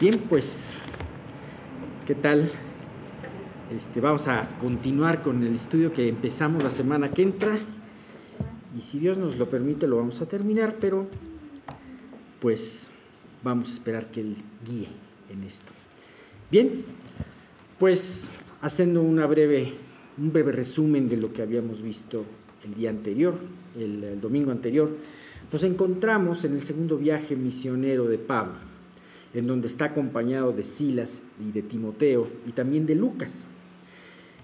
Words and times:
Bien, 0.00 0.16
pues, 0.28 0.76
¿qué 2.06 2.14
tal? 2.14 2.48
Este, 3.74 4.00
vamos 4.00 4.28
a 4.28 4.48
continuar 4.60 5.22
con 5.22 5.42
el 5.42 5.56
estudio 5.56 5.92
que 5.92 6.08
empezamos 6.08 6.62
la 6.62 6.70
semana 6.70 7.10
que 7.10 7.22
entra. 7.22 7.58
Y 8.76 8.80
si 8.80 9.00
Dios 9.00 9.18
nos 9.18 9.38
lo 9.38 9.48
permite, 9.50 9.88
lo 9.88 9.96
vamos 9.96 10.20
a 10.20 10.26
terminar, 10.26 10.76
pero 10.80 11.08
pues 12.38 12.92
vamos 13.42 13.70
a 13.70 13.72
esperar 13.72 14.08
que 14.12 14.20
Él 14.20 14.36
guíe 14.64 14.86
en 15.30 15.42
esto. 15.42 15.72
Bien, 16.48 16.84
pues 17.80 18.30
haciendo 18.60 19.02
una 19.02 19.26
breve, 19.26 19.72
un 20.16 20.32
breve 20.32 20.52
resumen 20.52 21.08
de 21.08 21.16
lo 21.16 21.32
que 21.32 21.42
habíamos 21.42 21.82
visto 21.82 22.24
el 22.64 22.74
día 22.74 22.90
anterior, 22.90 23.34
el, 23.76 24.04
el 24.04 24.20
domingo 24.20 24.52
anterior, 24.52 24.96
nos 25.52 25.64
encontramos 25.64 26.44
en 26.44 26.52
el 26.52 26.60
segundo 26.60 26.98
viaje 26.98 27.34
misionero 27.34 28.04
de 28.04 28.18
Pablo 28.18 28.67
en 29.34 29.46
donde 29.46 29.66
está 29.66 29.86
acompañado 29.86 30.52
de 30.52 30.64
Silas 30.64 31.22
y 31.40 31.52
de 31.52 31.62
Timoteo 31.62 32.28
y 32.46 32.52
también 32.52 32.86
de 32.86 32.94
Lucas. 32.94 33.48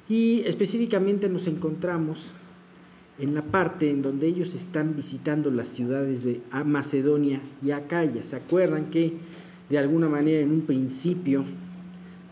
Y 0.09 0.43
específicamente 0.47 1.29
nos 1.29 1.47
encontramos 1.47 2.33
en 3.19 3.35
la 3.35 3.43
parte 3.43 3.91
en 3.91 4.03
donde 4.03 4.27
ellos 4.27 4.55
están 4.55 4.97
visitando 4.97 5.51
las 5.51 5.69
ciudades 5.69 6.25
de 6.25 6.43
Macedonia 6.65 7.41
y 7.63 7.71
Acaya. 7.71 8.23
¿Se 8.23 8.37
acuerdan 8.37 8.91
que 8.91 9.15
de 9.71 9.79
alguna 9.79 10.09
manera 10.09 10.41
en 10.41 10.51
un 10.51 10.63
principio 10.63 11.45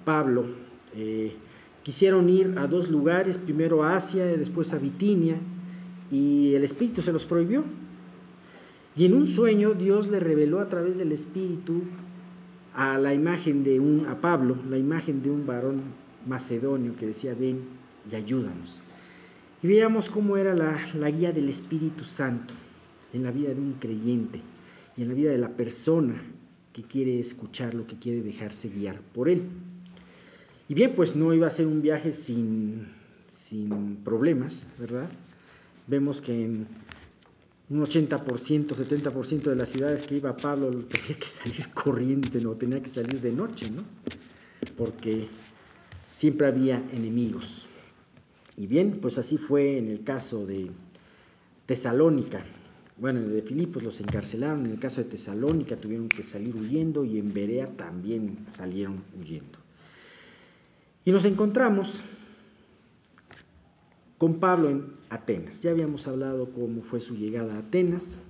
Pablo 0.04 0.44
eh, 0.94 1.32
quisieron 1.82 2.28
ir 2.28 2.54
a 2.58 2.66
dos 2.66 2.90
lugares, 2.90 3.38
primero 3.38 3.82
a 3.82 3.96
Asia 3.96 4.30
y 4.32 4.38
después 4.38 4.72
a 4.74 4.78
Bitinia, 4.78 5.36
y 6.10 6.54
el 6.54 6.64
Espíritu 6.64 7.00
se 7.00 7.12
los 7.12 7.24
prohibió? 7.24 7.64
Y 8.94 9.06
en 9.06 9.14
un 9.14 9.26
sueño 9.26 9.72
Dios 9.72 10.08
le 10.08 10.20
reveló 10.20 10.60
a 10.60 10.68
través 10.68 10.98
del 10.98 11.12
Espíritu 11.12 11.82
a 12.74 12.98
la 12.98 13.12
imagen 13.12 13.64
de 13.64 13.80
un, 13.80 14.06
a 14.06 14.20
Pablo, 14.20 14.56
la 14.68 14.78
imagen 14.78 15.22
de 15.22 15.30
un 15.30 15.46
varón 15.46 15.82
macedonio 16.26 16.96
que 16.96 17.06
decía, 17.06 17.34
ven 17.34 17.60
y 18.10 18.14
ayúdanos. 18.14 18.82
Y 19.62 19.68
veíamos 19.68 20.08
cómo 20.08 20.36
era 20.36 20.54
la, 20.54 20.78
la 20.94 21.10
guía 21.10 21.32
del 21.32 21.48
Espíritu 21.48 22.04
Santo 22.04 22.54
en 23.12 23.22
la 23.22 23.30
vida 23.30 23.50
de 23.54 23.60
un 23.60 23.74
creyente 23.74 24.40
y 24.96 25.02
en 25.02 25.08
la 25.08 25.14
vida 25.14 25.30
de 25.30 25.38
la 25.38 25.50
persona 25.50 26.20
que 26.72 26.82
quiere 26.82 27.20
escucharlo, 27.20 27.86
que 27.86 27.98
quiere 27.98 28.22
dejarse 28.22 28.68
guiar 28.68 29.00
por 29.00 29.28
él. 29.28 29.44
Y 30.68 30.74
bien, 30.74 30.94
pues 30.94 31.14
no 31.14 31.34
iba 31.34 31.46
a 31.46 31.50
ser 31.50 31.66
un 31.66 31.82
viaje 31.82 32.12
sin, 32.12 32.88
sin 33.26 33.96
problemas, 33.96 34.68
¿verdad? 34.78 35.10
Vemos 35.86 36.22
que 36.22 36.44
en 36.44 36.66
un 37.72 37.82
80%, 37.82 38.66
70% 38.66 39.42
de 39.44 39.56
las 39.56 39.70
ciudades 39.70 40.02
que 40.02 40.16
iba 40.16 40.36
Pablo 40.36 40.70
tenía 40.88 41.18
que 41.18 41.26
salir 41.26 41.70
corriente, 41.70 42.40
no 42.40 42.54
tenía 42.54 42.82
que 42.82 42.90
salir 42.90 43.20
de 43.20 43.32
noche, 43.32 43.70
¿no? 43.70 43.82
Porque 44.76 45.26
siempre 46.10 46.46
había 46.46 46.82
enemigos. 46.92 47.66
Y 48.58 48.66
bien, 48.66 48.98
pues 49.00 49.16
así 49.16 49.38
fue 49.38 49.78
en 49.78 49.88
el 49.88 50.04
caso 50.04 50.44
de 50.44 50.70
Tesalónica. 51.64 52.44
Bueno, 52.98 53.20
en 53.20 53.26
el 53.26 53.32
de 53.32 53.42
Filipos 53.42 53.82
los 53.82 54.00
encarcelaron, 54.00 54.66
en 54.66 54.72
el 54.72 54.78
caso 54.78 55.02
de 55.02 55.08
Tesalónica 55.08 55.76
tuvieron 55.76 56.10
que 56.10 56.22
salir 56.22 56.54
huyendo 56.54 57.06
y 57.06 57.18
en 57.18 57.32
Berea 57.32 57.68
también 57.68 58.44
salieron 58.48 59.02
huyendo. 59.18 59.58
Y 61.06 61.10
nos 61.10 61.24
encontramos 61.24 62.02
con 64.22 64.34
Pablo 64.34 64.70
en 64.70 64.84
Atenas. 65.10 65.62
Ya 65.62 65.72
habíamos 65.72 66.06
hablado 66.06 66.52
cómo 66.52 66.82
fue 66.82 67.00
su 67.00 67.16
llegada 67.16 67.56
a 67.56 67.58
Atenas. 67.58 68.20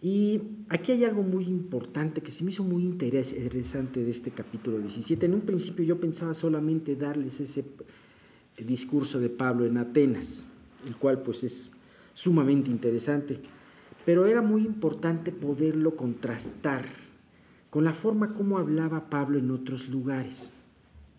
Y 0.00 0.40
aquí 0.68 0.92
hay 0.92 1.02
algo 1.02 1.24
muy 1.24 1.46
importante 1.46 2.20
que 2.20 2.30
se 2.30 2.44
me 2.44 2.52
hizo 2.52 2.62
muy 2.62 2.84
interesante 2.84 4.04
de 4.04 4.10
este 4.12 4.30
capítulo 4.30 4.78
17. 4.78 5.26
En 5.26 5.34
un 5.34 5.40
principio 5.40 5.84
yo 5.84 5.98
pensaba 5.98 6.34
solamente 6.34 6.94
darles 6.94 7.40
ese 7.40 7.64
discurso 8.64 9.18
de 9.18 9.28
Pablo 9.28 9.66
en 9.66 9.76
Atenas, 9.76 10.46
el 10.86 10.94
cual 10.94 11.22
pues 11.22 11.42
es 11.42 11.72
sumamente 12.14 12.70
interesante, 12.70 13.40
pero 14.04 14.26
era 14.26 14.40
muy 14.40 14.64
importante 14.64 15.32
poderlo 15.32 15.96
contrastar 15.96 16.84
con 17.70 17.82
la 17.82 17.92
forma 17.92 18.34
como 18.34 18.58
hablaba 18.58 19.10
Pablo 19.10 19.40
en 19.40 19.50
otros 19.50 19.88
lugares. 19.88 20.52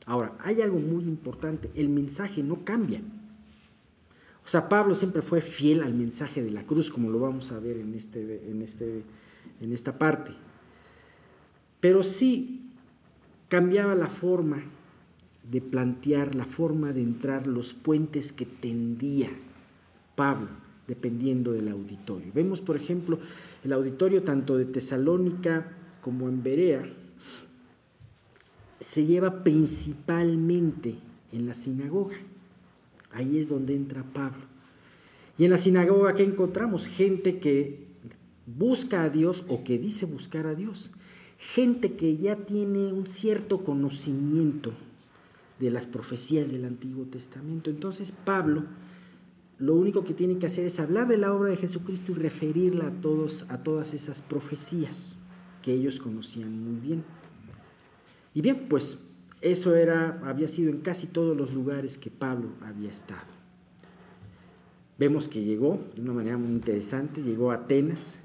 Ahora, 0.07 0.34
hay 0.40 0.62
algo 0.62 0.79
muy 0.79 1.03
importante, 1.03 1.69
el 1.75 1.90
mensaje 1.90 2.41
no 2.41 2.63
cambia. 2.63 3.01
O 4.45 4.47
sea, 4.50 4.69
Pablo 4.69 4.95
siempre 4.95 5.22
fue 5.22 5.41
fiel 5.41 5.84
al 5.84 5.94
mensaje 5.94 6.41
de 6.41 6.51
la 6.51 6.66
cruz, 6.66 6.90
como 6.90 7.09
lo 7.09 7.19
vamos 7.19 7.51
a 7.51 7.59
ver 7.59 7.78
en, 7.78 7.94
este, 7.94 8.50
en, 8.50 8.62
este, 8.62 9.03
en 9.59 9.73
esta 9.73 10.00
parte. 10.00 10.31
Pero 11.81 12.03
sí 12.03 12.62
cambiaba 13.50 13.96
la 13.96 14.07
forma 14.07 14.63
de 15.51 15.59
plantear, 15.59 16.35
la 16.35 16.46
forma 16.46 16.94
de 16.94 17.01
entrar, 17.01 17.46
los 17.46 17.73
puentes 17.73 18.31
que 18.31 18.46
tendía 18.46 19.29
Pablo, 20.16 20.47
dependiendo 20.88 21.51
del 21.51 21.67
auditorio. 21.67 22.31
Vemos, 22.34 22.62
por 22.62 22.78
ejemplo, 22.78 23.19
el 23.66 23.73
auditorio 23.73 24.23
tanto 24.23 24.57
de 24.57 24.63
Tesalónica 24.63 25.69
como 26.00 26.29
en 26.29 26.41
Berea, 26.41 26.90
se 28.79 29.05
lleva 29.05 29.43
principalmente 29.43 30.95
en 31.31 31.47
la 31.47 31.53
sinagoga. 31.53 32.17
Ahí 33.11 33.38
es 33.38 33.49
donde 33.49 33.75
entra 33.75 34.03
Pablo. 34.03 34.43
Y 35.38 35.45
en 35.45 35.51
la 35.51 35.57
sinagoga 35.57 36.13
que 36.13 36.23
encontramos 36.23 36.87
gente 36.87 37.39
que 37.39 37.85
busca 38.45 39.03
a 39.03 39.09
Dios 39.09 39.43
o 39.47 39.63
que 39.63 39.77
dice 39.77 40.05
buscar 40.05 40.47
a 40.47 40.55
Dios. 40.55 40.91
Gente 41.37 41.93
que 41.93 42.17
ya 42.17 42.35
tiene 42.35 42.91
un 42.93 43.07
cierto 43.07 43.63
conocimiento 43.63 44.73
de 45.59 45.71
las 45.71 45.87
profecías 45.87 46.51
del 46.51 46.66
Antiguo 46.66 47.05
Testamento. 47.05 47.69
Entonces 47.69 48.11
Pablo 48.11 48.63
lo 49.59 49.73
único 49.73 50.03
que 50.03 50.13
tiene 50.13 50.37
que 50.37 50.45
hacer 50.45 50.66
es 50.66 50.79
hablar 50.79 51.07
de 51.07 51.17
la 51.17 51.33
obra 51.33 51.49
de 51.49 51.57
Jesucristo 51.57 52.11
y 52.11 52.16
referirla 52.16 52.87
a 52.87 52.91
todos 52.91 53.45
a 53.49 53.63
todas 53.63 53.95
esas 53.95 54.21
profecías 54.21 55.17
que 55.63 55.73
ellos 55.73 55.99
conocían 55.99 56.63
muy 56.63 56.79
bien. 56.79 57.03
Y 58.37 58.41
bien, 58.41 58.67
pues 58.69 58.99
eso 59.41 59.75
era, 59.75 60.21
había 60.23 60.47
sido 60.47 60.69
en 60.69 60.77
casi 60.81 61.07
todos 61.07 61.35
los 61.35 61.55
lugares 61.55 61.97
que 61.97 62.11
Pablo 62.11 62.49
había 62.61 62.91
estado. 62.91 63.25
Vemos 64.99 65.27
que 65.27 65.41
llegó 65.41 65.79
de 65.95 66.03
una 66.03 66.13
manera 66.13 66.37
muy 66.37 66.51
interesante, 66.51 67.23
llegó 67.23 67.49
a 67.51 67.55
Atenas 67.55 68.17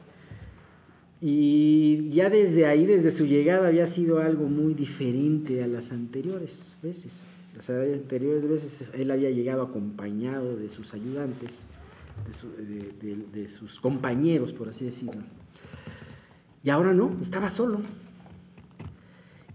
y 1.18 2.10
ya 2.10 2.28
desde 2.28 2.66
ahí, 2.66 2.84
desde 2.84 3.10
su 3.10 3.24
llegada, 3.24 3.68
había 3.68 3.86
sido 3.86 4.20
algo 4.20 4.48
muy 4.48 4.74
diferente 4.74 5.64
a 5.64 5.66
las 5.66 5.92
anteriores 5.92 6.76
veces. 6.82 7.26
Las 7.56 7.70
anteriores 7.70 8.46
veces 8.46 8.90
él 8.92 9.10
había 9.12 9.30
llegado 9.30 9.62
acompañado 9.62 10.56
de 10.56 10.68
sus 10.68 10.92
ayudantes, 10.92 11.62
de, 12.58 13.16
de 13.32 13.48
sus 13.48 13.80
compañeros, 13.80 14.52
por 14.52 14.68
así 14.68 14.84
decirlo. 14.84 15.22
Y 16.62 16.68
ahora 16.68 16.92
no, 16.92 17.16
estaba 17.22 17.48
solo. 17.48 17.80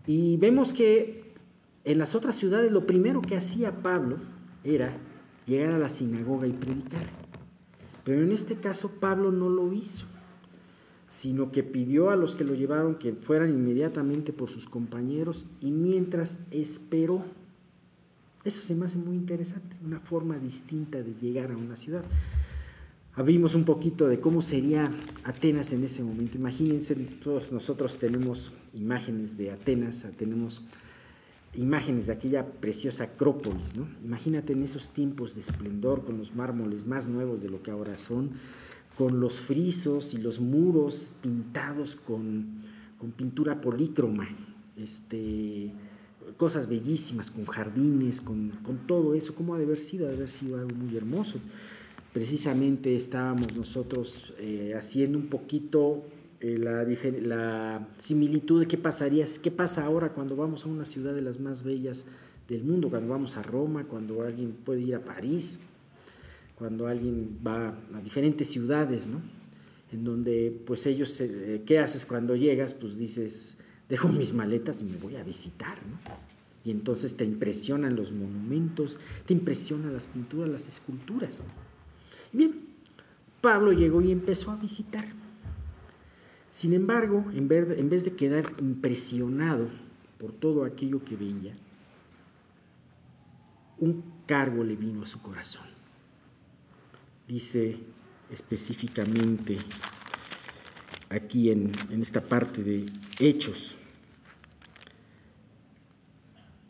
Y 0.08 0.38
vemos 0.38 0.72
que 0.74 1.36
en 1.84 2.00
las 2.00 2.16
otras 2.16 2.38
ciudades 2.38 2.72
lo 2.72 2.88
primero 2.88 3.22
que 3.22 3.36
hacía 3.36 3.84
Pablo 3.84 4.18
era 4.64 4.92
llegar 5.46 5.76
a 5.76 5.78
la 5.78 5.90
sinagoga 5.90 6.48
y 6.48 6.54
predicar. 6.54 7.06
Pero 8.04 8.24
en 8.24 8.32
este 8.32 8.56
caso 8.56 8.90
Pablo 9.02 9.34
no 9.34 9.50
lo 9.50 9.74
hizo, 9.74 10.06
sino 11.10 11.52
que 11.52 11.62
pidió 11.62 12.10
a 12.10 12.16
los 12.16 12.36
que 12.36 12.46
lo 12.46 12.56
llevaron 12.56 12.96
que 12.96 13.14
fueran 13.14 13.50
inmediatamente 13.50 14.32
por 14.32 14.50
sus 14.50 14.66
compañeros 14.68 15.46
y 15.60 15.72
mientras 15.72 16.40
esperó. 16.52 17.22
Eso 18.46 18.62
se 18.62 18.76
me 18.76 18.86
hace 18.86 18.98
muy 18.98 19.18
interesante, 19.18 19.76
una 19.84 20.00
forma 20.00 20.40
distinta 20.40 21.04
de 21.04 21.14
llegar 21.16 21.52
a 21.52 21.58
una 21.58 21.76
ciudad. 21.76 22.06
Vimos 23.26 23.56
un 23.56 23.64
poquito 23.64 24.08
de 24.08 24.20
cómo 24.20 24.44
sería 24.44 24.92
Atenas 25.24 25.74
en 25.74 25.84
ese 25.84 26.04
momento. 26.04 26.38
Imagínense, 26.38 26.94
todos 26.96 27.52
nosotros 27.52 27.98
tenemos 27.98 28.52
imágenes 28.76 29.38
de 29.38 29.50
Atenas, 29.50 30.06
tenemos 30.16 30.62
imágenes 31.56 32.06
de 32.06 32.14
aquella 32.14 32.46
preciosa 32.46 33.06
Acrópolis, 33.06 33.76
¿no? 33.76 33.88
Imagínate 34.04 34.54
en 34.54 34.62
esos 34.62 34.90
tiempos 34.90 35.34
de 35.34 35.42
esplendor, 35.42 36.06
con 36.06 36.20
los 36.20 36.36
mármoles 36.36 36.86
más 36.86 37.08
nuevos 37.08 37.42
de 37.42 37.50
lo 37.50 37.64
que 37.64 37.72
ahora 37.72 37.98
son, 37.98 38.34
con 39.00 39.20
los 39.20 39.38
frisos 39.38 40.14
y 40.14 40.20
los 40.20 40.40
muros 40.40 41.14
pintados 41.24 41.96
con, 41.96 42.46
con 43.00 43.12
pintura 43.12 43.62
polícroma, 43.62 44.30
este, 44.78 45.74
cosas 46.38 46.70
bellísimas, 46.70 47.32
con 47.32 47.46
jardines, 47.46 48.22
con, 48.22 48.52
con 48.62 48.86
todo 48.86 49.16
eso. 49.16 49.34
¿Cómo 49.34 49.56
ha 49.56 49.58
de 49.58 49.64
haber 49.64 49.80
sido? 49.80 50.06
Ha 50.06 50.10
de 50.10 50.18
haber 50.18 50.30
sido 50.30 50.60
algo 50.60 50.76
muy 50.76 50.96
hermoso 50.96 51.40
precisamente 52.18 52.96
estábamos 52.96 53.56
nosotros 53.56 54.34
eh, 54.40 54.74
haciendo 54.76 55.20
un 55.20 55.28
poquito 55.28 56.04
eh, 56.40 56.58
la, 56.58 57.88
similitud 58.00 58.62
de 58.62 58.68
qué 58.68 58.76
pasaría, 58.76 59.24
qué 59.44 59.52
pasa 59.52 59.86
ahora 59.86 60.14
cuando 60.14 60.36
vamos 60.36 60.66
a 60.66 60.68
una 60.68 60.84
ciudad 60.84 61.14
de 61.14 61.22
las 61.22 61.40
más 61.40 61.62
bellas 61.62 62.06
del 62.50 62.64
mundo, 62.64 62.90
cuando 62.90 63.10
vamos 63.10 63.38
a 63.38 63.44
Roma, 63.44 63.84
cuando 63.84 64.24
alguien 64.24 64.52
puede 64.52 64.82
ir 64.82 64.96
a 64.96 65.06
París, 65.06 65.60
cuando 66.56 66.88
alguien 66.88 67.38
va 67.46 67.78
a 67.94 68.02
diferentes 68.02 68.48
ciudades, 68.48 69.06
¿no? 69.06 69.22
En 69.92 70.04
donde 70.04 70.60
pues 70.66 70.88
ellos, 70.88 71.22
eh, 71.22 71.62
¿qué 71.68 71.78
haces 71.78 72.08
cuando 72.08 72.36
llegas? 72.36 72.74
Pues 72.74 72.98
dices, 72.98 73.58
dejo 73.90 74.08
mis 74.08 74.34
maletas 74.34 74.82
y 74.82 74.86
me 74.86 74.98
voy 74.98 75.18
a 75.18 75.24
visitar, 75.24 75.78
¿no? 75.88 76.00
Y 76.66 76.72
entonces 76.72 77.16
te 77.16 77.26
impresionan 77.26 77.96
los 77.96 78.12
monumentos, 78.12 78.98
te 79.28 79.36
impresionan 79.36 79.94
las 79.94 80.08
pinturas, 80.08 80.50
las 80.50 80.68
esculturas. 80.68 81.44
Bien, 82.32 82.54
Pablo 83.42 83.72
llegó 83.72 84.02
y 84.02 84.12
empezó 84.12 84.52
a 84.52 84.56
visitar. 84.56 85.06
Sin 86.50 86.74
embargo, 86.74 87.26
en 87.34 87.48
vez 87.48 88.06
de 88.06 88.16
quedar 88.16 88.52
impresionado 88.60 89.68
por 90.18 90.32
todo 90.32 90.66
aquello 90.66 91.04
que 91.04 91.16
veía, 91.16 91.56
un 93.80 94.04
cargo 94.26 94.64
le 94.64 94.76
vino 94.76 95.04
a 95.04 95.06
su 95.06 95.22
corazón. 95.22 95.66
Dice 97.28 97.78
específicamente 98.32 99.58
aquí 101.10 101.52
en, 101.52 101.72
esta 102.02 102.22
parte 102.22 102.64
de 102.64 102.86
Hechos, 103.20 103.76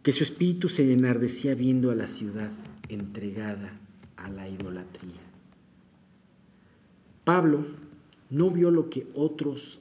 que 0.04 0.14
su 0.14 0.24
espíritu 0.24 0.70
se 0.70 0.92
enardecía 0.94 1.54
viendo 1.54 1.92
a 1.92 1.96
la 1.96 2.08
ciudad 2.08 2.52
entregada 2.90 3.78
a 4.16 4.30
la 4.30 4.48
idolatría. 4.48 5.27
Pablo 7.28 7.66
no 8.30 8.50
vio 8.52 8.72
lo 8.72 8.90
que 8.90 9.06
otros 9.14 9.80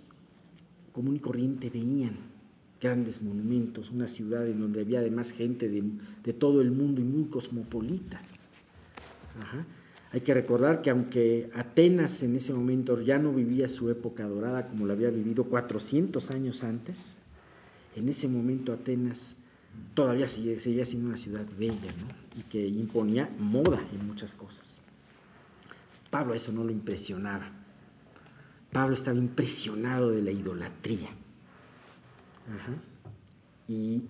común 0.91 1.15
y 1.15 1.21
corriente 1.21 1.71
veían, 1.71 2.17
grandes 2.81 3.23
monumentos, 3.23 3.93
una 3.93 4.09
ciudad 4.09 4.49
en 4.49 4.59
donde 4.59 4.81
había 4.81 4.99
además 4.99 5.31
gente 5.31 5.69
de, 5.69 6.33
todo 6.33 6.61
el 6.61 6.73
mundo 6.73 7.01
y 7.01 7.05
muy 7.05 7.27
cosmopolita. 7.27 8.21
Hay 10.11 10.23
que 10.23 10.35
recordar 10.35 10.83
que 10.83 10.91
aunque 10.91 11.49
Atenas 11.55 12.25
en 12.25 12.35
ese 12.35 12.53
momento 12.53 13.01
ya 13.01 13.21
no 13.21 13.33
vivía 13.33 13.69
su 13.69 13.91
época 13.91 14.27
dorada 14.27 14.67
como 14.67 14.85
lo 14.85 14.93
había 14.93 15.11
vivido 15.11 15.45
400 15.45 16.33
años 16.33 16.65
antes, 16.65 17.15
en 17.95 18.09
ese 18.09 18.27
momento 18.27 18.73
Atenas 18.73 19.37
todavía 19.95 20.27
seguía 20.27 20.85
siendo 20.85 21.07
una 21.07 21.17
ciudad 21.17 21.47
bella 21.57 21.95
y 22.37 22.43
que 22.51 22.67
imponía 22.67 23.31
moda 23.39 23.87
en 23.93 24.05
muchas 24.05 24.35
cosas. 24.35 24.81
Pablo 26.17 26.33
eso 26.33 26.51
no 26.51 26.65
lo 26.65 26.73
impresionaba. 26.73 27.47
Pablo 28.73 28.95
estaba 28.95 29.19
impresionado 29.19 30.11
de 30.11 30.23
la 30.23 30.31
idolatría. 30.31 31.11
Y, 33.69 34.05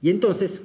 y, 0.00 0.10
entonces, 0.10 0.62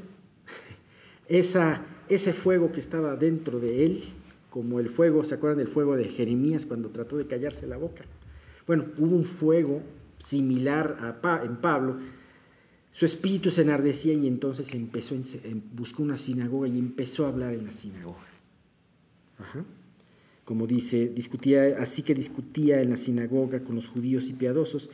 esa, 1.27 1.83
ese 2.09 2.31
fuego 2.33 2.71
que 2.71 2.79
estaba 2.79 3.15
dentro 3.15 3.59
de 3.59 3.85
él, 3.85 4.03
como 4.51 4.79
el 4.79 4.89
fuego, 4.89 5.23
¿se 5.23 5.33
acuerdan 5.33 5.57
del 5.57 5.67
fuego 5.67 5.97
de 5.97 6.05
Jeremías 6.05 6.67
cuando 6.67 6.89
trató 6.89 7.17
de 7.17 7.25
callarse 7.25 7.65
la 7.65 7.77
boca? 7.77 8.05
Bueno, 8.67 8.85
hubo 8.99 9.15
un 9.15 9.25
fuego 9.25 9.81
similar 10.19 10.95
a 11.23 11.43
en 11.43 11.55
Pablo. 11.55 11.97
Su 12.91 13.05
espíritu 13.05 13.49
se 13.49 13.63
enardecía 13.63 14.13
y 14.13 14.27
entonces 14.27 14.75
empezó, 14.75 15.15
buscó 15.73 16.03
una 16.03 16.17
sinagoga 16.17 16.67
y 16.67 16.77
empezó 16.77 17.25
a 17.25 17.29
hablar 17.29 17.55
en 17.55 17.65
la 17.65 17.71
sinagoga. 17.71 18.27
Ajá 19.39 19.65
como 20.49 20.65
dice, 20.65 21.09
discutía, 21.09 21.75
así 21.79 22.01
que 22.01 22.15
discutía 22.15 22.81
en 22.81 22.89
la 22.89 22.97
sinagoga 22.97 23.63
con 23.63 23.75
los 23.75 23.87
judíos 23.87 24.29
y 24.29 24.33
piadosos. 24.33 24.89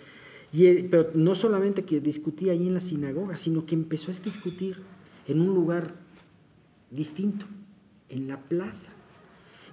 Y, 0.52 0.66
eh, 0.66 0.86
pero 0.92 1.12
no 1.16 1.34
solamente 1.34 1.86
que 1.86 2.02
discutía 2.02 2.52
ahí 2.52 2.68
en 2.68 2.74
la 2.74 2.82
sinagoga, 2.82 3.38
sino 3.38 3.66
que 3.66 3.74
empezó 3.74 4.12
a 4.12 4.16
discutir 4.16 4.76
en 5.30 5.40
un 5.40 5.56
lugar 5.56 5.96
distinto, 6.92 7.46
en 8.10 8.28
la 8.28 8.42
plaza, 8.42 8.92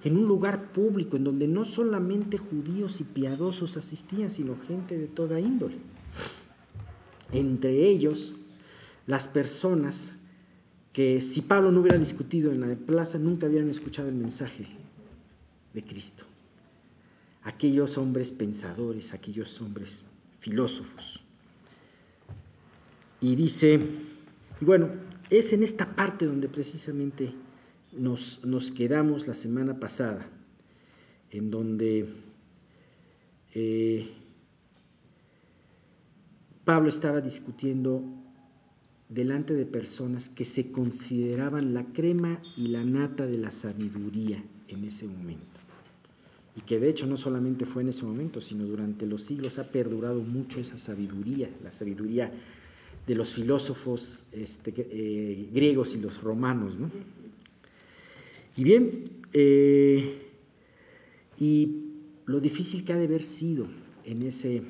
en 0.05 0.15
un 0.15 0.25
lugar 0.25 0.71
público, 0.71 1.17
en 1.17 1.25
donde 1.25 1.49
no 1.49 1.65
solamente 1.65 2.37
judíos 2.37 3.01
y 3.01 3.03
piadosos 3.03 3.75
asistían, 3.75 4.31
sino 4.31 4.55
gente 4.55 4.97
de 4.97 5.07
toda 5.07 5.41
índole. 5.41 5.75
Entre 7.33 7.89
ellos, 7.89 8.35
las 9.05 9.27
personas 9.27 10.13
que 10.93 11.19
si 11.19 11.41
Pablo 11.41 11.73
no 11.73 11.81
hubiera 11.81 11.97
discutido 11.97 12.53
en 12.53 12.61
la 12.61 12.73
plaza, 12.73 13.19
nunca 13.19 13.47
hubieran 13.47 13.69
escuchado 13.69 14.07
el 14.07 14.15
mensaje 14.15 14.81
de 15.73 15.83
Cristo. 15.83 16.25
Aquellos 17.43 17.97
hombres 17.97 18.31
pensadores, 18.31 19.13
aquellos 19.13 19.59
hombres 19.61 20.05
filósofos. 20.39 21.21
Y 23.19 23.35
dice, 23.35 23.79
bueno, 24.61 24.89
es 25.29 25.53
en 25.53 25.63
esta 25.63 25.95
parte 25.95 26.25
donde 26.25 26.47
precisamente 26.47 27.33
nos, 27.91 28.43
nos 28.45 28.71
quedamos 28.71 29.27
la 29.27 29.35
semana 29.35 29.79
pasada, 29.79 30.27
en 31.31 31.51
donde 31.51 32.07
eh, 33.53 34.09
Pablo 36.65 36.89
estaba 36.89 37.21
discutiendo 37.21 38.03
delante 39.09 39.53
de 39.53 39.65
personas 39.65 40.29
que 40.29 40.45
se 40.45 40.71
consideraban 40.71 41.73
la 41.73 41.85
crema 41.85 42.41
y 42.57 42.67
la 42.67 42.83
nata 42.83 43.27
de 43.27 43.37
la 43.37 43.51
sabiduría 43.51 44.43
en 44.69 44.85
ese 44.85 45.07
momento 45.07 45.52
y 46.55 46.61
que 46.61 46.79
de 46.79 46.89
hecho 46.89 47.07
no 47.07 47.17
solamente 47.17 47.65
fue 47.65 47.81
en 47.81 47.89
ese 47.89 48.05
momento, 48.05 48.39
sino 48.39 48.65
durante 48.65 49.07
los 49.07 49.23
siglos 49.23 49.57
ha 49.57 49.71
perdurado 49.71 50.21
mucho 50.21 50.59
esa 50.59 50.77
sabiduría, 50.77 51.49
la 51.63 51.71
sabiduría 51.71 52.31
de 53.07 53.15
los 53.15 53.33
filósofos 53.33 54.25
este, 54.31 54.73
eh, 54.77 55.49
griegos 55.51 55.95
y 55.95 55.99
los 55.99 56.21
romanos. 56.21 56.77
¿no? 56.77 56.91
Y 58.55 58.63
bien, 58.63 59.03
eh, 59.33 60.27
y 61.39 61.85
lo 62.25 62.39
difícil 62.39 62.85
que 62.85 62.93
ha 62.93 62.97
de 62.97 63.05
haber 63.05 63.23
sido 63.23 63.67
en 64.05 64.21
ese, 64.21 64.61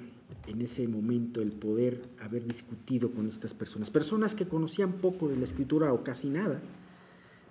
en 0.48 0.62
ese 0.62 0.88
momento 0.88 1.42
el 1.42 1.52
poder 1.52 2.02
haber 2.22 2.48
discutido 2.48 3.12
con 3.12 3.28
estas 3.28 3.54
personas, 3.54 3.90
personas 3.90 4.36
que 4.36 4.48
conocían 4.48 4.94
poco 4.94 5.28
de 5.28 5.36
la 5.36 5.44
escritura 5.44 5.92
o 5.92 6.02
casi 6.02 6.30
nada, 6.30 6.62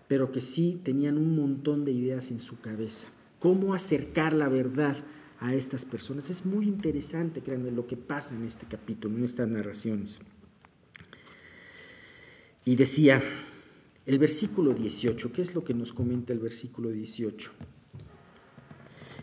pero 0.08 0.32
que 0.32 0.40
sí 0.40 0.80
tenían 0.82 1.18
un 1.18 1.36
montón 1.36 1.84
de 1.84 1.92
ideas 1.92 2.30
en 2.30 2.40
su 2.40 2.58
cabeza 2.60 3.08
cómo 3.42 3.74
acercar 3.74 4.34
la 4.34 4.48
verdad 4.48 4.96
a 5.40 5.52
estas 5.52 5.84
personas. 5.84 6.30
Es 6.30 6.46
muy 6.46 6.68
interesante, 6.68 7.42
créanme, 7.42 7.72
lo 7.72 7.88
que 7.88 7.96
pasa 7.96 8.36
en 8.36 8.44
este 8.44 8.66
capítulo, 8.66 9.16
en 9.16 9.24
estas 9.24 9.48
narraciones. 9.48 10.20
Y 12.64 12.76
decía, 12.76 13.20
el 14.06 14.20
versículo 14.20 14.74
18, 14.74 15.32
¿qué 15.32 15.42
es 15.42 15.56
lo 15.56 15.64
que 15.64 15.74
nos 15.74 15.92
comenta 15.92 16.32
el 16.32 16.38
versículo 16.38 16.90
18? 16.90 17.50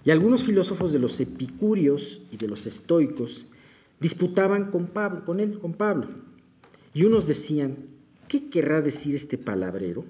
Y 0.04 0.12
algunos 0.12 0.44
filósofos 0.44 0.92
de 0.92 1.00
los 1.00 1.18
epicúreos 1.22 2.20
y 2.30 2.36
de 2.36 2.50
los 2.50 2.66
estoicos 2.66 3.46
disputaban 4.02 4.70
con 4.70 4.88
Pablo, 4.88 5.24
con 5.24 5.40
él, 5.40 5.60
con 5.60 5.72
Pablo. 5.72 6.10
Y 6.94 7.06
unos 7.06 7.26
decían, 7.26 7.78
¿qué 8.28 8.50
querrá 8.50 8.82
decir 8.82 9.16
este 9.16 9.38
palabrero? 9.38 10.04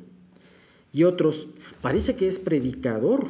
Y 0.92 1.04
otros, 1.04 1.50
parece 1.84 2.16
que 2.16 2.28
es 2.28 2.40
predicador 2.40 3.30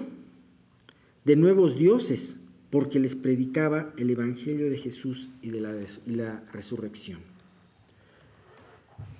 de 1.29 1.35
nuevos 1.35 1.77
dioses, 1.77 2.37
porque 2.71 2.99
les 2.99 3.15
predicaba 3.15 3.93
el 3.97 4.09
Evangelio 4.09 4.67
de 4.67 4.79
Jesús 4.79 5.29
y 5.43 5.51
de 5.51 5.61
la, 5.61 6.43
resurrección. 6.51 7.19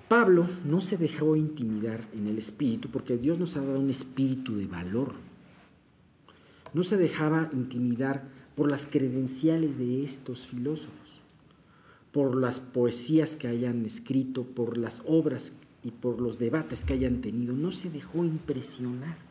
Pablo 0.08 0.48
no 0.66 0.82
se 0.82 0.98
dejó 0.98 1.36
intimidar 1.36 2.08
en 2.16 2.26
el 2.26 2.40
espíritu, 2.40 2.90
porque 2.90 3.20
Dios 3.20 3.38
nos 3.38 3.58
ha 3.58 3.62
dado 3.64 3.80
un 3.80 3.92
espíritu 3.92 4.56
de 4.56 4.66
valor. 4.66 5.12
No 6.74 6.82
se 6.82 6.98
dejaba 6.98 7.48
intimidar 7.54 8.28
por 8.56 8.72
las 8.72 8.88
credenciales 8.88 9.78
de 9.78 10.04
estos 10.04 10.48
filósofos, 10.48 11.22
por 12.12 12.36
las 12.36 12.60
poesías 12.60 13.36
que 13.36 13.50
hayan 13.50 13.86
escrito, 13.86 14.46
por 14.46 14.80
las 14.80 15.04
obras 15.06 15.58
y 15.84 15.92
por 15.92 16.22
los 16.22 16.40
debates 16.40 16.86
que 16.86 16.94
hayan 16.94 17.22
tenido. 17.22 17.56
No 17.56 17.72
se 17.72 17.92
dejó 17.92 18.26
impresionar. 18.26 19.29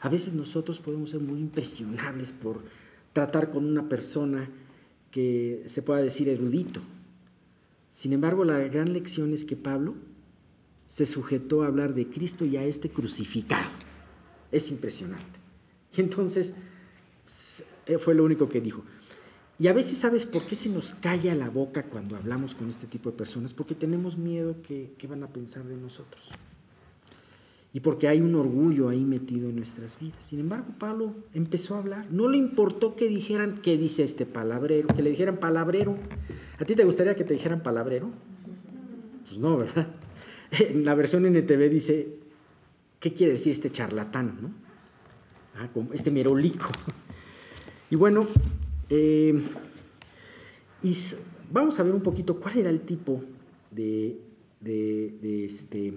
A 0.00 0.08
veces 0.08 0.32
nosotros 0.32 0.80
podemos 0.80 1.10
ser 1.10 1.20
muy 1.20 1.40
impresionables 1.40 2.32
por 2.32 2.62
tratar 3.12 3.50
con 3.50 3.64
una 3.64 3.88
persona 3.88 4.48
que 5.10 5.62
se 5.66 5.82
pueda 5.82 6.00
decir 6.00 6.28
erudito. 6.28 6.80
Sin 7.90 8.12
embargo, 8.12 8.44
la 8.44 8.58
gran 8.60 8.92
lección 8.92 9.34
es 9.34 9.44
que 9.44 9.56
Pablo 9.56 9.94
se 10.86 11.06
sujetó 11.06 11.62
a 11.62 11.66
hablar 11.66 11.94
de 11.94 12.08
Cristo 12.08 12.44
y 12.44 12.56
a 12.56 12.64
este 12.64 12.88
crucificado. 12.88 13.68
Es 14.50 14.70
impresionante. 14.70 15.38
Y 15.96 16.00
entonces 16.00 16.54
eh, 17.86 17.98
fue 17.98 18.14
lo 18.14 18.24
único 18.24 18.48
que 18.48 18.60
dijo. 18.60 18.82
Y 19.58 19.68
a 19.68 19.74
veces 19.74 19.98
sabes 19.98 20.24
por 20.24 20.44
qué 20.44 20.54
se 20.54 20.70
nos 20.70 20.94
calla 20.94 21.34
la 21.34 21.50
boca 21.50 21.82
cuando 21.82 22.16
hablamos 22.16 22.54
con 22.54 22.68
este 22.68 22.86
tipo 22.86 23.10
de 23.10 23.16
personas, 23.16 23.52
porque 23.52 23.74
tenemos 23.74 24.16
miedo 24.16 24.62
que, 24.62 24.94
que 24.96 25.06
van 25.06 25.22
a 25.22 25.28
pensar 25.28 25.64
de 25.64 25.76
nosotros 25.76 26.30
y 27.72 27.80
porque 27.80 28.08
hay 28.08 28.20
un 28.20 28.34
orgullo 28.34 28.88
ahí 28.88 29.04
metido 29.04 29.48
en 29.48 29.56
nuestras 29.56 29.98
vidas. 30.00 30.24
Sin 30.24 30.40
embargo, 30.40 30.74
Pablo 30.78 31.14
empezó 31.34 31.76
a 31.76 31.78
hablar. 31.78 32.06
No 32.10 32.28
le 32.28 32.36
importó 32.36 32.96
que 32.96 33.08
dijeran, 33.08 33.58
¿qué 33.62 33.76
dice 33.76 34.02
este 34.02 34.26
palabrero? 34.26 34.88
Que 34.88 35.02
le 35.02 35.10
dijeran 35.10 35.36
palabrero. 35.38 35.96
¿A 36.58 36.64
ti 36.64 36.74
te 36.74 36.84
gustaría 36.84 37.14
que 37.14 37.24
te 37.24 37.34
dijeran 37.34 37.62
palabrero? 37.62 38.10
Pues 39.26 39.38
no, 39.38 39.56
¿verdad? 39.56 39.88
En 40.50 40.84
la 40.84 40.96
versión 40.96 41.24
NTV 41.26 41.70
dice, 41.70 42.16
¿qué 42.98 43.12
quiere 43.12 43.34
decir 43.34 43.52
este 43.52 43.70
charlatán? 43.70 44.36
¿no? 44.42 44.50
Ah, 45.54 45.68
este 45.92 46.10
merolico. 46.10 46.66
Y 47.92 47.96
bueno, 47.96 48.24
eh, 48.88 49.34
vamos 51.50 51.80
a 51.80 51.82
ver 51.82 51.94
un 51.94 52.02
poquito 52.02 52.38
cuál 52.38 52.58
era 52.58 52.70
el 52.70 52.82
tipo 52.82 53.22
de, 53.70 54.20
de, 54.60 55.44
este, 55.44 55.94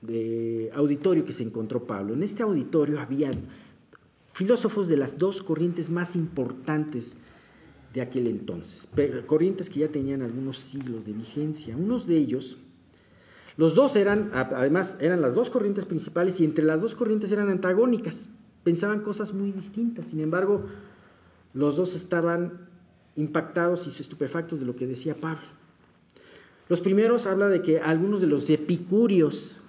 de 0.00 0.70
auditorio 0.74 1.24
que 1.24 1.32
se 1.32 1.42
encontró 1.42 1.86
Pablo. 1.86 2.14
En 2.14 2.22
este 2.22 2.42
auditorio 2.42 3.00
había 3.00 3.30
filósofos 4.26 4.88
de 4.88 4.96
las 4.96 5.18
dos 5.18 5.42
corrientes 5.42 5.90
más 5.90 6.14
importantes 6.14 7.16
de 7.92 8.02
aquel 8.02 8.26
entonces, 8.26 8.86
corrientes 9.26 9.70
que 9.70 9.80
ya 9.80 9.88
tenían 9.88 10.22
algunos 10.22 10.58
siglos 10.58 11.06
de 11.06 11.12
vigencia. 11.14 11.76
Unos 11.76 12.06
de 12.06 12.16
ellos, 12.16 12.58
los 13.56 13.74
dos 13.74 13.96
eran, 13.96 14.30
además, 14.32 14.98
eran 15.00 15.20
las 15.20 15.34
dos 15.34 15.50
corrientes 15.50 15.86
principales 15.86 16.38
y 16.40 16.44
entre 16.44 16.64
las 16.64 16.80
dos 16.80 16.94
corrientes 16.94 17.32
eran 17.32 17.48
antagónicas, 17.48 18.28
pensaban 18.62 19.00
cosas 19.00 19.32
muy 19.32 19.52
distintas, 19.52 20.06
sin 20.06 20.20
embargo, 20.20 20.64
los 21.54 21.76
dos 21.76 21.96
estaban 21.96 22.68
impactados 23.16 23.86
y 23.86 24.00
estupefactos 24.00 24.60
de 24.60 24.66
lo 24.66 24.76
que 24.76 24.86
decía 24.86 25.14
Pablo. 25.14 25.42
Los 26.68 26.82
primeros 26.82 27.26
habla 27.26 27.48
de 27.48 27.62
que 27.62 27.80
algunos 27.80 28.20
de 28.20 28.26
los 28.26 28.50
epicúreos 28.50 29.62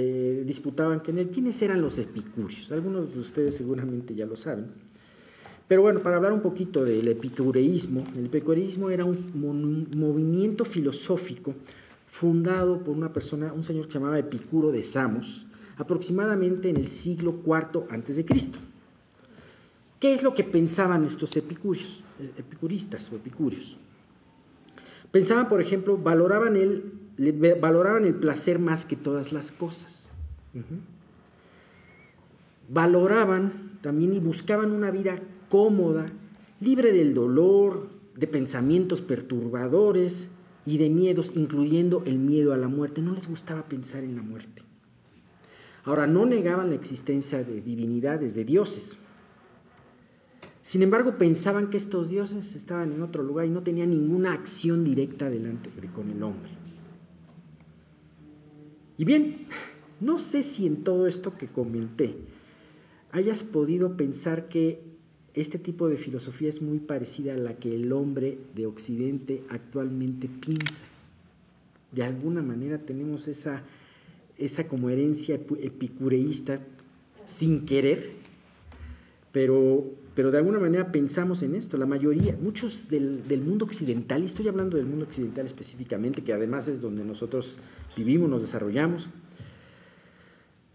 eh, 0.00 0.44
disputaban 0.46 1.00
con 1.00 1.18
él. 1.18 1.28
¿Quiénes 1.28 1.60
eran 1.60 1.80
los 1.80 1.98
epicúreos? 1.98 2.70
Algunos 2.70 3.14
de 3.14 3.20
ustedes 3.20 3.56
seguramente 3.56 4.14
ya 4.14 4.26
lo 4.26 4.36
saben. 4.36 4.66
Pero 5.66 5.82
bueno, 5.82 6.02
para 6.02 6.16
hablar 6.16 6.32
un 6.32 6.40
poquito 6.40 6.84
del 6.84 7.08
epicureísmo, 7.08 8.04
el 8.16 8.26
epicureísmo 8.26 8.90
era 8.90 9.04
un 9.04 9.88
movimiento 9.96 10.64
filosófico 10.64 11.54
fundado 12.06 12.82
por 12.84 12.96
una 12.96 13.12
persona, 13.12 13.52
un 13.52 13.64
señor 13.64 13.86
que 13.86 13.92
se 13.92 13.98
llamaba 13.98 14.18
Epicuro 14.18 14.70
de 14.70 14.84
Samos, 14.84 15.46
aproximadamente 15.76 16.70
en 16.70 16.76
el 16.76 16.86
siglo 16.86 17.42
IV 17.44 17.86
antes 17.90 18.14
de 18.16 18.24
Cristo. 18.24 18.58
¿Qué 19.98 20.14
es 20.14 20.22
lo 20.22 20.32
que 20.32 20.44
pensaban 20.44 21.04
estos 21.04 21.36
epicúreos, 21.36 22.04
epicuristas 22.38 23.10
o 23.12 23.16
epicúreos? 23.16 23.76
Pensaban, 25.10 25.48
por 25.48 25.60
ejemplo, 25.60 25.98
valoraban 25.98 26.54
el, 26.56 26.92
valoraban 27.60 28.04
el 28.04 28.14
placer 28.14 28.58
más 28.58 28.84
que 28.84 28.96
todas 28.96 29.32
las 29.32 29.50
cosas. 29.52 30.08
Valoraban 32.68 33.78
también 33.80 34.14
y 34.14 34.20
buscaban 34.20 34.72
una 34.72 34.90
vida 34.90 35.20
cómoda, 35.48 36.12
libre 36.60 36.92
del 36.92 37.14
dolor, 37.14 37.88
de 38.14 38.26
pensamientos 38.26 39.02
perturbadores 39.02 40.28
y 40.64 40.78
de 40.78 40.90
miedos, 40.90 41.32
incluyendo 41.36 42.02
el 42.04 42.18
miedo 42.18 42.52
a 42.52 42.56
la 42.56 42.68
muerte. 42.68 43.00
No 43.00 43.14
les 43.14 43.28
gustaba 43.28 43.68
pensar 43.68 44.04
en 44.04 44.16
la 44.16 44.22
muerte. 44.22 44.62
Ahora, 45.84 46.06
no 46.06 46.26
negaban 46.26 46.68
la 46.68 46.74
existencia 46.74 47.42
de 47.42 47.62
divinidades, 47.62 48.34
de 48.34 48.44
dioses. 48.44 48.98
Sin 50.60 50.82
embargo, 50.82 51.16
pensaban 51.16 51.70
que 51.70 51.78
estos 51.78 52.10
dioses 52.10 52.54
estaban 52.54 52.92
en 52.92 53.02
otro 53.02 53.22
lugar 53.22 53.46
y 53.46 53.50
no 53.50 53.62
tenían 53.62 53.90
ninguna 53.90 54.34
acción 54.34 54.84
directa 54.84 55.30
delante 55.30 55.70
de, 55.80 55.88
con 55.88 56.10
el 56.10 56.22
hombre. 56.22 56.67
Y 58.98 59.04
bien, 59.04 59.46
no 60.00 60.18
sé 60.18 60.42
si 60.42 60.66
en 60.66 60.82
todo 60.84 61.06
esto 61.06 61.38
que 61.38 61.46
comenté 61.46 62.16
hayas 63.12 63.44
podido 63.44 63.96
pensar 63.96 64.48
que 64.48 64.82
este 65.34 65.58
tipo 65.58 65.88
de 65.88 65.96
filosofía 65.96 66.48
es 66.48 66.62
muy 66.62 66.80
parecida 66.80 67.34
a 67.34 67.38
la 67.38 67.54
que 67.54 67.74
el 67.74 67.92
hombre 67.92 68.38
de 68.54 68.66
Occidente 68.66 69.44
actualmente 69.48 70.28
piensa. 70.28 70.82
De 71.92 72.02
alguna 72.02 72.42
manera 72.42 72.78
tenemos 72.78 73.28
esa, 73.28 73.62
esa 74.36 74.66
como 74.66 74.90
herencia 74.90 75.36
epicureísta 75.36 76.60
sin 77.24 77.64
querer, 77.66 78.10
pero 79.32 79.84
pero 80.18 80.32
de 80.32 80.38
alguna 80.38 80.58
manera 80.58 80.90
pensamos 80.90 81.44
en 81.44 81.54
esto. 81.54 81.76
La 81.76 81.86
mayoría, 81.86 82.36
muchos 82.42 82.88
del, 82.88 83.40
mundo 83.40 83.64
occidental, 83.64 84.20
y 84.20 84.26
estoy 84.26 84.48
hablando 84.48 84.76
del 84.76 84.84
mundo 84.84 85.04
occidental 85.04 85.46
específicamente, 85.46 86.24
que 86.24 86.32
además 86.32 86.66
es 86.66 86.80
donde 86.80 87.04
nosotros 87.04 87.60
vivimos, 87.96 88.28
nos 88.28 88.42
desarrollamos, 88.42 89.10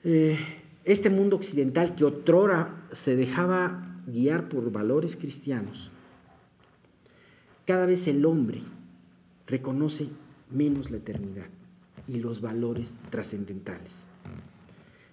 eh, 0.06 0.40
este 0.86 1.10
mundo 1.10 1.36
occidental 1.36 1.94
que 1.94 2.06
otrora 2.06 2.88
se 2.94 3.18
dejaba 3.18 4.00
guiar 4.08 4.48
por 4.48 4.72
valores 4.72 5.18
cristianos, 5.18 5.92
cada 7.66 7.86
vez 7.86 8.08
el 8.08 8.26
hombre 8.26 8.62
reconoce 9.46 10.08
menos 10.52 10.90
la 10.90 11.00
eternidad 11.00 11.48
y 12.08 12.20
los 12.20 12.40
valores 12.40 12.98
trascendentales. 13.10 14.08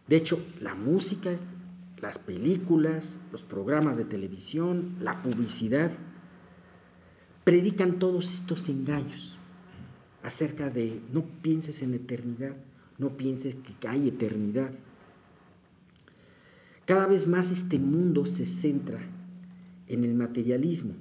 De 0.06 0.14
hecho, 0.14 0.40
la 0.60 0.76
música 0.76 1.36
las 2.00 2.18
películas, 2.18 3.18
los 3.32 3.44
programas 3.44 3.96
de 3.96 4.04
televisión, 4.04 4.96
la 5.00 5.22
publicidad, 5.22 5.90
predican 7.44 7.98
todos 7.98 8.32
estos 8.32 8.68
engaños 8.68 9.38
acerca 10.22 10.70
de 10.70 11.00
no 11.12 11.24
pienses 11.42 11.82
en 11.82 11.94
eternidad, 11.94 12.56
no 12.98 13.16
pienses 13.16 13.56
que 13.56 13.88
hay 13.88 14.08
eternidad. 14.08 14.72
Cada 16.84 17.06
vez 17.06 17.28
más 17.28 17.50
este 17.50 17.78
mundo 17.78 18.26
se 18.26 18.46
centra 18.46 19.00
en 19.86 20.04
el 20.04 20.14
materialismo. 20.14 20.94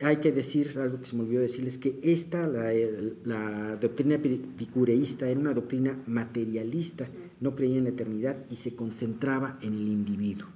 Hay 0.00 0.18
que 0.18 0.30
decir 0.30 0.70
algo 0.78 1.00
que 1.00 1.06
se 1.06 1.16
me 1.16 1.22
olvidó 1.22 1.40
decirles, 1.40 1.76
que 1.76 1.98
esta, 2.02 2.46
la, 2.46 3.76
doctrina 3.76 4.14
epicureísta, 4.14 5.28
era 5.28 5.40
una 5.40 5.54
doctrina 5.54 5.98
materialista 6.06 7.08
no 7.40 7.54
creía 7.54 7.78
en 7.78 7.84
la 7.84 7.90
eternidad 7.90 8.36
y 8.50 8.56
se 8.56 8.74
concentraba 8.74 9.58
en 9.62 9.74
el 9.74 9.88
individuo. 9.88 10.48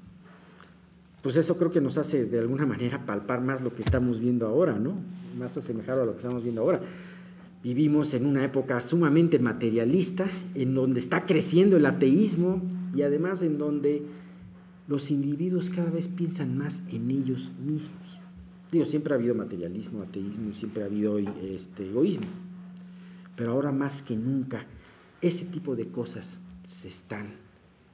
Pues 1.23 1.37
eso 1.37 1.57
creo 1.57 1.71
que 1.71 1.81
nos 1.81 1.99
hace 1.99 2.27
de 2.27 2.41
alguna 2.41 2.67
manera 2.67 3.07
palpar 3.07 3.41
más 3.41 3.63
lo 3.63 3.75
que 3.75 3.83
estamos 3.83 4.19
viendo 4.19 4.47
ahora, 4.47 4.79
¿no? 4.79 4.97
Más 5.39 5.57
asemejado 5.57 6.03
a 6.03 6.07
lo 6.07 6.13
que 6.13 6.19
estamos 6.19 6.43
viendo 6.43 6.63
ahora. 6.63 6.81
Vivimos 7.63 8.13
en 8.15 8.27
una 8.27 8.45
época 8.45 8.81
sumamente 8.81 9.39
materialista, 9.39 10.27
en 10.57 10.75
donde 10.75 10.99
está 10.99 11.25
creciendo 11.25 11.77
el 11.77 11.87
ateísmo 11.87 12.61
y 12.93 13.03
además 13.03 13.43
en 13.43 13.57
donde 13.57 14.03
los 14.89 15.13
individuos 15.13 15.71
cada 15.71 15.91
vez 15.91 16.09
piensan 16.09 16.59
más 16.59 16.83
en 16.93 17.09
ellos 17.13 17.53
mismos. 17.65 18.12
Digo, 18.73 18.87
siempre 18.87 19.13
ha 19.13 19.19
habido 19.19 19.35
materialismo, 19.35 20.01
ateísmo, 20.01 20.55
siempre 20.55 20.83
ha 20.83 20.87
habido 20.87 21.19
este, 21.19 21.87
egoísmo, 21.91 22.27
pero 23.37 23.53
ahora 23.53 23.71
más 23.71 24.01
que 24.01 24.17
nunca 24.17 24.65
ese 25.21 25.45
tipo 25.45 25.77
de 25.77 25.89
cosas 25.89 26.41
se 26.67 26.89
están, 26.89 27.35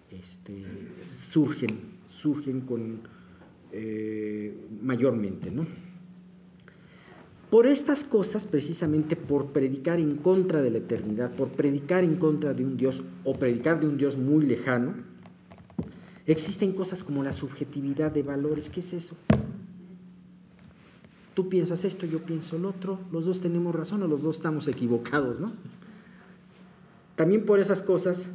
este, 0.08 0.64
surgen, 1.00 1.70
surgen 2.08 2.60
con 2.60 3.00
eh, 3.72 4.68
mayormente, 4.80 5.50
¿no? 5.50 5.66
Por 7.50 7.66
estas 7.66 8.04
cosas, 8.04 8.46
precisamente 8.46 9.16
por 9.16 9.52
predicar 9.52 9.98
en 9.98 10.16
contra 10.16 10.62
de 10.62 10.70
la 10.70 10.78
eternidad, 10.78 11.34
por 11.34 11.48
predicar 11.48 12.04
en 12.04 12.14
contra 12.14 12.54
de 12.54 12.64
un 12.64 12.76
Dios 12.76 13.02
o 13.24 13.36
predicar 13.36 13.80
de 13.80 13.88
un 13.88 13.96
Dios 13.96 14.16
muy 14.16 14.46
lejano, 14.46 14.94
existen 16.26 16.72
cosas 16.72 17.02
como 17.02 17.24
la 17.24 17.32
subjetividad 17.32 18.12
de 18.12 18.22
valores. 18.22 18.68
¿Qué 18.68 18.78
es 18.78 18.92
eso? 18.92 19.16
Tú 21.38 21.48
piensas 21.48 21.84
esto, 21.84 22.04
yo 22.04 22.18
pienso 22.18 22.58
lo 22.58 22.70
otro, 22.70 22.98
los 23.12 23.24
dos 23.24 23.40
tenemos 23.40 23.72
razón 23.72 24.02
o 24.02 24.08
los 24.08 24.22
dos 24.22 24.38
estamos 24.38 24.66
equivocados, 24.66 25.38
¿no? 25.38 25.52
También 27.14 27.44
por 27.44 27.60
esas 27.60 27.80
cosas 27.80 28.30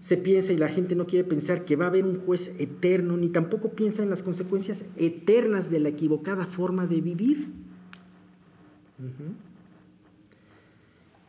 se 0.00 0.16
piensa 0.16 0.52
y 0.52 0.56
la 0.56 0.66
gente 0.66 0.96
no 0.96 1.06
quiere 1.06 1.24
pensar 1.24 1.64
que 1.64 1.76
va 1.76 1.84
a 1.84 1.88
haber 1.90 2.04
un 2.04 2.18
juez 2.18 2.56
eterno, 2.58 3.16
ni 3.16 3.28
tampoco 3.28 3.70
piensa 3.70 4.02
en 4.02 4.10
las 4.10 4.24
consecuencias 4.24 4.86
eternas 4.96 5.70
de 5.70 5.78
la 5.78 5.90
equivocada 5.90 6.44
forma 6.44 6.88
de 6.88 7.00
vivir. 7.00 7.52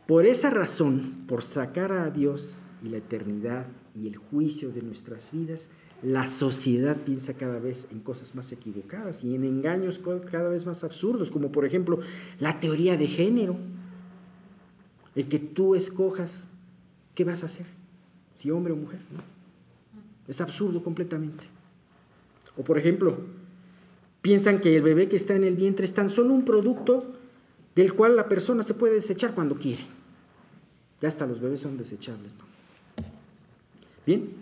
Por 0.08 0.26
esa 0.26 0.50
razón, 0.50 1.22
por 1.28 1.44
sacar 1.44 1.92
a 1.92 2.10
Dios 2.10 2.64
y 2.84 2.88
la 2.88 2.96
eternidad 2.96 3.68
y 3.94 4.08
el 4.08 4.16
juicio 4.16 4.72
de 4.72 4.82
nuestras 4.82 5.30
vidas, 5.30 5.70
la 6.02 6.26
sociedad 6.26 6.96
piensa 6.96 7.34
cada 7.34 7.60
vez 7.60 7.88
en 7.92 8.00
cosas 8.00 8.34
más 8.34 8.50
equivocadas 8.52 9.22
y 9.22 9.34
en 9.34 9.44
engaños 9.44 10.00
cada 10.30 10.48
vez 10.48 10.66
más 10.66 10.82
absurdos, 10.82 11.30
como 11.30 11.52
por 11.52 11.64
ejemplo 11.64 12.00
la 12.40 12.58
teoría 12.58 12.96
de 12.96 13.06
género, 13.06 13.56
el 15.14 15.28
que 15.28 15.38
tú 15.38 15.74
escojas 15.74 16.48
qué 17.14 17.24
vas 17.24 17.42
a 17.42 17.46
hacer 17.46 17.66
si 18.32 18.50
hombre 18.50 18.72
o 18.72 18.76
mujer. 18.76 19.00
Es 20.26 20.40
absurdo 20.40 20.82
completamente. 20.82 21.44
O 22.56 22.64
por 22.64 22.78
ejemplo, 22.78 23.18
piensan 24.22 24.60
que 24.60 24.76
el 24.76 24.82
bebé 24.82 25.08
que 25.08 25.16
está 25.16 25.36
en 25.36 25.44
el 25.44 25.54
vientre 25.54 25.84
es 25.84 25.94
tan 25.94 26.10
solo 26.10 26.34
un 26.34 26.44
producto 26.44 27.12
del 27.74 27.94
cual 27.94 28.16
la 28.16 28.28
persona 28.28 28.62
se 28.62 28.74
puede 28.74 28.94
desechar 28.94 29.34
cuando 29.34 29.56
quiere. 29.56 29.84
Ya 31.00 31.08
hasta 31.08 31.26
los 31.26 31.40
bebés 31.40 31.60
son 31.60 31.76
desechables, 31.76 32.36
¿no? 32.36 32.44
Bien. 34.06 34.41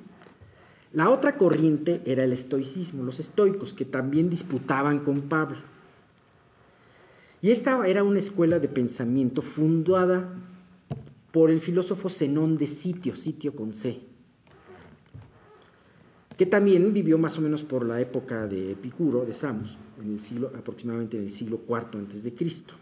La 0.92 1.08
otra 1.08 1.38
corriente 1.38 2.02
era 2.04 2.24
el 2.24 2.32
estoicismo, 2.32 3.04
los 3.04 3.20
estoicos, 3.20 3.72
que 3.72 3.84
también 3.84 4.28
disputaban 4.28 4.98
con 5.00 5.22
Pablo. 5.22 5.58
Y 7.42 7.50
esta 7.50 7.86
era 7.86 8.02
una 8.02 8.18
escuela 8.18 8.58
de 8.58 8.68
pensamiento 8.68 9.40
fundada 9.40 10.34
por 11.30 11.50
el 11.50 11.60
filósofo 11.60 12.08
Zenón 12.08 12.58
de 12.58 12.66
Sitio, 12.66 13.14
Sitio 13.14 13.54
con 13.54 13.72
C, 13.72 14.00
que 16.36 16.44
también 16.44 16.92
vivió 16.92 17.18
más 17.18 17.38
o 17.38 17.40
menos 17.40 17.62
por 17.62 17.86
la 17.86 18.00
época 18.00 18.46
de 18.48 18.72
Epicuro, 18.72 19.24
de 19.24 19.32
Samos, 19.32 19.78
en 20.02 20.12
el 20.12 20.20
siglo, 20.20 20.50
aproximadamente 20.58 21.16
en 21.16 21.24
el 21.24 21.30
siglo 21.30 21.60
IV 21.68 21.98
antes 21.98 22.24
de 22.24 22.34
Cristo. 22.34 22.74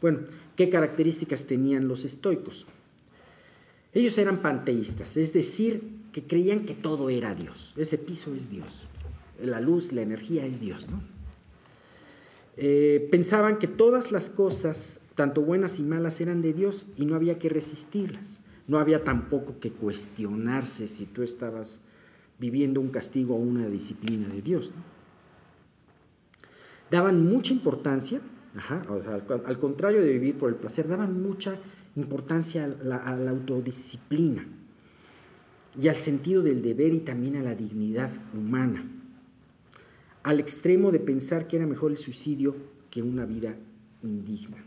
Bueno, 0.00 0.20
¿qué 0.56 0.68
características 0.68 1.44
tenían 1.44 1.86
los 1.86 2.04
estoicos? 2.04 2.66
Ellos 3.92 4.16
eran 4.18 4.42
panteístas, 4.42 5.16
es 5.16 5.32
decir, 5.32 5.99
que 6.12 6.24
creían 6.24 6.64
que 6.64 6.74
todo 6.74 7.10
era 7.10 7.34
Dios. 7.34 7.74
Ese 7.76 7.98
piso 7.98 8.34
es 8.34 8.50
Dios. 8.50 8.86
La 9.42 9.60
luz, 9.60 9.92
la 9.92 10.02
energía 10.02 10.44
es 10.44 10.60
Dios. 10.60 10.88
¿no? 10.90 11.00
Eh, 12.56 13.08
pensaban 13.10 13.58
que 13.58 13.68
todas 13.68 14.12
las 14.12 14.28
cosas, 14.28 15.00
tanto 15.14 15.42
buenas 15.42 15.78
y 15.78 15.82
malas, 15.82 16.20
eran 16.20 16.42
de 16.42 16.52
Dios 16.52 16.86
y 16.96 17.06
no 17.06 17.14
había 17.14 17.38
que 17.38 17.48
resistirlas. 17.48 18.40
No 18.66 18.78
había 18.78 19.02
tampoco 19.02 19.58
que 19.58 19.72
cuestionarse 19.72 20.88
si 20.88 21.06
tú 21.06 21.22
estabas 21.22 21.80
viviendo 22.38 22.80
un 22.80 22.90
castigo 22.90 23.34
o 23.34 23.38
una 23.38 23.68
disciplina 23.68 24.28
de 24.28 24.42
Dios. 24.42 24.72
Daban 26.90 27.28
mucha 27.28 27.52
importancia, 27.52 28.20
al, 29.46 29.58
contrario 29.58 30.00
de 30.00 30.12
vivir 30.12 30.36
por 30.36 30.50
el 30.50 30.56
placer, 30.56 30.88
daban 30.88 31.22
mucha 31.22 31.58
importancia 31.96 32.64
a 32.64 32.68
la, 32.68 32.96
a 32.96 33.16
la 33.16 33.30
autodisciplina 33.30 34.46
y 35.78 35.88
al 35.88 35.96
sentido 35.96 36.42
del 36.42 36.62
deber 36.62 36.94
y 36.94 37.00
también 37.00 37.36
a 37.36 37.42
la 37.42 37.54
dignidad 37.54 38.10
humana, 38.34 38.88
al 40.22 40.40
extremo 40.40 40.92
de 40.92 41.00
pensar 41.00 41.46
que 41.46 41.56
era 41.56 41.66
mejor 41.66 41.90
el 41.90 41.96
suicidio 41.96 42.56
que 42.90 43.02
una 43.02 43.26
vida 43.26 43.56
indigna. 44.02 44.64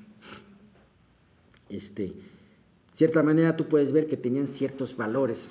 Este, 1.70 2.14
cierta 2.92 3.24
manera 3.24 3.58
tú 3.58 3.68
puedes 3.68 3.92
ver 3.92 4.08
que 4.08 4.18
tenían 4.18 4.48
ciertos 4.48 4.96
valores 4.96 5.50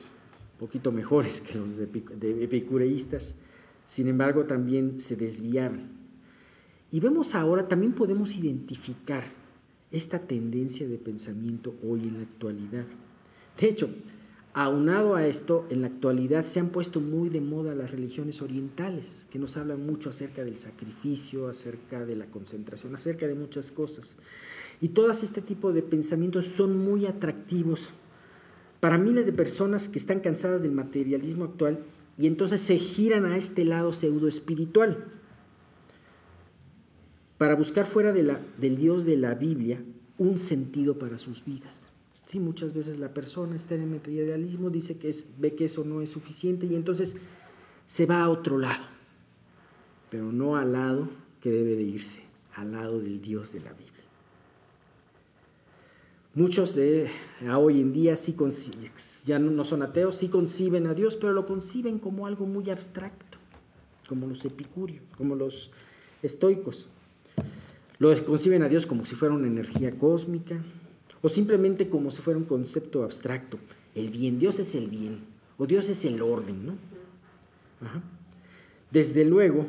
poquito 0.62 0.92
mejores 0.92 1.40
que 1.40 1.58
los 1.58 1.72
epicureístas, 1.76 3.34
sin 3.84 4.06
embargo 4.06 4.46
también 4.46 5.00
se 5.00 5.16
desviaron. 5.16 5.90
Y 6.92 7.00
vemos 7.00 7.34
ahora, 7.34 7.66
también 7.66 7.94
podemos 7.94 8.36
identificar 8.36 9.24
esta 9.90 10.20
tendencia 10.20 10.86
de 10.86 10.98
pensamiento 10.98 11.74
hoy 11.82 12.02
en 12.02 12.18
la 12.18 12.22
actualidad. 12.22 12.84
De 13.60 13.68
hecho, 13.68 13.90
aunado 14.54 15.14
a 15.14 15.26
esto, 15.26 15.66
en 15.70 15.80
la 15.80 15.86
actualidad 15.86 16.44
se 16.44 16.60
han 16.60 16.70
puesto 16.70 17.00
muy 17.00 17.30
de 17.30 17.40
moda 17.40 17.74
las 17.74 17.90
religiones 17.90 18.42
orientales, 18.42 19.26
que 19.30 19.38
nos 19.38 19.56
hablan 19.56 19.86
mucho 19.86 20.10
acerca 20.10 20.44
del 20.44 20.56
sacrificio, 20.56 21.48
acerca 21.48 22.04
de 22.04 22.16
la 22.16 22.26
concentración, 22.26 22.94
acerca 22.94 23.26
de 23.26 23.34
muchas 23.34 23.72
cosas. 23.72 24.16
Y 24.80 24.88
todas 24.88 25.22
este 25.22 25.40
tipo 25.40 25.72
de 25.72 25.82
pensamientos 25.82 26.46
son 26.46 26.76
muy 26.76 27.06
atractivos 27.06 27.92
para 28.80 28.98
miles 28.98 29.26
de 29.26 29.32
personas 29.32 29.88
que 29.88 29.98
están 29.98 30.18
cansadas 30.18 30.62
del 30.62 30.72
materialismo 30.72 31.44
actual 31.44 31.78
y 32.18 32.26
entonces 32.26 32.60
se 32.60 32.76
giran 32.78 33.24
a 33.24 33.36
este 33.36 33.64
lado 33.64 33.92
pseudo 33.92 34.26
espiritual 34.26 35.04
para 37.38 37.54
buscar 37.54 37.86
fuera 37.86 38.12
de 38.12 38.24
la, 38.24 38.40
del 38.58 38.76
Dios 38.76 39.04
de 39.04 39.16
la 39.16 39.34
Biblia 39.34 39.82
un 40.18 40.36
sentido 40.36 40.98
para 40.98 41.16
sus 41.16 41.44
vidas. 41.44 41.91
Sí, 42.24 42.38
muchas 42.38 42.72
veces 42.72 42.98
la 42.98 43.12
persona 43.12 43.56
está 43.56 43.74
en 43.74 43.82
el 43.82 43.90
materialismo, 43.90 44.70
dice 44.70 44.96
que 44.96 45.08
es, 45.08 45.26
ve 45.38 45.54
que 45.54 45.64
eso 45.64 45.84
no 45.84 46.00
es 46.02 46.10
suficiente 46.10 46.66
y 46.66 46.74
entonces 46.76 47.16
se 47.86 48.06
va 48.06 48.22
a 48.22 48.30
otro 48.30 48.58
lado, 48.58 48.84
pero 50.08 50.30
no 50.30 50.56
al 50.56 50.72
lado 50.72 51.08
que 51.40 51.50
debe 51.50 51.74
de 51.76 51.82
irse, 51.82 52.22
al 52.54 52.72
lado 52.72 53.00
del 53.00 53.20
Dios 53.20 53.52
de 53.52 53.60
la 53.60 53.72
Biblia. 53.72 53.92
Muchos 56.34 56.74
de 56.74 57.10
hoy 57.54 57.80
en 57.80 57.92
día 57.92 58.16
sí 58.16 58.34
ya 59.26 59.38
no 59.38 59.64
son 59.64 59.82
ateos, 59.82 60.16
sí 60.16 60.28
conciben 60.28 60.86
a 60.86 60.94
Dios, 60.94 61.16
pero 61.16 61.34
lo 61.34 61.44
conciben 61.44 61.98
como 61.98 62.26
algo 62.26 62.46
muy 62.46 62.70
abstracto, 62.70 63.36
como 64.08 64.26
los 64.26 64.42
epicúreos, 64.46 65.02
como 65.18 65.34
los 65.34 65.70
estoicos. 66.22 66.88
Lo 67.98 68.24
conciben 68.24 68.62
a 68.62 68.70
Dios 68.70 68.86
como 68.86 69.04
si 69.04 69.14
fuera 69.14 69.34
una 69.34 69.46
energía 69.46 69.98
cósmica 69.98 70.62
o 71.22 71.28
simplemente 71.28 71.88
como 71.88 72.10
si 72.10 72.20
fuera 72.20 72.38
un 72.38 72.44
concepto 72.44 73.04
abstracto. 73.04 73.58
El 73.94 74.10
bien, 74.10 74.38
Dios 74.38 74.58
es 74.58 74.74
el 74.74 74.88
bien 74.88 75.20
o 75.56 75.66
Dios 75.66 75.88
es 75.88 76.04
el 76.04 76.20
orden, 76.20 76.66
¿no? 76.66 76.74
Desde 78.90 79.24
luego, 79.24 79.66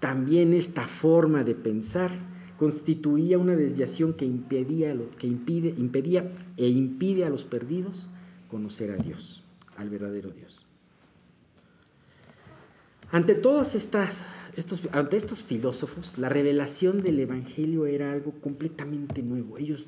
también 0.00 0.52
esta 0.52 0.86
forma 0.86 1.44
de 1.44 1.54
pensar 1.54 2.10
constituía 2.58 3.38
una 3.38 3.56
desviación 3.56 4.14
que 4.14 4.24
impedía, 4.24 4.96
que 5.18 5.26
impide, 5.26 5.74
impedía 5.76 6.30
e 6.56 6.68
impide 6.68 7.24
a 7.24 7.30
los 7.30 7.44
perdidos 7.44 8.08
conocer 8.48 8.90
a 8.90 8.96
Dios, 8.96 9.42
al 9.76 9.90
verdadero 9.90 10.30
Dios. 10.30 10.64
Ante 13.10 13.34
todas 13.34 13.74
estas, 13.74 14.24
estos, 14.56 14.82
ante 14.92 15.16
estos 15.16 15.42
filósofos, 15.42 16.18
la 16.18 16.28
revelación 16.28 17.02
del 17.02 17.20
Evangelio 17.20 17.86
era 17.86 18.12
algo 18.12 18.32
completamente 18.40 19.22
nuevo. 19.22 19.58
Ellos, 19.58 19.86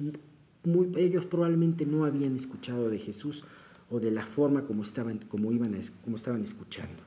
ellos 0.96 1.26
probablemente 1.26 1.86
no 1.86 2.04
habían 2.04 2.34
escuchado 2.36 2.90
de 2.90 2.98
Jesús 2.98 3.44
o 3.90 4.00
de 4.00 4.10
la 4.10 4.26
forma 4.26 4.64
como 4.64 4.82
estaban, 4.82 5.18
como 5.28 5.52
iban 5.52 5.78
como 6.04 6.16
estaban 6.16 6.42
escuchando 6.42 7.02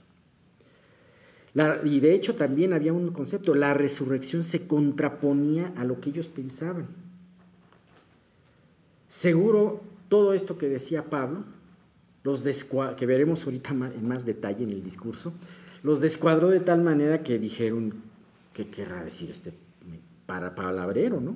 y 1.83 1.99
de 1.99 2.13
hecho 2.13 2.35
también 2.35 2.73
había 2.73 2.93
un 2.93 3.11
concepto, 3.11 3.55
la 3.55 3.73
resurrección 3.73 4.43
se 4.43 4.67
contraponía 4.67 5.73
a 5.75 5.83
lo 5.83 5.99
que 5.99 6.09
ellos 6.09 6.27
pensaban. 6.27 6.87
Seguro 9.07 9.81
todo 10.09 10.33
esto 10.33 10.57
que 10.57 10.69
decía 10.69 11.09
Pablo, 11.09 11.43
los 12.23 12.43
que 12.95 13.05
veremos 13.05 13.45
ahorita 13.45 13.71
en 13.71 14.07
más 14.07 14.25
detalle 14.25 14.63
en 14.63 14.69
el 14.69 14.83
discurso, 14.83 15.33
los 15.81 15.99
descuadró 16.01 16.49
de 16.49 16.59
tal 16.59 16.83
manera 16.83 17.23
que 17.23 17.39
dijeron, 17.39 17.95
¿qué 18.53 18.67
querrá 18.67 19.03
decir 19.03 19.29
este 19.29 19.53
para 20.25 20.53
palabrero, 20.53 21.19
no? 21.19 21.35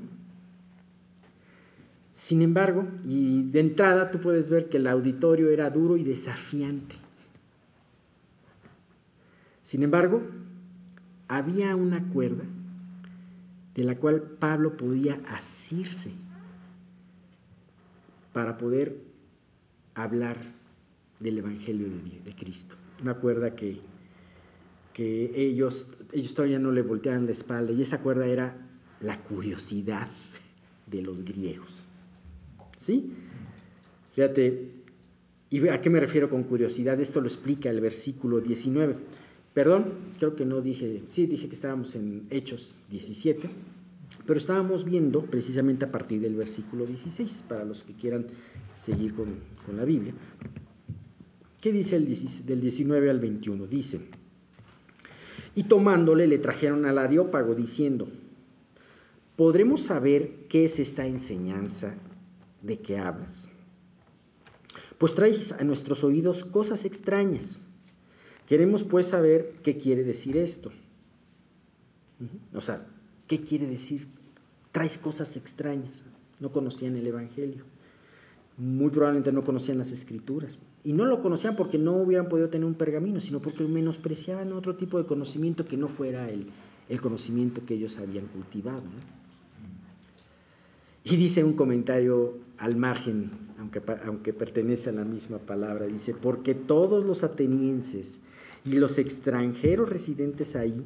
Sin 2.14 2.44
embargo, 2.44 2.88
y 3.04 3.42
de 3.50 3.60
entrada 3.60 4.12
tú 4.12 4.20
puedes 4.20 4.52
ver 4.52 4.70
que 4.70 4.78
el 4.78 4.86
auditorio 4.86 5.50
era 5.50 5.72
duro 5.72 5.98
y 5.98 6.04
desafiante. 6.04 6.96
Sin 9.64 9.82
embargo, 9.82 10.22
había 11.28 11.76
una 11.76 12.08
cuerda 12.10 12.44
de 13.74 13.84
la 13.84 13.98
cual 13.98 14.22
Pablo 14.22 14.78
podía 14.78 15.20
asirse 15.28 16.12
para 18.32 18.58
poder 18.58 18.96
hablar 19.96 20.38
del 21.20 21.40
Evangelio 21.40 21.88
de, 22.24 22.36
Cristo. 22.36 22.76
Una 23.02 23.16
cuerda 23.16 23.56
que, 23.56 23.82
que 24.94 25.32
ellos, 25.36 25.96
ellos 26.12 26.36
todavía 26.36 26.60
no 26.60 26.72
le 26.72 26.84
volteaban 26.84 27.26
la 27.26 27.32
espalda 27.32 27.74
y 27.74 27.82
esa 27.82 28.02
cuerda 28.02 28.28
era 28.28 28.56
la 29.00 29.18
curiosidad 29.24 30.08
de 30.86 31.02
los 31.02 31.24
griegos. 31.24 31.88
¿Sí? 32.84 33.14
Fíjate, 34.14 34.72
¿y 35.50 35.66
a 35.70 35.80
qué 35.80 35.90
me 35.90 36.02
refiero 36.02 36.30
con 36.30 36.44
curiosidad? 36.44 37.00
Esto 37.00 37.22
lo 37.22 37.28
explica 37.28 37.70
el 37.70 37.80
versículo 37.80 38.42
19. 38.42 38.98
Perdón, 39.54 39.94
creo 40.20 40.36
que 40.36 40.46
no 40.46 40.60
dije, 40.60 41.02
sí 41.06 41.26
dije 41.26 41.48
que 41.48 41.56
estábamos 41.56 41.96
en 41.96 42.28
Hechos 42.30 42.80
17, 42.90 43.50
pero 44.26 44.38
estábamos 44.38 44.84
viendo 44.84 45.22
precisamente 45.22 45.86
a 45.86 45.92
partir 45.94 46.20
del 46.20 46.36
versículo 46.36 46.86
16, 46.86 47.46
para 47.48 47.64
los 47.64 47.84
que 47.84 47.94
quieran 47.94 48.26
seguir 48.74 49.16
con, 49.16 49.38
la 49.78 49.86
Biblia. 49.86 50.14
¿Qué 51.62 51.72
dice 51.72 51.96
el, 51.96 52.06
del 52.46 52.60
19 52.60 53.10
al 53.10 53.22
21? 53.22 53.66
Dice, 53.68 54.02
y 55.56 55.64
tomándole 55.64 56.28
le 56.28 56.38
trajeron 56.38 56.86
al 56.86 56.98
Areópago 56.98 57.56
diciendo, 57.56 58.10
¿podremos 59.38 59.84
saber 59.84 60.32
qué 60.50 60.66
es 60.66 60.80
esta 60.80 61.08
enseñanza 61.08 61.96
de 62.64 62.80
que 62.80 62.98
hablas? 62.98 63.50
Pues 64.98 65.14
traes 65.14 65.52
a 65.52 65.64
nuestros 65.64 66.04
oídos 66.04 66.44
cosas 66.44 66.86
extrañas 66.86 67.66
Queremos 68.48 68.84
pues 68.84 69.08
saber 69.08 69.54
qué 69.64 69.78
quiere 69.78 70.04
decir 70.04 70.38
esto. 70.38 70.72
O 72.54 72.62
sea, 72.62 72.86
¿qué 73.28 73.42
quiere 73.42 73.68
decir? 73.68 74.08
Traes 74.72 74.98
cosas 74.98 75.38
extrañas. 75.38 76.04
No 76.40 76.52
conocían 76.52 76.96
el 76.96 77.08
Evangelio. 77.08 77.64
Muy 78.58 78.90
probablemente 78.90 79.32
no 79.32 79.44
conocían 79.44 79.78
las 79.78 79.92
escrituras. 79.92 80.60
Y 80.84 80.94
no 80.94 81.06
lo 81.06 81.22
conocían 81.22 81.56
porque 81.56 81.78
no 81.78 81.94
hubieran 81.94 82.28
podido 82.28 82.50
tener 82.50 82.66
un 82.66 82.76
pergamino, 82.76 83.20
sino 83.20 83.42
porque 83.42 83.64
menospreciaban 83.64 84.52
otro 84.52 84.76
tipo 84.76 84.98
de 84.98 85.06
conocimiento 85.06 85.66
que 85.66 85.78
no 85.78 85.88
fuera 85.88 86.30
el, 86.30 86.52
conocimiento 87.02 87.66
que 87.66 87.76
ellos 87.76 87.98
habían 87.98 88.28
cultivado. 88.28 88.84
Y 91.04 91.18
dice 91.18 91.44
un 91.44 91.54
comentario 91.54 92.38
al 92.58 92.76
margen, 92.76 93.32
aunque, 93.60 93.82
aunque 94.06 94.34
pertenece 94.34 94.90
a 94.90 94.94
la 94.94 95.04
misma 95.04 95.40
palabra, 95.40 95.86
dice, 95.88 96.14
porque 96.14 96.56
todos 96.56 97.04
los 97.04 97.24
atenienses 97.24 98.22
y 98.66 98.76
los 98.76 98.98
extranjeros 98.98 99.90
residentes 99.90 100.56
ahí 100.56 100.84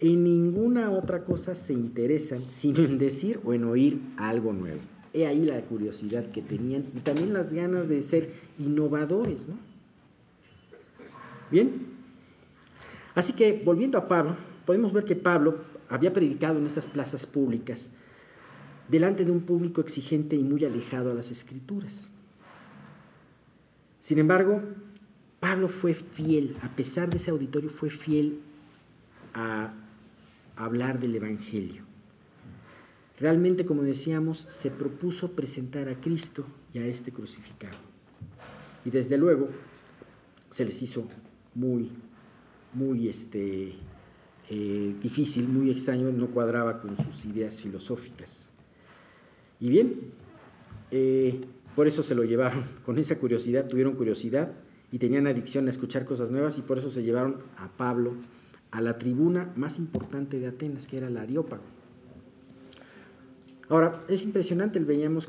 en 0.00 0.24
ninguna 0.24 0.90
otra 0.90 1.24
cosa 1.24 1.54
se 1.54 1.72
interesan 1.72 2.44
sino 2.48 2.84
en 2.84 2.98
decir 2.98 3.40
o 3.44 3.52
en 3.52 3.64
oír 3.64 4.00
algo 4.16 4.52
nuevo. 4.52 4.80
He 5.12 5.26
ahí 5.26 5.44
la 5.44 5.60
curiosidad 5.62 6.30
que 6.30 6.42
tenían 6.42 6.86
y 6.94 7.00
también 7.00 7.32
las 7.32 7.52
ganas 7.52 7.88
de 7.88 8.00
ser 8.02 8.30
innovadores. 8.58 9.48
¿no? 9.48 9.58
Bien, 11.50 11.98
Así 13.18 13.32
que, 13.32 13.62
volviendo 13.64 13.98
a 13.98 14.06
Pablo, 14.06 14.36
podemos 14.64 14.92
ver 14.92 15.04
que 15.04 15.16
Pablo 15.16 15.56
había 15.88 16.12
predicado 16.12 16.60
en 16.60 16.66
esas 16.68 16.86
plazas 16.86 17.26
públicas 17.26 17.90
delante 18.88 19.24
de 19.24 19.30
un 19.30 19.42
público 19.42 19.80
exigente 19.80 20.36
y 20.36 20.42
muy 20.42 20.64
alejado 20.64 21.10
a 21.10 21.14
las 21.14 21.30
escrituras. 21.30 22.10
Sin 23.98 24.18
embargo, 24.18 24.62
Pablo 25.40 25.68
fue 25.68 25.94
fiel, 25.94 26.56
a 26.62 26.74
pesar 26.74 27.10
de 27.10 27.18
ese 27.18 27.30
auditorio, 27.30 27.70
fue 27.70 27.90
fiel 27.90 28.40
a 29.34 29.74
hablar 30.56 30.98
del 30.98 31.14
Evangelio. 31.14 31.82
Realmente, 33.20 33.64
como 33.64 33.82
decíamos, 33.82 34.46
se 34.48 34.70
propuso 34.70 35.32
presentar 35.32 35.88
a 35.88 36.00
Cristo 36.00 36.46
y 36.72 36.78
a 36.78 36.86
este 36.86 37.12
crucificado. 37.12 37.76
Y 38.84 38.90
desde 38.90 39.18
luego 39.18 39.48
se 40.48 40.64
les 40.64 40.80
hizo 40.82 41.08
muy, 41.54 41.90
muy 42.72 43.08
este, 43.08 43.74
eh, 44.50 44.94
difícil, 45.02 45.48
muy 45.48 45.70
extraño, 45.70 46.10
no 46.12 46.30
cuadraba 46.30 46.80
con 46.80 46.96
sus 46.96 47.24
ideas 47.24 47.60
filosóficas. 47.60 48.52
Y 49.60 49.70
bien, 49.70 50.12
eh, 50.90 51.44
por 51.74 51.86
eso 51.86 52.02
se 52.02 52.14
lo 52.14 52.24
llevaron, 52.24 52.62
con 52.84 52.98
esa 52.98 53.18
curiosidad, 53.18 53.66
tuvieron 53.66 53.94
curiosidad 53.94 54.52
y 54.90 54.98
tenían 54.98 55.26
adicción 55.26 55.66
a 55.66 55.70
escuchar 55.70 56.04
cosas 56.04 56.30
nuevas 56.30 56.58
y 56.58 56.62
por 56.62 56.78
eso 56.78 56.90
se 56.90 57.02
llevaron 57.02 57.42
a 57.56 57.68
Pablo 57.68 58.14
a 58.70 58.80
la 58.80 58.98
tribuna 58.98 59.52
más 59.56 59.78
importante 59.78 60.38
de 60.38 60.46
Atenas, 60.46 60.86
que 60.86 60.98
era 60.98 61.08
el 61.08 61.16
Areópago. 61.16 61.62
Ahora, 63.68 64.00
es 64.08 64.24
impresionante, 64.24 64.80
veíamos, 64.80 65.28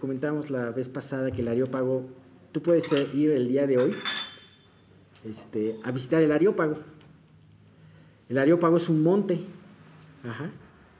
comentábamos 0.00 0.50
la 0.50 0.70
vez 0.70 0.88
pasada 0.88 1.30
que 1.30 1.40
el 1.40 1.48
Areópago, 1.48 2.04
tú 2.50 2.60
puedes 2.60 2.90
ir 3.14 3.30
el 3.30 3.46
día 3.46 3.66
de 3.66 3.78
hoy 3.78 3.94
este, 5.24 5.76
a 5.84 5.92
visitar 5.92 6.20
el 6.22 6.32
Areópago. 6.32 6.74
El 8.28 8.38
Areópago 8.38 8.76
es 8.76 8.88
un 8.88 9.02
monte 9.04 9.38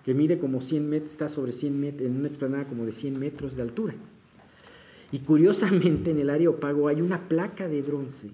que 0.07 0.15
mide 0.15 0.39
como 0.39 0.61
100 0.61 0.89
metros, 0.89 1.11
está 1.11 1.29
sobre 1.29 1.51
100 1.51 1.81
metros, 1.81 2.09
en 2.09 2.17
una 2.17 2.29
explanada 2.29 2.65
como 2.69 2.87
de 2.87 2.93
100 2.93 3.19
metros 3.19 3.57
de 3.57 3.63
altura. 3.63 3.93
Y 5.11 5.19
curiosamente 5.19 6.13
en 6.13 6.21
el 6.21 6.31
Areópago 6.31 6.87
hay 6.87 7.01
una 7.01 7.29
placa 7.29 7.67
de 7.67 7.83
bronce 7.83 8.31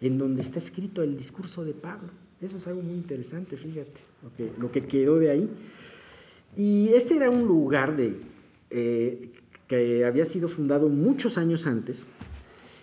en 0.00 0.18
donde 0.18 0.40
está 0.40 0.60
escrito 0.60 1.02
el 1.02 1.16
discurso 1.16 1.64
de 1.64 1.74
Pablo. 1.74 2.10
Eso 2.40 2.58
es 2.58 2.66
algo 2.68 2.82
muy 2.82 2.94
interesante, 2.94 3.56
fíjate, 3.56 4.02
lo 4.60 4.70
que 4.70 4.86
quedó 4.86 5.18
de 5.18 5.30
ahí. 5.30 5.50
Y 6.56 6.90
este 6.90 7.16
era 7.16 7.28
un 7.28 7.44
lugar 7.44 7.96
de, 7.96 8.20
eh, 8.70 9.32
que 9.66 10.04
había 10.04 10.24
sido 10.24 10.48
fundado 10.48 10.88
muchos 10.88 11.38
años 11.38 11.66
antes, 11.66 12.06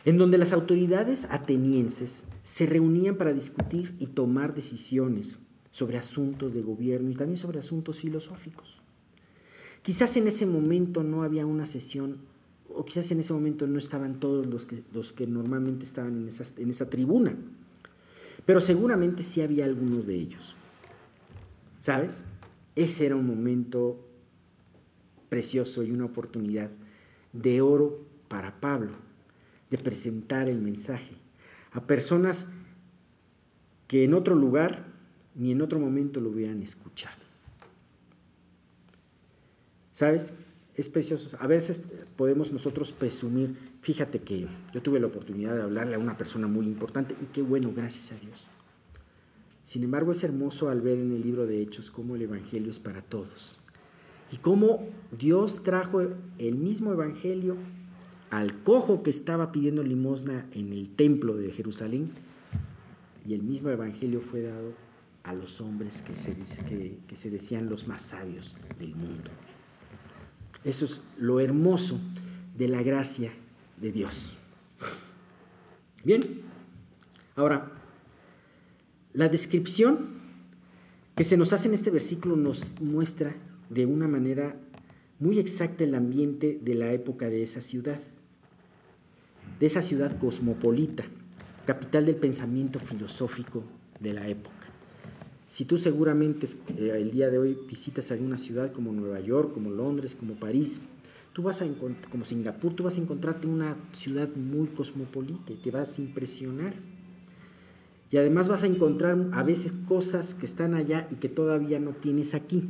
en 0.03 0.17
donde 0.17 0.37
las 0.37 0.51
autoridades 0.51 1.27
atenienses 1.29 2.25
se 2.43 2.65
reunían 2.65 3.15
para 3.15 3.31
discutir 3.31 3.95
y 3.99 4.07
tomar 4.07 4.53
decisiones 4.53 5.39
sobre 5.77 5.99
asuntos 5.99 6.55
de 6.55 6.63
gobierno 6.63 7.11
y 7.11 7.13
también 7.13 7.37
sobre 7.37 7.59
asuntos 7.59 7.99
filosóficos. 7.99 8.81
Quizás 9.83 10.17
en 10.17 10.25
ese 10.25 10.47
momento 10.47 11.03
no 11.03 11.21
había 11.21 11.45
una 11.45 11.67
sesión, 11.67 12.17
o 12.73 12.83
quizás 12.83 13.11
en 13.11 13.19
ese 13.19 13.31
momento 13.31 13.67
no 13.67 13.77
estaban 13.77 14.19
todos 14.19 14.47
los 14.47 14.65
que, 14.65 14.83
los 14.91 15.11
que 15.11 15.27
normalmente 15.27 15.85
estaban 15.85 16.17
en 16.17 16.29
en 16.57 16.69
esa 16.71 16.89
tribuna, 16.89 17.37
pero 18.43 18.59
seguramente 18.59 19.21
sí 19.21 19.41
había 19.41 19.65
algunos 19.65 20.07
de 20.07 20.15
ellos. 20.15 20.55
¿Sabes? 21.77 22.23
Ese 22.75 23.05
era 23.05 23.15
un 23.15 23.27
momento 23.27 24.03
precioso 25.29 25.83
y 25.83 25.91
una 25.91 26.05
oportunidad 26.05 26.71
de 27.33 27.61
oro 27.61 28.03
para 28.29 28.59
Pablo, 28.59 28.93
de 29.69 29.77
presentar 29.77 30.49
el 30.49 30.59
mensaje 30.59 31.13
a 31.71 31.85
personas 31.85 32.47
que 33.87 34.05
en 34.05 34.15
otro 34.15 34.33
lugar 34.33 34.96
ni 35.37 35.51
en 35.51 35.61
otro 35.61 35.79
momento 35.79 36.19
lo 36.19 36.29
hubieran 36.29 36.61
escuchado. 36.61 37.21
¿Sabes? 39.91 40.33
Es 40.75 40.89
precioso. 40.89 41.37
A 41.39 41.47
veces 41.47 41.81
podemos 42.15 42.51
nosotros 42.51 42.91
presumir, 42.91 43.55
fíjate 43.81 44.19
que 44.19 44.47
yo 44.73 44.81
tuve 44.81 44.99
la 44.99 45.07
oportunidad 45.07 45.55
de 45.55 45.61
hablarle 45.61 45.95
a 45.95 45.99
una 45.99 46.17
persona 46.17 46.47
muy 46.47 46.65
importante 46.65 47.15
y 47.21 47.25
qué 47.27 47.41
bueno, 47.41 47.71
gracias 47.75 48.11
a 48.11 48.15
Dios. 48.23 48.47
Sin 49.63 49.83
embargo, 49.83 50.11
es 50.11 50.23
hermoso 50.23 50.69
al 50.69 50.81
ver 50.81 50.97
en 50.97 51.11
el 51.11 51.21
libro 51.21 51.45
de 51.45 51.61
Hechos 51.61 51.91
cómo 51.91 52.15
el 52.15 52.21
Evangelio 52.23 52.69
es 52.69 52.79
para 52.79 53.01
todos. 53.01 53.59
Y 54.31 54.37
cómo 54.37 54.87
Dios 55.11 55.63
trajo 55.63 56.01
el 56.01 56.55
mismo 56.55 56.93
Evangelio 56.93 57.57
al 58.29 58.61
cojo 58.63 59.03
que 59.03 59.09
estaba 59.09 59.51
pidiendo 59.51 59.83
limosna 59.83 60.47
en 60.51 60.73
el 60.73 60.89
templo 60.89 61.35
de 61.35 61.51
Jerusalén. 61.51 62.11
Y 63.25 63.33
el 63.33 63.43
mismo 63.43 63.69
Evangelio 63.69 64.21
fue 64.21 64.41
dado 64.41 64.86
a 65.27 65.33
los 65.33 65.59
hombres 65.59 66.01
que 66.01 66.15
se, 66.15 67.29
decían 67.29 67.69
los 67.69 67.87
más 67.87 68.01
sabios 68.01 68.55
del 68.79 68.95
mundo. 68.95 69.29
Eso 70.63 70.85
es 70.85 71.01
lo 71.17 71.41
hermoso 71.41 71.99
de 72.55 72.69
la 72.69 72.81
gracia 72.81 73.33
de 73.79 73.91
Dios. 73.91 74.37
Bien, 76.05 76.21
ahora 77.35 77.71
la 79.13 79.27
descripción 79.27 80.17
que 81.13 81.25
se 81.25 81.35
nos 81.35 81.51
hace 81.51 81.67
en 81.67 81.73
este 81.73 81.91
versículo 81.91 82.37
nos 82.37 82.79
muestra 82.79 83.35
de 83.69 83.85
una 83.85 84.07
manera 84.07 84.55
muy 85.19 85.39
exacta 85.39 85.83
el 85.83 85.95
ambiente 85.95 86.57
de 86.61 86.75
la 86.75 86.93
época 86.93 87.29
de 87.29 87.43
esa 87.43 87.59
ciudad, 87.59 87.99
de 89.59 89.65
esa 89.65 89.81
ciudad 89.81 90.17
cosmopolita, 90.17 91.03
capital 91.65 92.05
del 92.05 92.15
pensamiento 92.15 92.79
filosófico 92.79 93.65
de 93.99 94.13
la 94.13 94.27
época. 94.29 94.56
Si 95.47 95.63
tú 95.63 95.77
seguramente 95.77 96.45
eh, 96.77 96.91
el 96.97 97.11
día 97.11 97.29
de 97.29 97.37
hoy 97.37 97.57
visitas 97.67 98.11
alguna 98.11 98.37
ciudad 98.37 98.71
como 98.73 98.91
Nueva 98.91 99.21
York, 99.21 99.53
como 99.53 99.69
Londres, 99.69 100.15
como 100.15 100.35
París, 100.35 100.81
tú 101.31 101.41
vas 101.41 101.61
a 101.61 101.67
como 102.09 102.25
Singapur, 102.25 102.73
tú 102.73 102.83
vas 102.83 102.97
a 102.97 103.01
encontrarte 103.01 103.47
una 103.47 103.77
ciudad 103.93 104.27
muy 104.35 104.67
cosmopolita 104.67 105.53
y 105.53 105.55
te 105.55 105.71
vas 105.71 105.97
a 105.97 106.01
impresionar. 106.01 106.73
Y 108.11 108.17
además 108.17 108.49
vas 108.49 108.63
a 108.63 108.67
encontrar 108.67 109.17
a 109.33 109.43
veces 109.43 109.73
cosas 109.87 110.33
que 110.33 110.45
están 110.45 110.73
allá 110.73 111.07
y 111.11 111.15
que 111.15 111.29
todavía 111.29 111.79
no 111.79 111.91
tienes 111.91 112.33
aquí. 112.33 112.67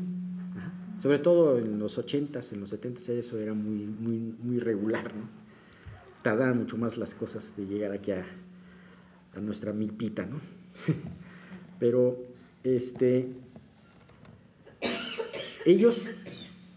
Sobre 1.00 1.20
todo 1.20 1.60
en 1.60 1.80
los 1.80 1.98
80s, 1.98 2.54
en 2.54 2.60
los 2.60 2.74
70s 2.74 3.10
eso 3.10 3.40
era 3.40 3.54
muy, 3.54 3.86
muy, 3.86 4.36
muy 4.42 4.60
regular, 4.60 5.16
¿no? 5.16 5.30
Tardaban 6.24 6.58
mucho 6.58 6.78
más 6.78 6.98
las 6.98 7.14
cosas 7.14 7.54
de 7.56 7.68
llegar 7.68 7.92
aquí 7.92 8.12
a, 8.12 8.26
a 9.36 9.40
nuestra 9.40 9.74
milpita, 9.74 10.26
¿no? 10.26 10.40
Pero 11.80 12.27
este, 12.76 13.30
ellos 15.66 16.12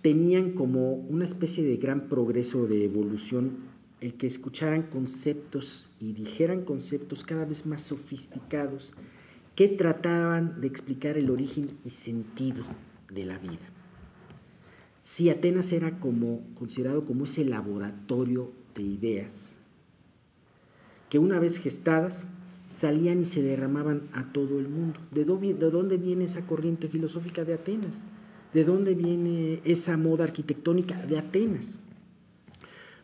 tenían 0.03 0.53
como 0.53 0.95
una 0.95 1.25
especie 1.25 1.65
de 1.65 1.77
gran 1.77 2.09
progreso 2.09 2.67
de 2.67 2.85
evolución 2.85 3.71
el 4.01 4.15
que 4.15 4.27
escucharan 4.27 4.85
conceptos 4.85 5.91
y 6.01 6.13
dijeran 6.13 6.65
conceptos 6.65 7.25
cada 7.25 7.45
vez 7.45 7.67
más 7.67 7.83
sofisticados 7.83 8.95
que 9.55 9.69
trataban 9.69 10.61
de 10.61 10.69
explicar 10.69 11.19
el 11.19 11.31
origen 11.31 11.69
y 11.85 11.91
sentido 11.91 12.65
de 13.13 13.27
la 13.27 13.39
vida. 13.39 13.69
Si 15.03 15.29
Atenas 15.29 15.73
era 15.73 15.99
como 16.01 16.43
considerado 16.55 17.05
como 17.05 17.25
ese 17.25 17.45
laboratorio 17.45 18.53
de 18.75 18.83
ideas 18.83 19.57
que 21.11 21.19
una 21.19 21.39
vez 21.41 21.59
gestadas 21.59 22.27
salían 22.71 23.21
y 23.21 23.25
se 23.25 23.43
derramaban 23.43 24.03
a 24.13 24.33
todo 24.33 24.61
el 24.61 24.69
mundo. 24.69 25.01
¿De 25.11 25.25
dónde 25.25 25.97
viene 25.97 26.25
esa 26.25 26.47
corriente 26.47 26.89
filosófica 26.89 27.45
de 27.45 27.55
Atenas? 27.55 28.05
¿De 28.55 28.65
dónde 28.65 28.95
viene 28.95 29.61
esa 29.65 29.97
moda 29.97 30.23
arquitectónica 30.25 30.97
de 31.05 31.19
Atenas? 31.19 31.81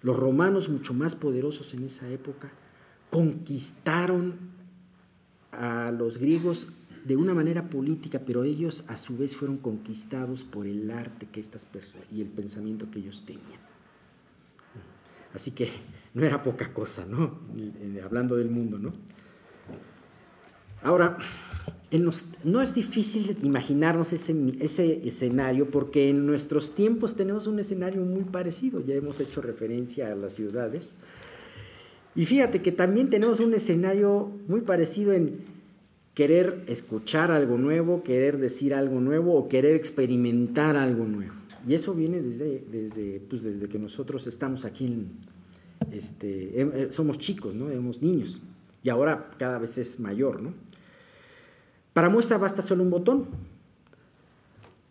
Los 0.03 0.17
romanos, 0.17 0.69
mucho 0.69 0.95
más 0.95 1.17
poderosos 1.17 1.75
en 1.75 1.83
esa 1.83 2.09
época, 2.09 2.53
conquistaron 3.11 4.37
a 5.51 5.91
los 5.91 6.19
griegos 6.19 6.69
de 7.05 7.17
una 7.17 7.35
manera 7.35 7.69
política, 7.69 8.21
pero 8.25 8.45
ellos 8.45 8.85
a 8.87 8.97
su 8.97 9.17
vez 9.17 9.35
fueron 9.35 9.57
conquistados 9.57 10.45
por 10.45 10.69
el 10.69 10.89
arte 10.93 11.27
que 11.27 11.41
estas 11.41 11.65
personas 11.65 12.07
y 12.13 12.21
el 12.21 12.29
pensamiento 12.29 12.89
que 12.89 13.01
ellos 13.01 13.25
tenían. 13.25 13.61
Así 15.35 15.51
que 15.51 15.69
no 16.15 16.23
era 16.23 16.41
poca 16.41 16.73
cosa, 16.73 17.05
¿no? 17.05 17.41
Hablando 18.05 18.37
del 18.37 18.49
mundo, 18.49 18.79
¿no? 18.79 18.93
Ahora, 20.83 21.17
no 22.45 22.61
es 22.61 22.75
difícil 22.75 23.37
imaginarnos 23.43 24.13
ese, 24.13 25.09
escenario 25.09 25.71
porque 25.71 26.09
en 26.09 26.27
nuestros 26.27 26.75
tiempos 26.75 27.15
tenemos 27.15 27.47
un 27.47 27.59
escenario 27.59 28.03
muy 28.03 28.25
parecido, 28.25 28.85
ya 28.85 28.95
hemos 28.95 29.21
hecho 29.21 29.41
referencia 29.41 30.13
a 30.13 30.17
las 30.17 30.35
ciudades. 30.35 30.97
Y 32.15 32.25
fíjate 32.27 32.63
que 32.63 32.73
también 32.73 33.11
tenemos 33.11 33.41
un 33.41 33.55
escenario 33.55 34.31
muy 34.49 34.63
parecido 34.63 35.13
en 35.13 35.45
querer 36.15 36.65
escuchar 36.67 37.31
algo 37.31 37.59
nuevo, 37.59 38.03
querer 38.03 38.39
decir 38.39 38.75
algo 38.75 39.01
nuevo 39.01 39.35
o 39.35 39.49
querer 39.49 39.75
experimentar 39.75 40.77
algo 40.77 41.05
nuevo. 41.05 41.35
Y 41.69 41.75
eso 41.75 41.95
viene 41.95 42.21
desde, 42.21 42.65
desde, 42.71 43.21
pues 43.21 43.43
desde 43.43 43.69
que 43.69 43.79
nosotros 43.79 44.27
estamos 44.27 44.65
aquí, 44.65 45.09
este, 45.93 46.61
eh, 46.61 46.87
somos 46.91 47.19
chicos, 47.19 47.55
¿no? 47.55 47.71
somos 47.71 48.01
niños. 48.03 48.41
Y 48.83 48.89
ahora 48.89 49.31
cada 49.37 49.59
vez 49.59 49.79
es 49.79 50.01
mayor, 50.01 50.41
¿no? 50.41 50.55
Para 51.97 52.11
muestra 52.11 52.37
basta 52.37 52.61
solo 52.61 52.83
un 52.83 52.91
botón. 52.91 53.25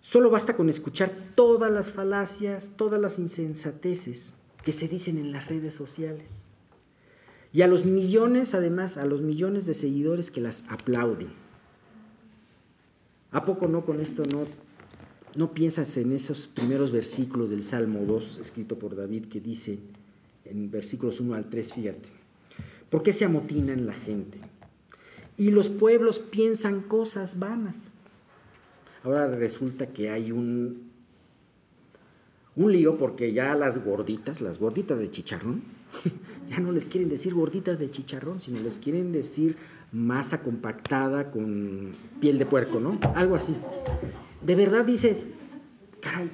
Solo 0.01 0.31
basta 0.31 0.55
con 0.55 0.69
escuchar 0.69 1.11
todas 1.35 1.71
las 1.71 1.91
falacias, 1.91 2.71
todas 2.77 2.99
las 2.99 3.19
insensateces 3.19 4.33
que 4.63 4.71
se 4.71 4.87
dicen 4.87 5.19
en 5.19 5.31
las 5.31 5.47
redes 5.47 5.75
sociales. 5.75 6.47
Y 7.53 7.61
a 7.61 7.67
los 7.67 7.85
millones, 7.85 8.55
además, 8.55 8.97
a 8.97 9.05
los 9.05 9.21
millones 9.21 9.67
de 9.67 9.75
seguidores 9.75 10.31
que 10.31 10.41
las 10.41 10.63
aplauden. 10.67 11.27
¿A 13.29 13.45
poco 13.45 13.67
no 13.67 13.85
con 13.85 14.01
esto 14.01 14.23
no, 14.25 14.47
no 15.35 15.53
piensas 15.53 15.97
en 15.97 16.11
esos 16.11 16.47
primeros 16.47 16.91
versículos 16.91 17.51
del 17.51 17.61
Salmo 17.61 17.99
2, 18.07 18.39
escrito 18.39 18.79
por 18.79 18.95
David, 18.95 19.25
que 19.25 19.39
dice 19.39 19.77
en 20.43 20.71
versículos 20.71 21.19
1 21.19 21.35
al 21.35 21.49
3, 21.51 21.71
fíjate, 21.71 22.09
¿por 22.89 23.03
qué 23.03 23.13
se 23.13 23.25
amotinan 23.25 23.85
la 23.85 23.93
gente? 23.93 24.39
Y 25.37 25.51
los 25.51 25.69
pueblos 25.69 26.19
piensan 26.19 26.81
cosas 26.81 27.39
vanas. 27.39 27.91
Ahora 29.03 29.27
resulta 29.27 29.87
que 29.87 30.09
hay 30.09 30.31
un, 30.31 30.89
un 32.55 32.71
lío 32.71 32.97
porque 32.97 33.33
ya 33.33 33.55
las 33.55 33.83
gorditas, 33.83 34.41
las 34.41 34.57
gorditas 34.59 34.97
de 34.97 35.11
chicharrón, 35.11 35.61
ya 36.49 36.59
no 36.59 36.71
les 36.71 36.87
quieren 36.87 37.09
decir 37.09 37.33
gorditas 37.33 37.79
de 37.79 37.91
chicharrón, 37.91 38.39
sino 38.39 38.59
les 38.61 38.79
quieren 38.79 39.11
decir 39.11 39.57
masa 39.91 40.41
compactada 40.41 41.31
con 41.31 41.93
piel 42.19 42.37
de 42.37 42.45
puerco, 42.45 42.79
¿no? 42.79 42.99
Algo 43.15 43.35
así. 43.35 43.55
De 44.41 44.55
verdad 44.55 44.85
dices, 44.85 45.27
caray, 46.01 46.29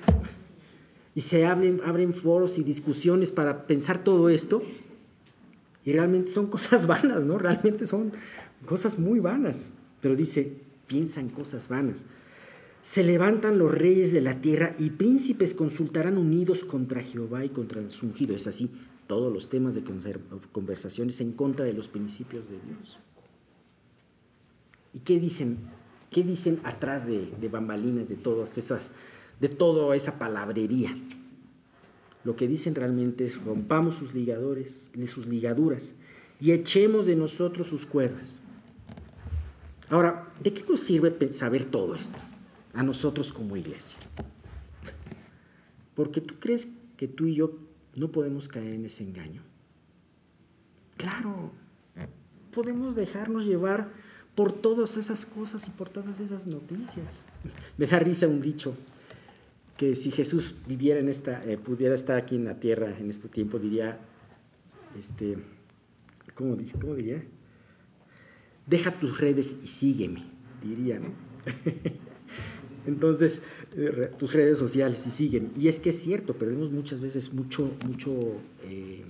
y 1.14 1.22
se 1.22 1.46
abren, 1.46 1.82
abren 1.86 2.14
foros 2.14 2.58
y 2.58 2.64
discusiones 2.64 3.32
para 3.32 3.68
pensar 3.68 4.04
todo 4.04 4.30
esto, 4.30 4.64
y 5.84 5.92
realmente 5.92 6.32
son 6.32 6.48
cosas 6.48 6.88
vanas, 6.88 7.24
¿no? 7.24 7.38
Realmente 7.38 7.86
son 7.86 8.12
cosas 8.66 9.00
muy 9.00 9.20
vanas. 9.20 9.72
Pero 10.02 10.16
dice, 10.16 10.58
piensan 10.88 11.30
cosas 11.30 11.70
vanas. 11.70 12.06
Se 12.82 13.04
levantan 13.04 13.60
los 13.60 13.72
reyes 13.72 14.12
de 14.12 14.22
la 14.22 14.42
tierra 14.42 14.76
y 14.80 14.92
príncipes 14.92 15.54
consultarán 15.54 16.18
unidos 16.18 16.64
contra 16.64 17.04
Jehová 17.04 17.46
y 17.46 17.50
contra 17.50 17.90
su 17.92 18.08
ungido. 18.08 18.36
Es 18.36 18.48
así, 18.48 18.72
todos 19.08 19.32
los 19.32 19.50
temas 19.50 19.76
de 19.76 19.84
conversaciones 20.52 21.22
en 21.22 21.34
contra 21.34 21.66
de 21.66 21.74
los 21.74 21.88
principios 21.88 22.50
de 22.50 22.60
Dios. 22.60 22.98
¿Y 24.94 25.00
qué 25.00 25.20
dicen? 25.20 25.58
¿Qué 26.10 26.24
dicen 26.24 26.60
atrás 26.64 27.06
de, 27.08 27.50
bambalinas 27.50 28.10
de 28.10 28.18
todas 28.18 28.58
esas, 28.58 28.92
de 29.40 29.48
toda 29.48 29.96
esa 29.96 30.20
palabrería? 30.20 30.98
Lo 32.24 32.36
que 32.36 32.48
dicen 32.48 32.76
realmente 32.76 33.26
es 33.26 33.44
rompamos 33.44 33.96
sus 33.96 34.14
ligadores, 34.14 34.92
sus 35.08 35.26
ligaduras 35.28 35.96
y 36.40 36.52
echemos 36.52 37.06
de 37.06 37.16
nosotros 37.16 37.68
sus 37.68 37.86
cuerdas. 37.86 38.42
Ahora, 39.92 40.34
¿de 40.42 40.52
qué 40.52 40.64
nos 40.68 40.80
sirve 40.80 41.32
saber 41.32 41.66
todo 41.66 41.94
esto? 41.94 42.18
a 42.74 42.84
nosotros 42.84 43.34
como 43.34 43.58
iglesia. 43.58 43.98
Porque 45.96 46.22
tú 46.22 46.36
crees 46.40 46.74
que 46.98 47.08
tú 47.08 47.28
y 47.28 47.36
yo 47.36 47.58
no 47.96 48.12
podemos 48.12 48.48
caer 48.48 48.74
en 48.74 48.86
ese 48.86 49.04
engaño. 49.04 49.42
Claro, 50.98 51.52
podemos 52.54 52.96
dejarnos 52.96 53.46
llevar 53.46 53.92
por 54.36 54.52
todas 54.52 54.98
esas 54.98 55.26
cosas 55.26 55.68
y 55.68 55.72
por 55.72 55.90
todas 55.90 56.20
esas 56.20 56.48
noticias. 56.48 57.26
Me 57.78 57.86
da 57.86 58.00
risa 58.00 58.28
un 58.28 58.42
dicho 58.42 58.76
que 59.78 59.96
si 59.96 60.12
Jesús 60.12 60.56
viviera 60.68 61.00
en 61.00 61.10
esta, 61.10 61.44
eh, 61.46 61.58
pudiera 61.58 61.96
estar 61.96 62.18
aquí 62.18 62.36
en 62.36 62.46
la 62.46 62.60
tierra 62.60 62.98
en 62.98 63.10
este 63.10 63.28
tiempo, 63.30 63.60
diría, 63.60 64.00
este, 64.98 65.38
¿cómo, 66.36 66.56
dice, 66.56 66.78
¿cómo 66.80 66.94
diría? 66.94 67.24
Deja 68.68 68.92
tus 68.92 69.20
redes 69.20 69.56
y 69.64 69.68
sígueme, 69.68 70.24
diría, 70.64 71.00
¿no? 71.00 71.10
Entonces, 72.86 73.42
eh, 73.76 74.12
tus 74.18 74.34
redes 74.34 74.58
sociales 74.58 75.06
y 75.06 75.12
siguen. 75.12 75.52
Y 75.56 75.68
es 75.68 75.80
que 75.80 75.90
es 75.90 76.00
cierto, 76.00 76.36
perdemos 76.38 76.72
muchas 76.72 77.00
veces 77.00 77.34
mucho, 77.34 77.72
mucho 77.86 78.12
eh, 78.64 79.04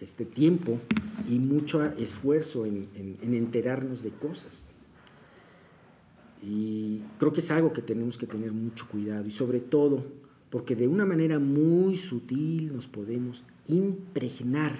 este 0.00 0.24
tiempo 0.24 0.78
y 1.28 1.38
mucho 1.38 1.84
esfuerzo 1.84 2.66
en, 2.66 2.88
en, 2.94 3.34
enterarnos 3.34 4.02
de 4.02 4.10
cosas. 4.10 4.68
Y 6.42 7.02
creo 7.18 7.32
que 7.32 7.40
es 7.40 7.50
algo 7.52 7.72
que 7.72 7.82
tenemos 7.82 8.18
que 8.18 8.26
tener 8.26 8.52
mucho 8.52 8.88
cuidado 8.88 9.24
y 9.26 9.30
sobre 9.30 9.60
todo 9.60 10.04
porque 10.50 10.74
de 10.74 10.88
una 10.88 11.06
manera 11.06 11.38
muy 11.38 11.96
sutil 11.96 12.74
nos 12.74 12.88
podemos 12.88 13.44
impregnar 13.68 14.76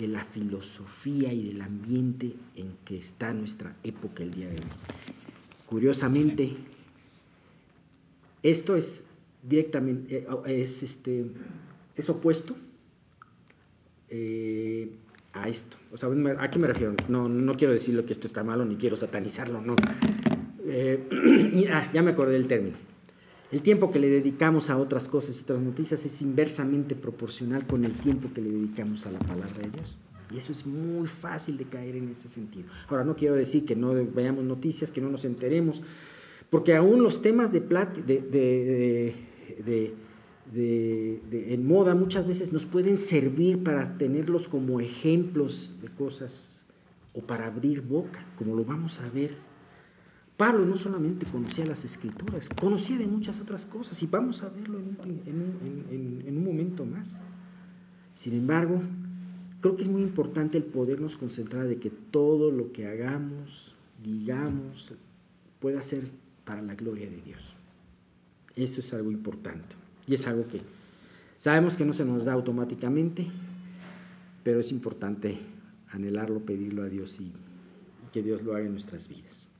de 0.00 0.08
la 0.08 0.24
filosofía 0.24 1.30
y 1.30 1.48
del 1.48 1.60
ambiente 1.60 2.34
en 2.56 2.74
que 2.86 2.96
está 2.96 3.34
nuestra 3.34 3.76
época 3.84 4.22
el 4.22 4.32
día 4.32 4.48
de 4.48 4.54
hoy. 4.54 4.66
Curiosamente, 5.66 6.52
esto 8.42 8.76
es 8.76 9.04
directamente, 9.42 10.16
eh, 10.16 10.26
es, 10.46 10.82
este, 10.82 11.26
es 11.94 12.08
opuesto 12.08 12.56
eh, 14.08 14.90
a 15.34 15.50
esto. 15.50 15.76
O 15.92 15.98
sea, 15.98 16.08
¿a 16.38 16.50
qué 16.50 16.58
me 16.58 16.66
refiero? 16.66 16.94
No, 17.08 17.28
no 17.28 17.52
quiero 17.54 17.74
decirlo 17.74 18.06
que 18.06 18.14
esto 18.14 18.26
está 18.26 18.42
malo, 18.42 18.64
ni 18.64 18.76
quiero 18.76 18.96
satanizarlo, 18.96 19.60
no. 19.60 19.76
Eh, 20.64 21.66
ah, 21.70 21.90
ya 21.92 22.02
me 22.02 22.12
acordé 22.12 22.32
del 22.32 22.46
término. 22.46 22.89
El 23.50 23.62
tiempo 23.62 23.90
que 23.90 23.98
le 23.98 24.08
dedicamos 24.08 24.70
a 24.70 24.78
otras 24.78 25.08
cosas 25.08 25.38
y 25.38 25.42
otras 25.42 25.60
noticias 25.60 26.04
es 26.04 26.22
inversamente 26.22 26.94
proporcional 26.94 27.66
con 27.66 27.84
el 27.84 27.92
tiempo 27.92 28.32
que 28.32 28.40
le 28.40 28.50
dedicamos 28.50 29.06
a 29.06 29.10
la 29.10 29.18
palabra 29.18 29.58
de 29.62 29.70
Dios. 29.70 29.96
Y 30.32 30.38
eso 30.38 30.52
es 30.52 30.64
muy 30.66 31.08
fácil 31.08 31.56
de 31.56 31.64
caer 31.64 31.96
en 31.96 32.08
ese 32.08 32.28
sentido. 32.28 32.68
Ahora, 32.88 33.02
no 33.02 33.16
quiero 33.16 33.34
decir 33.34 33.64
que 33.64 33.74
no 33.74 33.92
veamos 33.92 34.44
noticias, 34.44 34.92
que 34.92 35.00
no 35.00 35.10
nos 35.10 35.24
enteremos, 35.24 35.82
porque 36.48 36.76
aún 36.76 37.02
los 37.02 37.22
temas 37.22 37.52
de, 37.52 37.60
de, 40.52 41.14
en 41.32 41.66
moda 41.66 41.96
muchas 41.96 42.28
veces 42.28 42.52
nos 42.52 42.66
pueden 42.66 42.98
servir 42.98 43.64
para 43.64 43.98
tenerlos 43.98 44.46
como 44.46 44.78
ejemplos 44.80 45.76
de 45.82 45.88
cosas 45.88 46.66
o 47.14 47.20
para 47.20 47.46
abrir 47.46 47.80
boca, 47.82 48.24
como 48.36 48.54
lo 48.54 48.64
vamos 48.64 49.00
a 49.00 49.08
ver. 49.10 49.49
Pablo 50.40 50.64
no 50.64 50.78
solamente 50.78 51.26
conocía 51.26 51.66
las 51.66 51.84
escrituras, 51.84 52.48
conocía 52.48 52.96
de 52.96 53.06
muchas 53.06 53.40
otras 53.40 53.66
cosas 53.66 54.02
y 54.02 54.06
vamos 54.06 54.42
a 54.42 54.48
verlo 54.48 54.78
en 54.78 54.86
un, 54.86 56.24
en 56.26 56.36
un 56.38 56.44
momento 56.46 56.86
más. 56.86 57.20
Sin 58.14 58.32
embargo, 58.32 58.80
creo 59.60 59.76
que 59.76 59.82
es 59.82 59.88
muy 59.88 60.00
importante 60.00 60.56
el 60.56 60.64
podernos 60.64 61.16
concentrar 61.16 61.68
de 61.68 61.78
que 61.78 61.90
todo 61.90 62.50
lo 62.50 62.72
que 62.72 62.86
hagamos, 62.86 63.74
digamos, 64.02 64.94
pueda 65.58 65.82
ser 65.82 66.10
para 66.46 66.62
la 66.62 66.74
gloria 66.74 67.10
de 67.10 67.20
Dios. 67.20 67.54
Eso 68.56 68.80
es 68.80 68.94
algo 68.94 69.10
importante 69.10 69.76
y 70.06 70.14
es 70.14 70.26
algo 70.26 70.48
que 70.48 70.62
sabemos 71.36 71.76
que 71.76 71.84
no 71.84 71.92
se 71.92 72.06
nos 72.06 72.24
da 72.24 72.32
automáticamente, 72.32 73.26
pero 74.42 74.60
es 74.60 74.72
importante 74.72 75.38
anhelarlo, 75.90 76.40
pedirlo 76.40 76.82
a 76.82 76.88
Dios 76.88 77.20
y, 77.20 77.30
que 78.10 78.22
Dios 78.22 78.42
lo 78.42 78.54
haga 78.54 78.64
en 78.64 78.72
nuestras 78.72 79.06
vidas. 79.06 79.50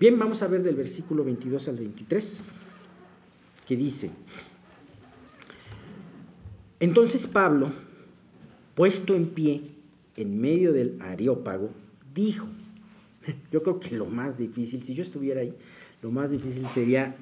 Bien, 0.00 0.18
vamos 0.18 0.42
a 0.42 0.48
ver 0.48 0.62
del 0.62 0.74
versículo 0.74 1.24
22 1.24 1.68
al 1.68 1.76
23, 1.76 2.48
que 3.64 3.76
dice, 3.76 4.10
entonces 6.80 7.28
Pablo, 7.28 7.70
puesto 8.74 9.14
en 9.14 9.28
pie 9.28 9.62
en 10.16 10.40
medio 10.40 10.72
del 10.72 11.00
areópago, 11.00 11.70
dijo, 12.12 12.48
yo 13.52 13.62
creo 13.62 13.78
que 13.78 13.94
lo 13.94 14.06
más 14.06 14.36
difícil, 14.36 14.82
si 14.82 14.94
yo 14.94 15.02
estuviera 15.02 15.42
ahí, 15.42 15.54
lo 16.02 16.10
más 16.10 16.32
difícil 16.32 16.66
sería 16.66 17.16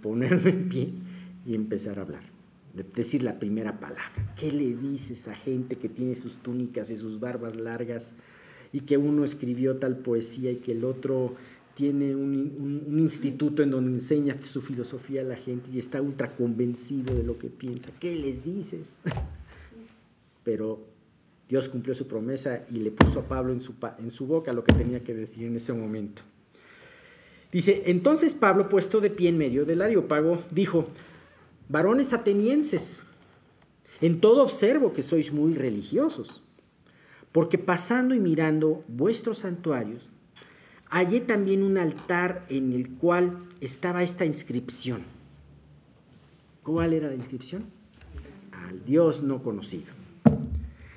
ponerme 0.00 0.50
en 0.50 0.68
pie 0.68 0.88
y 1.44 1.54
empezar 1.54 1.98
a 1.98 2.02
hablar, 2.02 2.22
decir 2.94 3.22
la 3.22 3.38
primera 3.38 3.80
palabra. 3.80 4.34
¿Qué 4.34 4.50
le 4.50 4.74
dices 4.74 5.28
a 5.28 5.34
gente 5.34 5.76
que 5.76 5.90
tiene 5.90 6.16
sus 6.16 6.38
túnicas 6.38 6.88
y 6.88 6.96
sus 6.96 7.20
barbas 7.20 7.56
largas 7.56 8.14
y 8.72 8.80
que 8.80 8.96
uno 8.96 9.24
escribió 9.24 9.76
tal 9.76 9.98
poesía 9.98 10.50
y 10.50 10.56
que 10.56 10.72
el 10.72 10.84
otro 10.84 11.34
tiene 11.74 12.14
un, 12.14 12.84
un, 12.88 12.98
instituto 13.00 13.62
en 13.62 13.70
donde 13.70 13.90
enseña 13.90 14.36
su 14.38 14.60
filosofía 14.60 15.22
a 15.22 15.24
la 15.24 15.36
gente 15.36 15.70
y 15.72 15.78
está 15.78 16.00
ultra 16.00 16.34
convencido 16.34 17.14
de 17.14 17.24
lo 17.24 17.36
que 17.36 17.48
piensa? 17.48 17.90
¿Qué 17.98 18.14
les 18.16 18.44
dices? 18.44 18.98
Pero 20.44 20.84
Dios 21.48 21.68
cumplió 21.68 21.94
su 21.94 22.06
promesa 22.06 22.64
y 22.70 22.78
le 22.78 22.90
puso 22.90 23.20
a 23.20 23.28
Pablo 23.28 23.52
en 23.52 23.60
su, 23.60 23.74
en 23.98 24.10
su 24.10 24.26
boca 24.26 24.52
lo 24.52 24.64
que 24.64 24.72
tenía 24.72 25.02
que 25.02 25.14
decir 25.14 25.44
en 25.44 25.56
ese 25.56 25.72
momento. 25.72 26.22
Dice, 27.52 27.84
entonces 27.86 28.34
Pablo, 28.34 28.68
puesto 28.68 29.00
de 29.00 29.10
pie 29.10 29.28
en 29.28 29.38
medio 29.38 29.64
del 29.64 29.82
areópago, 29.82 30.42
dijo, 30.50 30.88
varones 31.68 32.12
atenienses, 32.12 33.04
en 34.00 34.20
todo 34.20 34.42
observo 34.42 34.92
que 34.92 35.02
sois 35.02 35.32
muy 35.32 35.54
religiosos, 35.54 36.42
porque 37.30 37.58
pasando 37.58 38.14
y 38.14 38.20
mirando 38.20 38.82
vuestros 38.88 39.38
santuarios, 39.38 40.08
hallé 40.94 41.20
también 41.20 41.64
un 41.64 41.76
altar 41.76 42.46
en 42.48 42.72
el 42.72 42.88
cual 42.94 43.44
estaba 43.60 44.04
esta 44.04 44.24
inscripción. 44.24 45.02
¿Cuál 46.62 46.92
era 46.92 47.08
la 47.08 47.16
inscripción? 47.16 47.64
Al 48.52 48.84
Dios 48.84 49.24
no 49.24 49.42
conocido. 49.42 49.92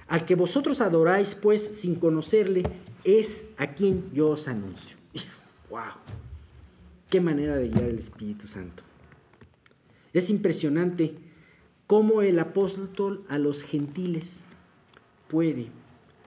Al 0.07 0.23
que 0.23 0.35
vosotros 0.35 0.81
adoráis, 0.81 1.33
pues, 1.33 1.65
sin 1.65 1.95
conocerle, 1.95 2.61
es 3.03 3.45
a 3.57 3.73
quien 3.73 4.13
yo 4.13 4.29
os 4.29 4.47
anuncio. 4.47 4.97
¡Wow! 5.71 5.81
Qué 7.09 7.19
manera 7.19 7.55
de 7.55 7.69
guiar 7.69 7.89
el 7.89 7.97
Espíritu 7.97 8.45
Santo. 8.45 8.83
Es 10.13 10.29
impresionante 10.29 11.15
cómo 11.87 12.21
el 12.21 12.37
apóstol 12.37 13.25
a 13.29 13.39
los 13.39 13.63
gentiles 13.63 14.43
puede 15.27 15.69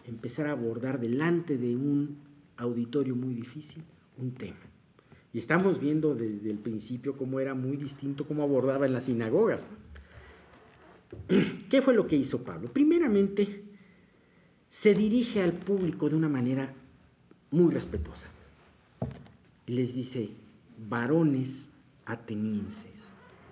empezar 0.08 0.48
a 0.48 0.52
abordar 0.52 0.98
delante 0.98 1.56
de 1.56 1.76
un 1.76 2.29
auditorio 2.60 3.16
muy 3.16 3.34
difícil 3.34 3.82
un 4.18 4.32
tema. 4.32 4.58
Y 5.32 5.38
estamos 5.38 5.80
viendo 5.80 6.14
desde 6.14 6.50
el 6.50 6.58
principio 6.58 7.16
cómo 7.16 7.40
era 7.40 7.54
muy 7.54 7.76
distinto 7.76 8.26
cómo 8.26 8.42
abordaba 8.42 8.86
en 8.86 8.92
las 8.92 9.04
sinagogas. 9.04 9.68
¿Qué 11.68 11.82
fue 11.82 11.94
lo 11.94 12.06
que 12.06 12.16
hizo 12.16 12.44
Pablo? 12.44 12.72
Primeramente, 12.72 13.64
se 14.68 14.94
dirige 14.94 15.42
al 15.42 15.52
público 15.52 16.08
de 16.08 16.16
una 16.16 16.28
manera 16.28 16.74
muy 17.50 17.72
respetuosa. 17.72 18.28
Les 19.66 19.94
dice, 19.94 20.30
varones 20.88 21.70
atenienses, 22.06 22.90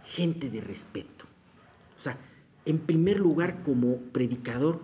gente 0.05 0.51
de 0.51 0.61
respeto. 0.61 1.27
O 1.97 2.01
sea, 2.01 2.19
en 2.65 2.79
primer 2.79 3.21
lugar, 3.21 3.63
como 3.63 3.99
predicador, 3.99 4.81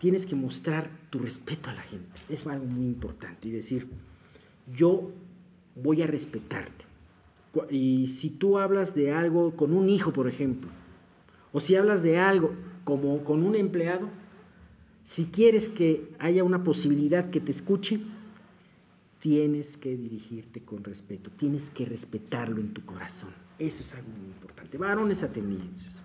tienes 0.00 0.24
que 0.24 0.34
mostrar 0.34 0.90
tu 1.10 1.18
respeto 1.18 1.68
a 1.68 1.74
la 1.74 1.82
gente. 1.82 2.08
Es 2.30 2.46
algo 2.46 2.64
muy 2.64 2.86
importante 2.86 3.48
y 3.48 3.50
decir, 3.50 3.86
yo 4.74 5.12
voy 5.76 6.00
a 6.02 6.06
respetarte. 6.06 6.86
Y 7.70 8.06
si 8.06 8.30
tú 8.30 8.58
hablas 8.58 8.94
de 8.94 9.12
algo 9.12 9.54
con 9.54 9.74
un 9.74 9.88
hijo, 9.90 10.12
por 10.12 10.26
ejemplo, 10.26 10.70
o 11.52 11.60
si 11.60 11.76
hablas 11.76 12.02
de 12.02 12.18
algo 12.18 12.54
como 12.84 13.22
con 13.24 13.42
un 13.42 13.54
empleado, 13.54 14.08
si 15.02 15.26
quieres 15.26 15.68
que 15.68 16.08
haya 16.18 16.44
una 16.44 16.64
posibilidad 16.64 17.28
que 17.28 17.40
te 17.40 17.50
escuche, 17.50 18.00
tienes 19.18 19.76
que 19.76 19.96
dirigirte 19.96 20.62
con 20.62 20.82
respeto, 20.82 21.30
tienes 21.30 21.68
que 21.68 21.84
respetarlo 21.84 22.60
en 22.60 22.72
tu 22.72 22.86
corazón. 22.86 23.34
Eso 23.58 23.82
es 23.82 23.94
algo 23.94 24.08
muy 24.18 24.28
importante. 24.28 24.78
Varones 24.78 25.22
atenienses. 25.22 26.04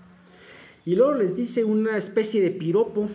Y 0.84 0.96
luego 0.96 1.14
les 1.14 1.38
dice 1.38 1.64
una 1.64 1.96
especie 1.96 2.42
de 2.42 2.52
piropo, 2.52 3.10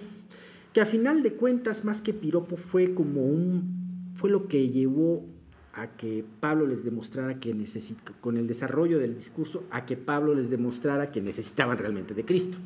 que 0.72 0.80
a 0.80 0.86
final 0.86 1.22
de 1.22 1.34
cuentas, 1.34 1.84
más 1.84 2.00
que 2.02 2.12
piropo, 2.12 2.56
fue 2.56 2.94
como 2.94 3.22
un, 3.24 4.12
fue 4.14 4.30
lo 4.30 4.46
que 4.48 4.68
llevó 4.68 5.26
a 5.72 5.96
que 5.96 6.24
Pablo 6.40 6.66
les 6.66 6.84
demostrara 6.84 7.38
que 7.40 7.54
necesita, 7.54 8.12
con 8.20 8.36
el 8.36 8.46
desarrollo 8.46 8.98
del 8.98 9.14
discurso, 9.14 9.64
a 9.70 9.86
que 9.86 9.96
Pablo 9.96 10.34
les 10.34 10.50
demostrara 10.50 11.10
que 11.10 11.20
necesitaban 11.20 11.78
realmente 11.78 12.14
de 12.14 12.24
Cristo. 12.24 12.58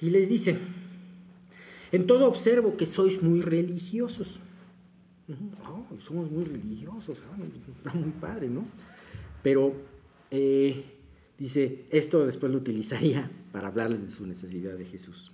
Y 0.00 0.10
les 0.10 0.28
dice, 0.28 0.56
en 1.92 2.06
todo 2.06 2.28
observo 2.28 2.76
que 2.76 2.86
sois 2.86 3.22
muy 3.22 3.40
religiosos. 3.40 4.40
Oh, 5.64 5.86
somos 5.98 6.30
muy 6.30 6.44
religiosos, 6.44 7.22
ah, 7.30 7.36
está 7.76 7.94
muy 7.94 8.10
padre, 8.10 8.48
¿no? 8.48 8.64
Pero 9.42 9.74
eh, 10.30 10.84
dice, 11.38 11.86
esto 11.90 12.24
después 12.24 12.52
lo 12.52 12.58
utilizaría 12.58 13.30
para 13.52 13.68
hablarles 13.68 14.02
de 14.02 14.12
su 14.12 14.26
necesidad 14.26 14.76
de 14.76 14.84
Jesús. 14.84 15.32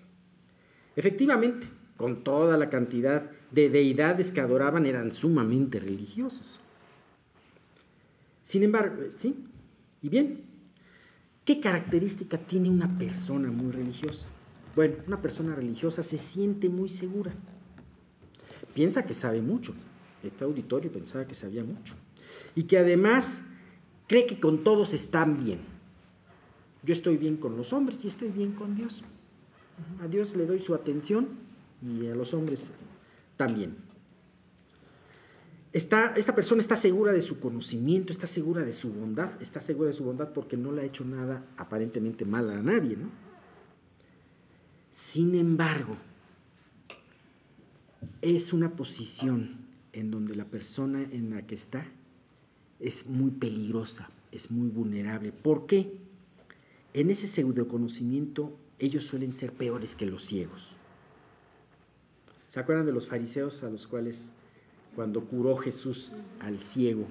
Efectivamente, 0.96 1.66
con 1.96 2.24
toda 2.24 2.56
la 2.56 2.68
cantidad 2.68 3.30
de 3.50 3.70
deidades 3.70 4.32
que 4.32 4.40
adoraban, 4.40 4.86
eran 4.86 5.12
sumamente 5.12 5.78
religiosos. 5.80 6.58
Sin 8.42 8.62
embargo, 8.62 9.02
¿sí? 9.16 9.36
Y 10.02 10.08
bien, 10.08 10.42
¿qué 11.44 11.60
característica 11.60 12.38
tiene 12.38 12.70
una 12.70 12.98
persona 12.98 13.50
muy 13.50 13.70
religiosa? 13.70 14.28
Bueno, 14.74 14.96
una 15.06 15.20
persona 15.20 15.54
religiosa 15.54 16.02
se 16.02 16.18
siente 16.18 16.68
muy 16.68 16.88
segura. 16.88 17.32
Piensa 18.74 19.04
que 19.04 19.14
sabe 19.14 19.42
mucho. 19.42 19.74
Este 20.22 20.44
auditorio 20.44 20.90
pensaba 20.90 21.26
que 21.26 21.34
sabía 21.34 21.62
mucho. 21.62 21.94
Y 22.54 22.64
que 22.64 22.78
además 22.78 23.42
cree 24.08 24.26
que 24.26 24.40
con 24.40 24.64
todos 24.64 24.94
están 24.94 25.42
bien. 25.44 25.60
Yo 26.82 26.92
estoy 26.92 27.16
bien 27.16 27.36
con 27.36 27.56
los 27.56 27.72
hombres 27.72 28.04
y 28.04 28.08
estoy 28.08 28.28
bien 28.28 28.52
con 28.52 28.74
Dios. 28.74 29.04
A 30.00 30.08
Dios 30.08 30.36
le 30.36 30.46
doy 30.46 30.58
su 30.58 30.74
atención 30.74 31.28
y 31.82 32.06
a 32.06 32.14
los 32.14 32.34
hombres 32.34 32.72
también. 33.36 33.76
Está, 35.72 36.12
esta 36.16 36.34
persona 36.34 36.60
está 36.60 36.76
segura 36.76 37.12
de 37.12 37.22
su 37.22 37.40
conocimiento, 37.40 38.12
está 38.12 38.26
segura 38.26 38.62
de 38.62 38.74
su 38.74 38.92
bondad, 38.92 39.30
está 39.40 39.60
segura 39.60 39.88
de 39.88 39.94
su 39.94 40.04
bondad 40.04 40.32
porque 40.32 40.56
no 40.56 40.70
le 40.70 40.82
ha 40.82 40.84
hecho 40.84 41.04
nada 41.04 41.46
aparentemente 41.56 42.26
mal 42.26 42.50
a 42.50 42.62
nadie, 42.62 42.96
¿no? 42.96 43.10
Sin 44.90 45.34
embargo, 45.34 45.96
es 48.20 48.52
una 48.52 48.76
posición 48.76 49.56
en 49.94 50.10
donde 50.10 50.36
la 50.36 50.44
persona 50.44 51.02
en 51.10 51.30
la 51.30 51.46
que 51.46 51.54
está 51.54 51.86
es 52.78 53.06
muy 53.06 53.30
peligrosa, 53.30 54.10
es 54.30 54.50
muy 54.50 54.68
vulnerable. 54.68 55.32
¿Por 55.32 55.66
qué? 55.66 55.96
En 56.92 57.10
ese 57.10 57.26
pseudo 57.26 57.66
conocimiento 57.66 58.58
ellos 58.82 59.04
suelen 59.04 59.32
ser 59.32 59.52
peores 59.52 59.94
que 59.94 60.06
los 60.06 60.24
ciegos. 60.24 60.70
¿Se 62.48 62.60
acuerdan 62.60 62.84
de 62.84 62.92
los 62.92 63.06
fariseos 63.06 63.62
a 63.62 63.70
los 63.70 63.86
cuales 63.86 64.32
cuando 64.94 65.24
curó 65.24 65.56
Jesús 65.56 66.12
al 66.40 66.60
ciego 66.60 67.06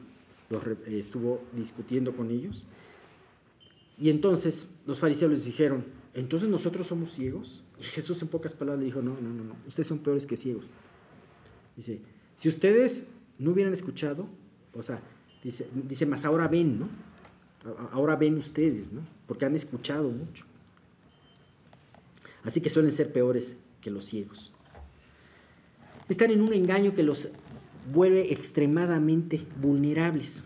estuvo 0.85 1.41
discutiendo 1.53 2.15
con 2.15 2.29
ellos? 2.29 2.65
Y 3.97 4.09
entonces 4.09 4.67
los 4.85 4.99
fariseos 4.99 5.31
les 5.31 5.45
dijeron, 5.45 5.85
¿entonces 6.13 6.49
nosotros 6.49 6.87
somos 6.87 7.11
ciegos? 7.11 7.63
Y 7.79 7.83
Jesús 7.83 8.21
en 8.21 8.27
pocas 8.27 8.53
palabras 8.53 8.79
le 8.81 8.85
dijo, 8.85 9.01
no, 9.01 9.13
no, 9.21 9.33
no, 9.33 9.43
no, 9.43 9.55
ustedes 9.65 9.87
son 9.87 9.99
peores 9.99 10.25
que 10.25 10.35
ciegos. 10.35 10.65
Dice, 11.77 12.01
si 12.35 12.49
ustedes 12.49 13.07
no 13.39 13.51
hubieran 13.51 13.71
escuchado, 13.71 14.27
o 14.73 14.83
sea, 14.83 15.01
dice, 15.41 15.67
dice 15.87 16.05
más 16.05 16.25
ahora 16.25 16.47
ven, 16.49 16.79
¿no? 16.79 16.89
Ahora 17.91 18.15
ven 18.15 18.37
ustedes, 18.37 18.91
¿no? 18.91 19.01
Porque 19.25 19.45
han 19.45 19.55
escuchado 19.55 20.09
mucho. 20.09 20.50
Así 22.43 22.61
que 22.61 22.69
suelen 22.69 22.91
ser 22.91 23.11
peores 23.11 23.57
que 23.81 23.91
los 23.91 24.05
ciegos. 24.05 24.51
Están 26.09 26.31
en 26.31 26.41
un 26.41 26.53
engaño 26.53 26.93
que 26.93 27.03
los 27.03 27.29
vuelve 27.93 28.31
extremadamente 28.31 29.45
vulnerables. 29.61 30.43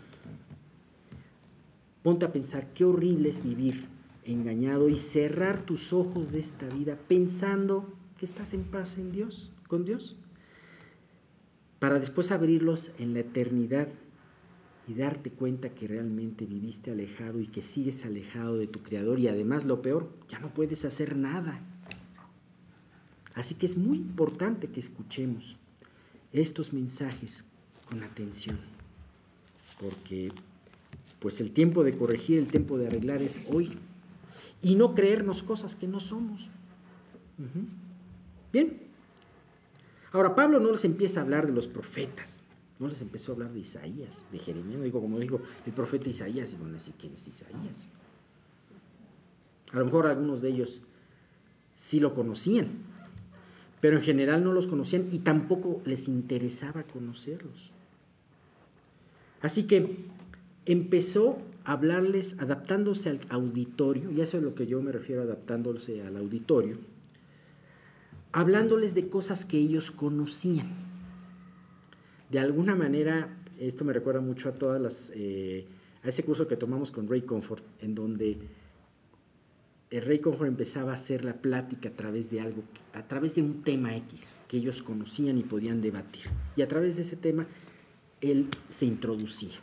Ponte 2.03 2.25
a 2.25 2.31
pensar 2.31 2.71
qué 2.73 2.85
horrible 2.85 3.29
es 3.29 3.43
vivir 3.43 3.87
engañado 4.25 4.89
y 4.89 4.95
cerrar 4.95 5.65
tus 5.65 5.93
ojos 5.93 6.31
de 6.31 6.39
esta 6.39 6.67
vida 6.67 6.97
pensando 7.07 7.93
que 8.17 8.25
estás 8.25 8.53
en 8.53 8.63
paz 8.63 8.97
en 8.97 9.11
Dios, 9.11 9.51
con 9.67 9.85
Dios, 9.85 10.15
para 11.79 11.99
después 11.99 12.31
abrirlos 12.31 12.91
en 12.97 13.13
la 13.13 13.19
eternidad 13.19 13.89
y 14.87 14.93
darte 14.93 15.31
cuenta 15.31 15.69
que 15.69 15.87
realmente 15.87 16.45
viviste 16.45 16.91
alejado 16.91 17.39
y 17.39 17.47
que 17.47 17.61
sigues 17.61 18.05
alejado 18.05 18.57
de 18.57 18.67
tu 18.67 18.83
Creador. 18.83 19.19
Y 19.19 19.27
además 19.27 19.65
lo 19.65 19.81
peor, 19.81 20.09
ya 20.27 20.39
no 20.39 20.53
puedes 20.53 20.85
hacer 20.85 21.15
nada 21.15 21.74
Así 23.35 23.55
que 23.55 23.65
es 23.65 23.77
muy 23.77 23.97
importante 23.97 24.67
que 24.67 24.79
escuchemos 24.79 25.57
estos 26.31 26.73
mensajes 26.73 27.43
con 27.87 28.01
atención, 28.03 28.57
porque 29.79 30.31
pues 31.19 31.41
el 31.41 31.51
tiempo 31.51 31.83
de 31.83 31.97
corregir, 31.97 32.39
el 32.39 32.47
tiempo 32.47 32.77
de 32.77 32.87
arreglar 32.87 33.21
es 33.21 33.41
hoy, 33.51 33.77
y 34.61 34.75
no 34.75 34.95
creernos 34.95 35.43
cosas 35.43 35.75
que 35.75 35.87
no 35.87 35.99
somos. 35.99 36.49
Bien. 38.51 38.81
Ahora, 40.11 40.33
Pablo 40.33 40.59
no 40.59 40.71
les 40.71 40.85
empieza 40.85 41.19
a 41.19 41.23
hablar 41.23 41.45
de 41.45 41.51
los 41.51 41.67
profetas, 41.67 42.45
no 42.79 42.87
les 42.87 43.01
empezó 43.01 43.31
a 43.31 43.35
hablar 43.35 43.51
de 43.51 43.59
Isaías, 43.59 44.23
de 44.31 44.39
Jeremías, 44.39 44.81
digo, 44.81 45.01
como 45.01 45.19
dijo 45.19 45.41
el 45.65 45.73
profeta 45.73 46.09
Isaías, 46.09 46.53
y 46.53 46.55
van 46.55 46.69
a 46.69 46.73
decir, 46.73 46.93
¿quién 46.97 47.13
es 47.13 47.27
Isaías? 47.27 47.89
A 49.73 49.79
lo 49.79 49.85
mejor 49.85 50.07
algunos 50.07 50.41
de 50.41 50.49
ellos 50.49 50.81
sí 51.73 51.99
lo 51.99 52.13
conocían, 52.13 52.94
pero 53.85 53.97
en 53.97 54.01
general 54.01 54.43
no 54.43 54.51
los 54.51 54.65
conocían 54.65 55.05
y 55.11 55.19
tampoco 55.19 55.79
les 55.85 56.07
interesaba 56.07 56.81
conocerlos. 56.81 57.69
Así 59.41 59.67
que 59.67 60.07
empezó 60.65 61.37
a 61.65 61.73
hablarles 61.73 62.39
adaptándose 62.39 63.11
al 63.11 63.19
auditorio, 63.29 64.09
y 64.09 64.21
eso 64.21 64.37
es 64.37 64.43
lo 64.43 64.55
que 64.55 64.65
yo 64.65 64.81
me 64.81 64.91
refiero 64.91 65.21
adaptándose 65.21 66.01
al 66.01 66.17
auditorio, 66.17 66.79
hablándoles 68.31 68.95
de 68.95 69.07
cosas 69.07 69.45
que 69.45 69.59
ellos 69.59 69.91
conocían. 69.91 70.65
De 72.31 72.39
alguna 72.39 72.75
manera, 72.75 73.37
esto 73.59 73.85
me 73.85 73.93
recuerda 73.93 74.19
mucho 74.19 74.49
a 74.49 74.53
todas 74.53 74.81
las, 74.81 75.11
eh, 75.13 75.67
a 76.01 76.09
ese 76.09 76.23
curso 76.23 76.47
que 76.47 76.57
tomamos 76.57 76.91
con 76.91 77.07
Ray 77.07 77.21
Comfort, 77.21 77.63
en 77.83 77.93
donde 77.93 78.39
el 79.91 80.01
rey 80.01 80.19
Comfort 80.19 80.47
empezaba 80.47 80.91
a 80.91 80.95
hacer 80.95 81.23
la 81.23 81.33
plática 81.33 81.89
a 81.89 81.91
través 81.93 82.29
de 82.31 82.41
algo, 82.41 82.63
a 82.93 83.07
través 83.07 83.35
de 83.35 83.43
un 83.43 83.61
tema 83.63 83.95
X 83.95 84.37
que 84.47 84.57
ellos 84.57 84.81
conocían 84.81 85.37
y 85.37 85.43
podían 85.43 85.81
debatir. 85.81 86.23
Y 86.55 86.61
a 86.63 86.67
través 86.67 86.95
de 86.95 87.03
ese 87.03 87.15
tema, 87.15 87.47
él 88.21 88.49
se 88.67 88.85
introducía. 88.85 89.55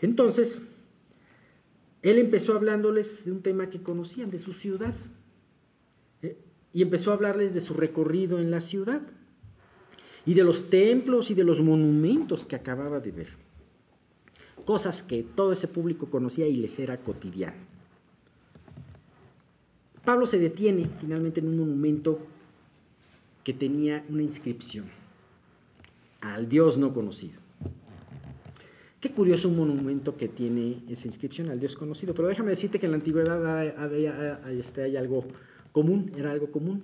Entonces, 0.00 0.58
él 2.02 2.18
empezó 2.18 2.54
hablándoles 2.54 3.26
de 3.26 3.32
un 3.32 3.42
tema 3.42 3.68
que 3.68 3.82
conocían, 3.82 4.30
de 4.30 4.38
su 4.38 4.52
ciudad. 4.52 4.94
¿eh? 6.22 6.38
Y 6.72 6.82
empezó 6.82 7.10
a 7.10 7.14
hablarles 7.14 7.54
de 7.54 7.60
su 7.60 7.74
recorrido 7.74 8.38
en 8.38 8.50
la 8.50 8.60
ciudad. 8.60 9.02
Y 10.26 10.34
de 10.34 10.44
los 10.44 10.70
templos 10.70 11.30
y 11.30 11.34
de 11.34 11.44
los 11.44 11.60
monumentos 11.60 12.46
que 12.46 12.56
acababa 12.56 13.00
de 13.00 13.12
ver. 13.12 13.44
cosas 14.64 15.02
que 15.02 15.22
todo 15.22 15.52
ese 15.52 15.68
público 15.68 16.08
conocía 16.08 16.46
y 16.46 16.56
les 16.56 16.78
era 16.78 17.02
cotidiano. 17.02 17.73
Pablo 20.04 20.26
se 20.26 20.38
detiene 20.38 20.90
finalmente 21.00 21.40
en 21.40 21.48
un 21.48 21.56
monumento 21.56 22.18
que 23.42 23.52
tenía 23.52 24.04
una 24.08 24.22
inscripción 24.22 24.86
al 26.20 26.48
Dios 26.48 26.78
no 26.78 26.92
conocido. 26.92 27.44
Qué 29.00 29.12
curioso 29.12 29.50
un 29.50 29.56
monumento 29.56 30.16
que 30.16 30.28
tiene 30.28 30.78
esa 30.88 31.06
inscripción 31.06 31.50
al 31.50 31.60
Dios 31.60 31.76
conocido, 31.76 32.14
pero 32.14 32.28
déjame 32.28 32.50
decirte 32.50 32.80
que 32.80 32.86
en 32.86 32.92
la 32.92 32.96
antigüedad 32.96 34.50
este, 34.50 34.82
hay, 34.82 34.96
algo 34.96 35.26
común, 35.72 36.10
era 36.16 36.30
algo 36.30 36.50
común. 36.50 36.82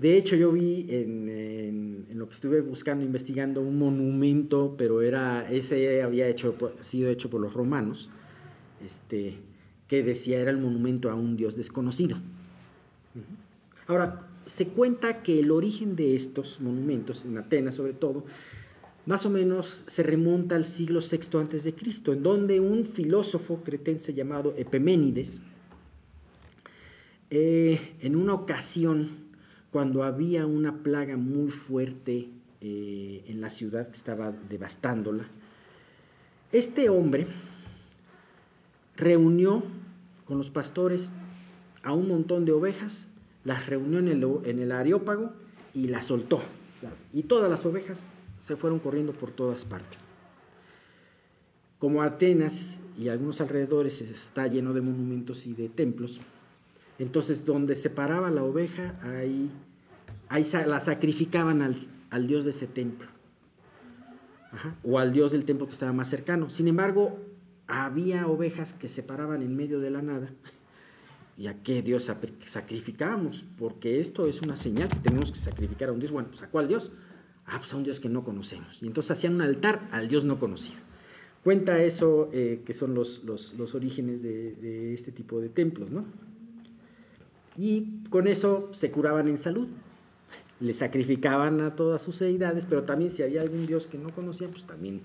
De 0.00 0.16
hecho, 0.16 0.34
yo 0.34 0.50
vi 0.50 0.86
en, 0.90 2.04
lo 2.14 2.26
que 2.26 2.34
estuve 2.34 2.60
buscando, 2.60 3.04
investigando, 3.04 3.60
un 3.60 3.78
monumento, 3.78 4.74
pero 4.76 5.02
era 5.02 5.48
ese 5.48 6.02
había 6.02 6.26
hecho, 6.26 6.56
sido 6.80 7.10
hecho 7.10 7.30
por 7.30 7.40
los 7.40 7.54
romanos, 7.54 8.10
este, 8.84 9.34
que 9.86 10.02
decía 10.02 10.40
era 10.40 10.50
el 10.50 10.58
monumento 10.58 11.10
a 11.10 11.14
un 11.14 11.36
Dios 11.36 11.56
desconocido. 11.56 12.16
Ahora, 13.86 14.18
se 14.44 14.68
cuenta 14.68 15.22
que 15.22 15.40
el 15.40 15.50
origen 15.50 15.96
de 15.96 16.14
estos 16.14 16.60
monumentos, 16.60 17.24
en 17.24 17.36
Atenas 17.36 17.74
sobre 17.74 17.92
todo, 17.92 18.24
más 19.06 19.26
o 19.26 19.30
menos 19.30 19.66
se 19.86 20.02
remonta 20.02 20.56
al 20.56 20.64
siglo 20.64 21.00
VI 21.00 21.38
antes 21.38 21.64
de 21.64 21.74
Cristo, 21.74 22.12
en 22.12 22.22
donde 22.22 22.60
un 22.60 22.84
filósofo 22.84 23.62
cretense 23.62 24.14
llamado 24.14 24.54
Epiménides, 24.56 25.42
eh, 27.30 27.94
en 28.00 28.16
una 28.16 28.34
ocasión, 28.34 29.08
cuando 29.70 30.04
había 30.04 30.46
una 30.46 30.82
plaga 30.82 31.16
muy 31.16 31.50
fuerte 31.50 32.28
eh, 32.60 33.24
en 33.26 33.40
la 33.40 33.50
ciudad 33.50 33.86
que 33.86 33.96
estaba 33.96 34.32
devastándola, 34.48 35.28
este 36.52 36.88
hombre 36.88 37.26
reunió 38.96 39.62
con 40.24 40.38
los 40.38 40.50
pastores 40.50 41.12
a 41.82 41.92
un 41.92 42.08
montón 42.08 42.44
de 42.44 42.52
ovejas 42.52 43.08
las 43.46 43.66
reunió 43.66 44.00
en 44.00 44.58
el, 44.58 44.72
areópago 44.72 45.32
y 45.72 45.86
las 45.86 46.06
soltó. 46.06 46.42
Y 47.12 47.22
todas 47.22 47.48
las 47.48 47.64
ovejas 47.64 48.08
se 48.38 48.56
fueron 48.56 48.80
corriendo 48.80 49.12
por 49.12 49.30
todas 49.30 49.64
partes. 49.64 50.00
Como 51.78 52.02
Atenas 52.02 52.80
y 52.98 53.08
algunos 53.08 53.40
alrededores 53.40 54.00
está 54.00 54.48
lleno 54.48 54.74
de 54.74 54.80
monumentos 54.80 55.46
y 55.46 55.54
de 55.54 55.68
templos, 55.68 56.20
entonces 56.98 57.44
donde 57.44 57.76
se 57.76 57.88
paraba 57.88 58.32
la 58.32 58.42
oveja, 58.42 58.98
ahí, 59.02 59.48
ahí 60.28 60.44
la 60.66 60.80
sacrificaban 60.80 61.62
al, 61.62 62.26
dios 62.26 62.44
de 62.44 62.50
ese 62.50 62.66
templo, 62.66 63.06
o 64.82 64.98
al 64.98 65.12
dios 65.12 65.30
del 65.30 65.44
templo 65.44 65.66
que 65.66 65.72
estaba 65.72 65.92
más 65.92 66.08
cercano. 66.08 66.50
Sin 66.50 66.66
embargo, 66.66 67.20
había 67.68 68.26
ovejas 68.26 68.72
que 68.72 68.88
se 68.88 69.04
paraban 69.04 69.42
en 69.42 69.54
medio 69.54 69.78
de 69.78 69.90
la 69.90 70.02
nada 70.02 70.32
¿Y 71.38 71.48
a 71.48 71.62
qué 71.62 71.82
Dios 71.82 72.10
sacrificamos? 72.44 73.44
Porque 73.58 74.00
esto 74.00 74.26
es 74.26 74.40
una 74.40 74.56
señal 74.56 74.88
que 74.88 74.98
tenemos 74.98 75.30
que 75.30 75.38
sacrificar 75.38 75.90
a 75.90 75.92
un 75.92 75.98
Dios. 75.98 76.10
Bueno, 76.10 76.30
pues 76.30 76.42
¿a 76.42 76.48
cuál 76.48 76.66
Dios? 76.66 76.92
Ah, 77.44 77.58
pues 77.58 77.72
a 77.74 77.76
un 77.76 77.84
Dios 77.84 78.00
que 78.00 78.08
no 78.08 78.24
conocemos. 78.24 78.82
Y 78.82 78.86
entonces 78.86 79.10
hacían 79.10 79.34
un 79.34 79.42
altar 79.42 79.86
al 79.92 80.08
Dios 80.08 80.24
no 80.24 80.38
conocido. 80.38 80.78
Cuenta 81.44 81.82
eso 81.82 82.30
eh, 82.32 82.62
que 82.64 82.72
son 82.72 82.94
los, 82.94 83.22
los, 83.24 83.74
orígenes 83.74 84.22
de, 84.22 84.94
este 84.94 85.12
tipo 85.12 85.40
de 85.40 85.48
templos, 85.48 85.90
¿no? 85.90 86.04
Y 87.56 88.02
con 88.10 88.26
eso 88.26 88.68
se 88.72 88.90
curaban 88.90 89.28
en 89.28 89.38
salud. 89.38 89.68
Le 90.58 90.74
sacrificaban 90.74 91.60
a 91.60 91.76
todas 91.76 92.02
sus 92.02 92.18
deidades, 92.18 92.66
pero 92.66 92.84
también 92.84 93.10
si 93.10 93.22
había 93.22 93.42
algún 93.42 93.66
Dios 93.66 93.86
que 93.86 93.98
no 93.98 94.08
conocía, 94.08 94.48
pues 94.48 94.64
también 94.64 95.02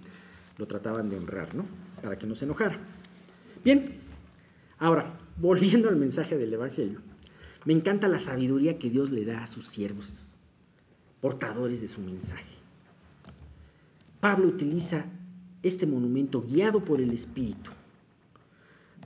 lo 0.57 0.65
trataban 0.65 1.09
de 1.09 1.17
honrar, 1.17 1.53
¿no? 1.53 1.67
Para 2.01 2.17
que 2.17 2.25
no 2.25 2.35
se 2.35 2.45
enojara. 2.45 2.79
Bien, 3.63 3.99
ahora, 4.81 5.13
volviendo 5.37 5.89
al 5.89 5.95
mensaje 5.95 6.37
del 6.37 6.53
Evangelio, 6.53 6.99
me 7.65 7.73
encanta 7.73 8.07
la 8.07 8.19
sabiduría 8.19 8.79
que 8.79 8.89
Dios 8.89 9.11
le 9.11 9.23
da 9.23 9.43
a 9.43 9.47
sus 9.47 9.67
siervos, 9.67 10.37
portadores 11.21 11.79
de 11.79 11.87
su 11.87 12.01
mensaje. 12.01 12.55
Pablo 14.19 14.47
utiliza 14.47 15.05
este 15.61 15.85
monumento 15.85 16.41
guiado 16.41 16.83
por 16.83 16.99
el 16.99 17.11
Espíritu 17.11 17.71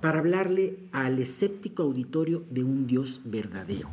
para 0.02 0.20
hablarle 0.20 0.80
al 0.94 1.20
escéptico 1.20 1.84
auditorio 1.84 2.46
de 2.50 2.64
un 2.64 2.88
Dios 2.88 3.22
verdadero. 3.26 3.90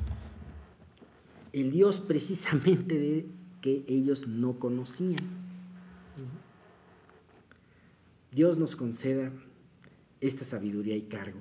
El 1.53 1.73
Dios 1.73 1.99
precisamente 2.01 2.99
de 2.99 3.27
que 3.61 3.83
ellos 3.89 4.29
no 4.29 4.59
conocían. 4.59 5.43
Dios 8.31 8.57
nos 8.57 8.77
conceda 8.77 9.33
esta 10.21 10.45
sabiduría 10.45 10.97
y 10.97 11.03
cargo 11.03 11.41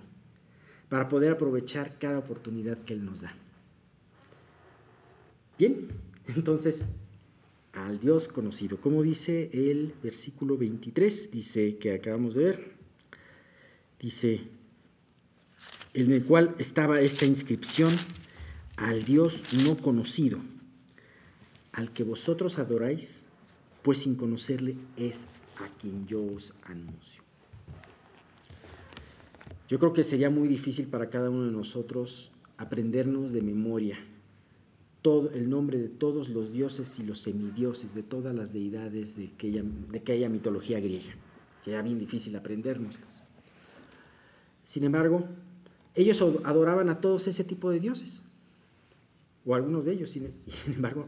para 0.92 1.08
poder 1.08 1.32
aprovechar 1.32 1.98
cada 1.98 2.20
oportunidad 2.20 2.78
que 2.80 2.94
Él 2.94 3.06
nos 3.06 3.22
da. 3.22 3.34
Bien, 5.58 5.88
entonces, 6.28 6.84
al 7.72 8.02
Dios 8.02 8.28
conocido, 8.28 8.76
como 8.76 9.02
dice 9.02 9.50
el 9.54 9.94
versículo 10.04 10.58
23, 10.58 11.32
dice 11.32 11.78
que 11.78 11.94
acabamos 11.94 12.34
de 12.34 12.44
ver, 12.44 12.74
dice, 14.02 14.42
en 15.94 16.12
el 16.12 16.26
cual 16.26 16.56
estaba 16.60 17.00
esta 17.00 17.26
inscripción, 17.26 17.94
al 18.76 19.06
Dios 19.06 19.44
no 19.66 19.78
conocido, 19.78 20.40
al 21.72 21.94
que 21.94 22.04
vosotros 22.04 22.60
adoráis, 22.60 23.28
pues 23.82 24.00
sin 24.00 24.16
conocerle 24.16 24.76
es 24.98 25.30
a 25.56 25.70
quien 25.70 26.06
yo 26.06 26.22
os 26.22 26.54
anuncio. 26.64 27.21
Yo 29.72 29.80
creo 29.80 29.94
que 29.94 30.04
sería 30.04 30.30
muy 30.30 30.50
difícil 30.50 30.88
para 30.88 31.10
cada 31.10 31.30
uno 31.30 31.46
de 31.46 31.54
nosotros 31.54 32.30
aprendernos 32.58 33.32
de 33.32 33.42
memoria 33.42 33.98
todo 35.02 35.32
el 35.32 35.50
nombre 35.50 35.80
de 35.80 35.88
todos 35.88 36.28
los 36.28 36.52
dioses 36.52 37.00
y 37.00 37.04
los 37.04 37.22
semidioses, 37.22 37.96
de 37.96 38.04
todas 38.04 38.36
las 38.36 38.52
deidades 38.52 39.16
de 39.16 39.28
aquella, 39.28 39.64
de 39.64 39.98
aquella 39.98 40.28
mitología 40.28 40.82
griega. 40.82 41.16
Sería 41.64 41.82
bien 41.84 41.98
difícil 41.98 42.36
aprendérnoslos. 42.36 43.08
Sin 44.62 44.84
embargo, 44.84 45.24
ellos 45.96 46.22
adoraban 46.44 46.90
a 46.90 47.00
todos 47.00 47.30
ese 47.30 47.46
tipo 47.46 47.72
de 47.72 47.80
dioses, 47.80 48.24
o 49.46 49.56
algunos 49.56 49.86
de 49.86 49.94
ellos. 49.94 50.10
Sin, 50.10 50.34
sin 50.48 50.74
embargo, 50.74 51.08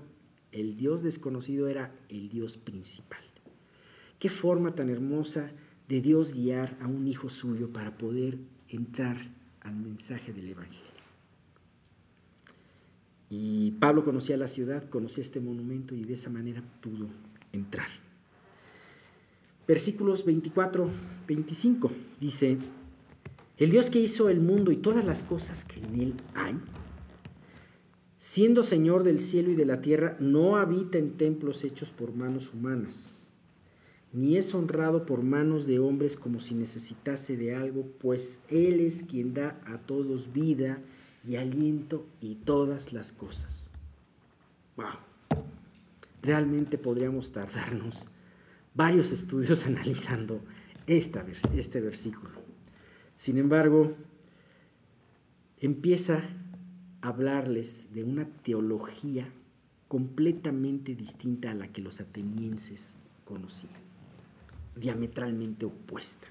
el 0.54 0.78
Dios 0.78 1.04
desconocido 1.04 1.68
era 1.68 1.94
el 2.08 2.30
Dios 2.30 2.56
principal. 2.56 3.26
Qué 4.20 4.30
forma 4.30 4.74
tan 4.74 4.90
hermosa 4.90 5.52
de 5.90 6.00
Dios 6.00 6.34
guiar 6.34 6.78
a 6.80 6.88
un 6.88 7.08
hijo 7.08 7.30
suyo 7.30 7.74
para 7.74 7.98
poder 7.98 8.53
entrar 8.70 9.18
al 9.62 9.76
mensaje 9.76 10.34
del 10.34 10.50
Evangelio. 10.50 11.04
Y 13.30 13.72
Pablo 13.72 14.04
conocía 14.04 14.38
la 14.38 14.48
ciudad, 14.48 14.88
conocía 14.90 15.24
este 15.24 15.40
monumento 15.40 15.96
y 15.96 16.04
de 16.04 16.14
esa 16.14 16.30
manera 16.30 16.64
pudo 16.82 17.08
entrar. 17.52 17.88
Versículos 19.68 20.26
24, 20.26 20.90
25 21.28 21.92
dice, 22.20 22.58
el 23.58 23.72
Dios 23.72 23.90
que 23.90 24.00
hizo 24.00 24.30
el 24.30 24.40
mundo 24.40 24.72
y 24.72 24.78
todas 24.78 25.06
las 25.06 25.24
cosas 25.24 25.64
que 25.64 25.80
en 25.80 26.00
él 26.00 26.14
hay, 26.36 26.60
siendo 28.18 28.62
Señor 28.62 29.04
del 29.04 29.20
cielo 29.20 29.52
y 29.52 29.56
de 29.56 29.66
la 29.66 29.82
tierra, 29.82 30.18
no 30.20 30.58
habita 30.58 30.98
en 30.98 31.18
templos 31.18 31.64
hechos 31.64 31.92
por 31.92 32.14
manos 32.14 32.54
humanas 32.54 33.16
ni 34.14 34.38
es 34.38 34.54
honrado 34.54 35.08
por 35.08 35.24
manos 35.24 35.66
de 35.66 35.80
hombres 35.80 36.16
como 36.16 36.40
si 36.40 36.54
necesitase 36.54 37.36
de 37.36 37.56
algo, 37.56 37.88
pues 38.00 38.42
Él 38.48 38.80
es 38.80 39.02
quien 39.02 39.34
da 39.34 39.60
a 39.66 39.80
todos 39.80 40.32
vida 40.32 40.80
y 41.28 41.38
aliento 41.38 42.06
y 42.22 42.36
todas 42.36 42.94
las 42.94 43.12
cosas. 43.12 43.72
Wow. 44.78 45.42
Realmente 46.22 46.78
podríamos 46.78 47.32
tardarnos 47.32 48.08
varios 48.76 49.12
estudios 49.12 49.66
analizando 49.66 50.42
esta, 50.86 51.26
este 51.56 51.82
versículo. 51.82 52.34
Sin 53.16 53.40
embargo, 53.40 53.96
empieza 55.60 56.24
a 57.02 57.08
hablarles 57.08 57.94
de 57.94 58.04
una 58.04 58.26
teología 58.26 59.28
completamente 59.88 60.94
distinta 60.94 61.52
a 61.52 61.56
la 61.56 61.68
que 61.70 61.82
los 61.82 62.00
atenienses 62.00 62.96
conocían 63.26 63.83
diametralmente 64.76 65.66
opuesta. 65.66 66.28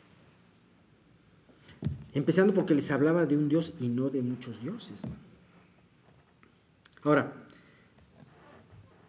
Empezando 2.14 2.52
porque 2.52 2.74
les 2.74 2.90
hablaba 2.90 3.26
de 3.26 3.36
un 3.36 3.48
Dios 3.48 3.72
y 3.80 3.88
no 3.88 4.10
de 4.10 4.22
muchos 4.22 4.60
dioses. 4.60 5.02
Ahora, 7.02 7.32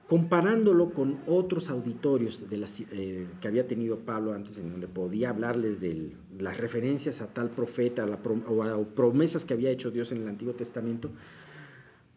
comparándolo 0.07 0.93
con 0.93 1.19
otros 1.27 1.69
auditorios 1.69 2.49
de 2.49 2.65
eh, 2.91 3.27
que 3.41 3.47
había 3.47 3.67
tenido 3.67 3.99
Pablo 3.99 4.33
antes, 4.33 4.57
en 4.57 4.71
donde 4.71 4.87
podía 4.87 5.29
hablarles 5.29 5.79
de 5.81 6.15
las 6.39 6.57
referencias 6.57 7.21
a 7.21 7.33
tal 7.33 7.49
profeta 7.49 8.05
o 8.47 8.63
a 8.63 8.85
promesas 8.95 9.45
que 9.45 9.53
había 9.53 9.71
hecho 9.71 9.91
Dios 9.91 10.11
en 10.11 10.21
el 10.21 10.27
Antiguo 10.27 10.53
Testamento, 10.53 11.11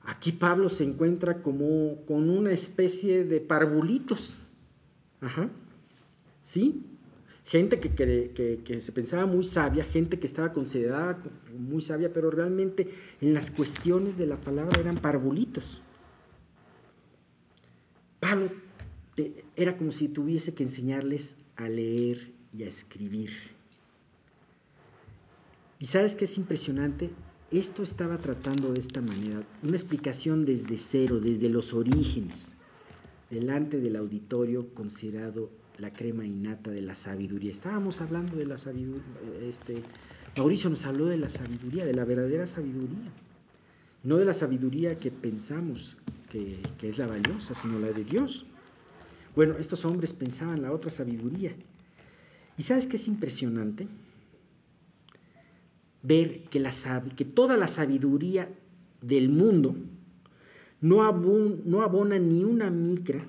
aquí 0.03 0.33
Pablo 0.33 0.69
se 0.69 0.85
encuentra 0.85 1.43
como 1.43 2.05
con 2.07 2.31
una 2.31 2.53
especie 2.53 3.25
de 3.25 3.41
parvulitos. 3.41 4.39
Ajá. 5.21 5.51
¿Sí? 6.43 6.85
Gente 7.47 7.79
que, 7.79 8.61
que, 8.65 8.81
se 8.81 8.93
pensaba 8.93 9.25
muy 9.25 9.45
sabia, 9.45 9.85
gente 9.85 10.19
que 10.19 10.27
estaba 10.27 10.53
considerada 10.53 11.23
muy 11.57 11.81
sabia, 11.81 12.13
pero 12.13 12.29
realmente 12.29 12.89
en 13.21 13.35
las 13.35 13.53
cuestiones 13.53 14.19
de 14.19 14.27
la 14.27 14.37
palabra 14.37 14.81
eran 14.81 14.97
parvulitos. 14.97 15.81
Pablo 18.19 18.51
era 19.55 19.77
como 19.77 19.93
si 19.93 20.09
tuviese 20.09 20.55
que 20.55 20.65
enseñarles 20.65 21.37
a 21.55 21.69
leer 21.69 22.33
y 22.53 22.65
a 22.65 22.69
escribir. 22.69 23.31
¿Y 25.79 25.87
sabes 25.87 26.17
qué 26.17 26.25
es 26.25 26.37
impresionante? 26.39 27.13
Esto 27.53 27.85
estaba 27.85 28.19
tratando 28.19 28.73
de 28.73 28.81
esta 28.81 29.01
manera, 29.01 29.41
una 29.63 29.77
explicación 29.77 30.45
desde 30.45 30.79
cero, 30.79 31.21
desde 31.21 31.49
los 31.49 31.75
orígenes, 31.75 32.55
delante 33.31 33.79
del 33.79 33.95
auditorio 33.95 34.75
considerado 34.75 35.49
la 35.79 35.93
crema 35.93 36.25
innata 36.25 36.71
de 36.71 36.83
la 36.83 36.95
sabiduría. 36.95 37.51
Estábamos 37.51 38.01
hablando 38.01 38.37
de 38.37 38.47
la 38.47 38.59
sabiduría, 38.59 39.05
este, 39.43 39.83
Mauricio 40.37 40.71
nos 40.71 40.85
habló 40.85 41.07
de 41.07 41.17
la 41.17 41.29
sabiduría, 41.29 41.85
de 41.85 41.95
la 41.95 42.05
verdadera 42.05 42.47
sabiduría, 42.47 43.11
no 44.03 44.17
de 44.17 44.25
la 44.25 44.35
sabiduría 44.35 44.97
que 44.97 45.11
pensamos 45.11 45.97
que, 46.31 46.61
que 46.79 46.89
es 46.89 46.99
la 46.99 47.07
valiosa, 47.07 47.55
sino 47.55 47.79
la 47.79 47.93
de 47.93 48.05
Dios. 48.05 48.47
Bueno, 49.35 49.57
estos 49.59 49.85
hombres 49.85 50.13
pensaban 50.13 50.63
la 50.63 50.73
otra 50.73 50.91
sabiduría. 50.91 51.55
¿Y 52.59 52.63
sabes 52.63 52.87
qué 52.87 52.97
es 52.97 53.07
impresionante? 53.09 53.87
Ver 56.03 56.45
que, 56.45 56.61
la, 56.61 56.71
que 57.17 57.25
toda 57.25 57.57
la 57.57 57.67
sabiduría 57.67 58.49
del 59.01 59.29
mundo 59.29 59.77
no, 60.81 61.13
no 61.13 61.83
abona 61.83 62.19
ni 62.19 62.45
una 62.45 62.71
micra 62.71 63.25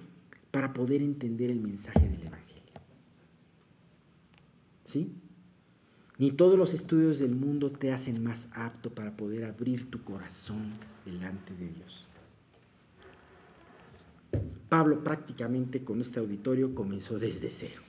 para 0.51 0.73
poder 0.73 1.01
entender 1.01 1.51
el 1.51 1.59
mensaje 1.59 2.07
del 2.07 2.21
Evangelio. 2.21 2.36
¿Sí? 4.88 5.11
Ni 6.17 6.31
todos 6.31 6.57
los 6.57 6.73
estudios 6.73 7.19
del 7.19 7.35
mundo 7.35 7.69
te 7.69 7.91
hacen 7.91 8.23
más 8.23 8.47
apto 8.53 8.89
para 8.89 9.17
poder 9.17 9.43
abrir 9.43 9.91
tu 9.91 10.01
corazón 10.01 10.69
delante 11.03 11.53
de 11.53 11.67
Dios. 11.67 12.07
Pablo 14.69 15.03
prácticamente 15.03 15.83
con 15.83 15.99
este 15.99 16.21
auditorio 16.21 16.73
comenzó 16.73 17.19
desde 17.19 17.49
cero. 17.49 17.81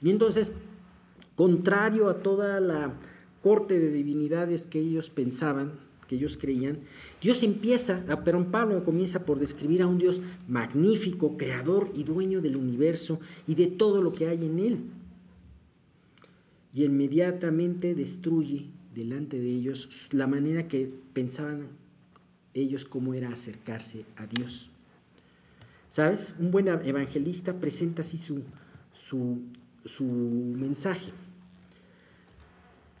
Y 0.00 0.08
entonces, 0.08 0.52
contrario 1.34 2.08
a 2.08 2.22
toda 2.22 2.58
la 2.58 2.94
corte 3.42 3.78
de 3.78 3.90
divinidades 3.90 4.64
que 4.64 4.80
ellos 4.80 5.10
pensaban, 5.10 5.72
que 6.08 6.16
ellos 6.16 6.38
creían, 6.38 6.80
Dios 7.20 7.42
empieza, 7.42 8.02
ah, 8.08 8.24
pero 8.24 8.50
Pablo 8.50 8.82
comienza 8.82 9.26
por 9.26 9.38
describir 9.38 9.82
a 9.82 9.86
un 9.86 9.98
Dios 9.98 10.22
magnífico, 10.48 11.36
creador 11.36 11.90
y 11.94 12.04
dueño 12.04 12.40
del 12.40 12.56
universo 12.56 13.20
y 13.46 13.56
de 13.56 13.66
todo 13.66 14.00
lo 14.00 14.14
que 14.14 14.28
hay 14.28 14.46
en 14.46 14.58
él. 14.58 14.95
Y 16.76 16.84
inmediatamente 16.84 17.94
destruye 17.94 18.66
delante 18.94 19.40
de 19.40 19.48
ellos 19.48 20.10
la 20.12 20.26
manera 20.26 20.68
que 20.68 20.92
pensaban 21.14 21.68
ellos 22.52 22.84
cómo 22.84 23.14
era 23.14 23.30
acercarse 23.30 24.04
a 24.16 24.26
Dios. 24.26 24.68
¿Sabes? 25.88 26.34
Un 26.38 26.50
buen 26.50 26.68
evangelista 26.68 27.58
presenta 27.60 28.02
así 28.02 28.18
su, 28.18 28.42
su, 28.92 29.38
su 29.86 30.04
mensaje. 30.04 31.12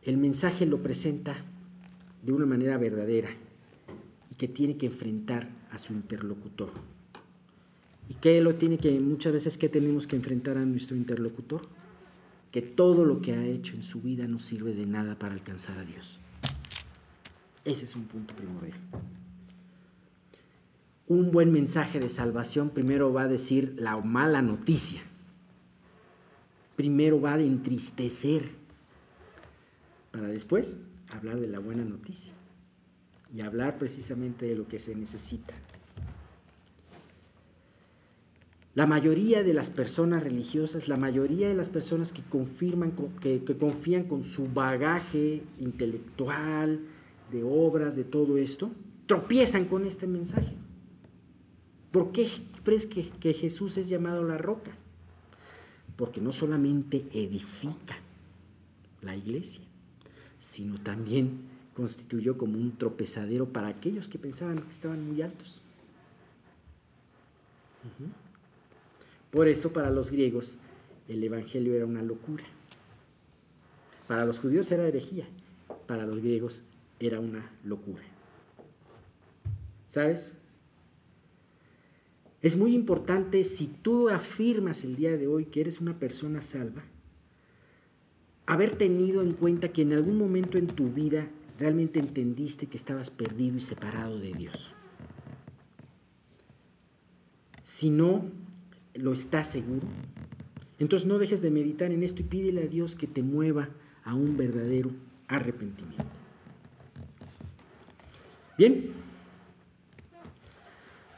El 0.04 0.16
mensaje 0.16 0.64
lo 0.64 0.82
presenta 0.82 1.36
de 2.22 2.32
una 2.32 2.46
manera 2.46 2.78
verdadera 2.78 3.28
y 4.30 4.36
que 4.36 4.48
tiene 4.48 4.78
que 4.78 4.86
enfrentar 4.86 5.50
a 5.70 5.76
su 5.76 5.92
interlocutor. 5.92 6.70
¿Y 8.08 8.14
qué 8.14 8.40
lo 8.40 8.54
tiene 8.54 8.78
que, 8.78 8.98
muchas 9.00 9.34
veces, 9.34 9.58
qué 9.58 9.68
tenemos 9.68 10.06
que 10.06 10.16
enfrentar 10.16 10.56
a 10.56 10.64
nuestro 10.64 10.96
interlocutor? 10.96 11.60
Que 12.56 12.62
todo 12.62 13.04
lo 13.04 13.20
que 13.20 13.34
ha 13.34 13.44
hecho 13.44 13.74
en 13.74 13.82
su 13.82 14.00
vida 14.00 14.26
no 14.26 14.38
sirve 14.38 14.72
de 14.72 14.86
nada 14.86 15.18
para 15.18 15.34
alcanzar 15.34 15.76
a 15.76 15.84
Dios. 15.84 16.18
Ese 17.66 17.84
es 17.84 17.94
un 17.94 18.04
punto 18.04 18.34
primordial. 18.34 18.78
Un 21.06 21.32
buen 21.32 21.52
mensaje 21.52 22.00
de 22.00 22.08
salvación 22.08 22.70
primero 22.70 23.12
va 23.12 23.24
a 23.24 23.28
decir 23.28 23.74
la 23.78 23.98
mala 23.98 24.40
noticia. 24.40 25.02
Primero 26.76 27.20
va 27.20 27.34
a 27.34 27.40
entristecer 27.42 28.48
para 30.10 30.28
después 30.28 30.78
hablar 31.10 31.38
de 31.38 31.48
la 31.48 31.58
buena 31.58 31.84
noticia 31.84 32.32
y 33.34 33.42
hablar 33.42 33.76
precisamente 33.76 34.46
de 34.46 34.56
lo 34.56 34.66
que 34.66 34.78
se 34.78 34.96
necesita. 34.96 35.52
La 38.76 38.86
mayoría 38.86 39.42
de 39.42 39.54
las 39.54 39.70
personas 39.70 40.22
religiosas, 40.22 40.86
la 40.86 40.98
mayoría 40.98 41.48
de 41.48 41.54
las 41.54 41.70
personas 41.70 42.12
que 42.12 42.20
confirman, 42.20 42.92
que, 42.92 43.42
confían 43.58 44.04
con 44.04 44.22
su 44.22 44.48
bagaje 44.52 45.42
intelectual, 45.58 46.80
de 47.32 47.42
obras, 47.42 47.96
de 47.96 48.04
todo 48.04 48.36
esto, 48.36 48.70
tropiezan 49.06 49.64
con 49.64 49.86
este 49.86 50.06
mensaje. 50.06 50.52
¿Por 51.90 52.12
qué 52.12 52.28
crees 52.64 52.84
que 52.84 53.32
Jesús 53.32 53.78
es 53.78 53.88
llamado 53.88 54.22
la 54.24 54.36
roca? 54.36 54.76
Porque 55.96 56.20
no 56.20 56.30
solamente 56.30 57.06
edifica 57.14 57.96
la 59.00 59.16
iglesia, 59.16 59.62
sino 60.38 60.78
también 60.82 61.40
constituyó 61.72 62.36
como 62.36 62.58
un 62.58 62.76
tropezadero 62.76 63.54
para 63.54 63.68
aquellos 63.68 64.06
que 64.06 64.18
pensaban 64.18 64.58
que 64.58 64.70
estaban 64.70 65.02
muy 65.02 65.22
altos. 65.22 65.62
Por 69.36 69.48
eso 69.48 69.70
para 69.70 69.90
los 69.90 70.10
griegos 70.10 70.56
el 71.08 71.22
Evangelio 71.22 71.74
era 71.74 71.84
una 71.84 72.00
locura. 72.00 72.44
Para 74.08 74.24
los 74.24 74.38
judíos 74.38 74.72
era 74.72 74.88
herejía, 74.88 75.28
para 75.86 76.06
los 76.06 76.22
griegos 76.22 76.62
era 77.00 77.20
una 77.20 77.52
locura. 77.62 78.02
¿Sabes? 79.88 80.38
Es 82.40 82.56
muy 82.56 82.74
importante 82.74 83.44
si 83.44 83.66
tú 83.66 84.08
afirmas 84.08 84.84
el 84.84 84.96
día 84.96 85.18
de 85.18 85.26
hoy 85.26 85.44
que 85.44 85.60
eres 85.60 85.82
una 85.82 85.98
persona 85.98 86.40
salva, 86.40 86.82
haber 88.46 88.74
tenido 88.74 89.20
en 89.20 89.34
cuenta 89.34 89.68
que 89.68 89.82
en 89.82 89.92
algún 89.92 90.16
momento 90.16 90.56
en 90.56 90.66
tu 90.66 90.90
vida 90.90 91.30
realmente 91.58 91.98
entendiste 91.98 92.68
que 92.68 92.78
estabas 92.78 93.10
perdido 93.10 93.58
y 93.58 93.60
separado 93.60 94.18
de 94.18 94.32
Dios. 94.32 94.72
Si 97.60 97.90
no 97.90 98.45
lo 98.98 99.12
estás 99.12 99.46
seguro, 99.48 99.86
entonces 100.78 101.08
no 101.08 101.18
dejes 101.18 101.42
de 101.42 101.50
meditar 101.50 101.92
en 101.92 102.02
esto 102.02 102.22
y 102.22 102.24
pídele 102.24 102.64
a 102.64 102.66
Dios 102.66 102.96
que 102.96 103.06
te 103.06 103.22
mueva 103.22 103.70
a 104.04 104.14
un 104.14 104.36
verdadero 104.36 104.90
arrepentimiento. 105.28 106.04
Bien, 108.58 108.90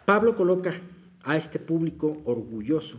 Pablo 0.05 0.35
coloca 0.35 0.75
a 1.23 1.37
este 1.37 1.59
público 1.59 2.21
orgulloso 2.25 2.99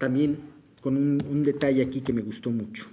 también 0.00 0.38
con 0.80 0.96
un, 0.96 1.42
detalle 1.44 1.82
aquí 1.82 2.00
que 2.00 2.14
me 2.14 2.22
gustó 2.22 2.50
mucho. 2.50 2.86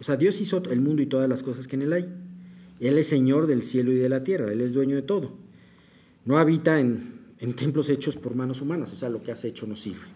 O 0.00 0.04
sea, 0.04 0.16
Dios 0.16 0.40
hizo 0.40 0.60
el 0.64 0.80
mundo 0.80 1.02
y 1.02 1.06
todas 1.06 1.28
las 1.28 1.44
cosas 1.44 1.68
que 1.68 1.76
en 1.76 1.82
él 1.82 1.92
hay. 1.92 2.08
Él 2.80 2.98
es 2.98 3.06
Señor 3.06 3.46
del 3.46 3.62
cielo 3.62 3.92
y 3.92 3.96
de 3.96 4.08
la 4.08 4.24
tierra, 4.24 4.52
Él 4.52 4.60
es 4.60 4.72
dueño 4.72 4.96
de 4.96 5.02
todo. 5.02 5.38
No 6.26 6.38
habita 6.38 6.78
en, 6.78 7.20
en 7.38 7.54
templos 7.54 7.88
hechos 7.88 8.16
por 8.16 8.34
manos 8.34 8.60
humanas, 8.60 8.92
o 8.92 8.96
sea, 8.96 9.08
lo 9.08 9.22
que 9.22 9.32
has 9.32 9.44
hecho 9.44 9.66
no 9.66 9.76
sirve. 9.76 10.06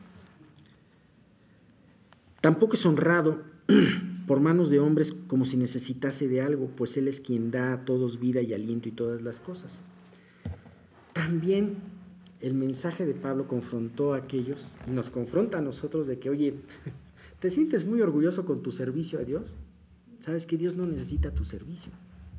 Tampoco 2.40 2.74
es 2.74 2.84
honrado 2.84 3.42
por 4.26 4.40
manos 4.40 4.70
de 4.70 4.80
hombres 4.80 5.12
como 5.12 5.44
si 5.44 5.56
necesitase 5.56 6.28
de 6.28 6.42
algo, 6.42 6.68
pues 6.76 6.96
Él 6.96 7.08
es 7.08 7.20
quien 7.20 7.50
da 7.50 7.72
a 7.72 7.84
todos 7.84 8.20
vida 8.20 8.40
y 8.42 8.52
aliento 8.52 8.88
y 8.88 8.92
todas 8.92 9.22
las 9.22 9.40
cosas. 9.40 9.82
También 11.12 11.76
el 12.40 12.54
mensaje 12.54 13.04
de 13.04 13.14
Pablo 13.14 13.46
confrontó 13.46 14.14
a 14.14 14.18
aquellos 14.18 14.78
y 14.86 14.90
nos 14.90 15.10
confronta 15.10 15.58
a 15.58 15.62
nosotros 15.62 16.06
de 16.06 16.18
que, 16.18 16.30
oye, 16.30 16.54
¿te 17.40 17.50
sientes 17.50 17.84
muy 17.84 18.00
orgulloso 18.00 18.44
con 18.44 18.62
tu 18.62 18.72
servicio 18.72 19.18
a 19.18 19.24
Dios? 19.24 19.56
Sabes 20.18 20.46
que 20.46 20.56
Dios 20.56 20.76
no 20.76 20.86
necesita 20.86 21.34
tu 21.34 21.44
servicio. 21.44 21.92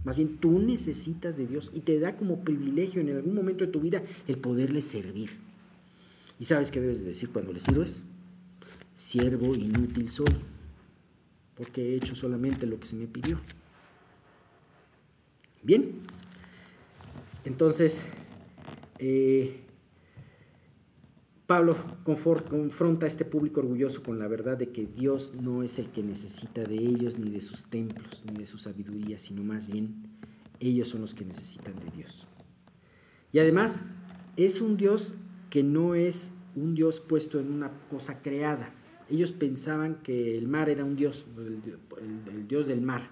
Más 0.03 0.15
bien 0.15 0.37
tú 0.37 0.59
necesitas 0.59 1.37
de 1.37 1.47
Dios 1.47 1.71
y 1.73 1.81
te 1.81 1.99
da 1.99 2.17
como 2.17 2.43
privilegio 2.43 3.01
en 3.01 3.11
algún 3.11 3.35
momento 3.35 3.65
de 3.65 3.71
tu 3.71 3.79
vida 3.79 4.01
el 4.27 4.37
poderle 4.37 4.81
servir. 4.81 5.37
¿Y 6.39 6.45
sabes 6.45 6.71
qué 6.71 6.81
debes 6.81 7.05
decir 7.05 7.29
cuando 7.29 7.53
le 7.53 7.59
sirves? 7.59 8.01
Siervo 8.95 9.55
inútil 9.55 10.09
soy, 10.09 10.25
porque 11.55 11.93
he 11.93 11.95
hecho 11.95 12.15
solamente 12.15 12.65
lo 12.65 12.79
que 12.79 12.87
se 12.87 12.95
me 12.95 13.05
pidió. 13.05 13.37
Bien, 15.61 15.99
entonces 17.45 18.07
eh, 18.97 19.60
Pablo 21.51 21.75
confronta 22.05 23.05
a 23.05 23.09
este 23.09 23.25
público 23.25 23.59
orgulloso 23.59 24.01
con 24.03 24.17
la 24.17 24.29
verdad 24.29 24.55
de 24.55 24.69
que 24.69 24.85
Dios 24.85 25.33
no 25.35 25.63
es 25.63 25.79
el 25.79 25.87
que 25.87 26.01
necesita 26.01 26.63
de 26.63 26.75
ellos, 26.75 27.19
ni 27.19 27.29
de 27.29 27.41
sus 27.41 27.65
templos, 27.65 28.23
ni 28.25 28.39
de 28.39 28.45
su 28.45 28.57
sabiduría, 28.57 29.19
sino 29.19 29.43
más 29.43 29.67
bien 29.67 29.95
ellos 30.61 30.87
son 30.87 31.01
los 31.01 31.13
que 31.13 31.25
necesitan 31.25 31.75
de 31.75 31.91
Dios. 31.93 32.25
Y 33.33 33.39
además 33.39 33.83
es 34.37 34.61
un 34.61 34.77
Dios 34.77 35.15
que 35.49 35.61
no 35.61 35.93
es 35.93 36.35
un 36.55 36.73
Dios 36.73 37.01
puesto 37.01 37.37
en 37.37 37.51
una 37.51 37.69
cosa 37.89 38.21
creada. 38.21 38.71
Ellos 39.09 39.33
pensaban 39.33 39.95
que 39.95 40.37
el 40.37 40.47
mar 40.47 40.69
era 40.69 40.85
un 40.85 40.95
Dios, 40.95 41.25
el, 41.37 42.47
Dios 42.47 42.67
del 42.67 42.79
mar, 42.79 43.09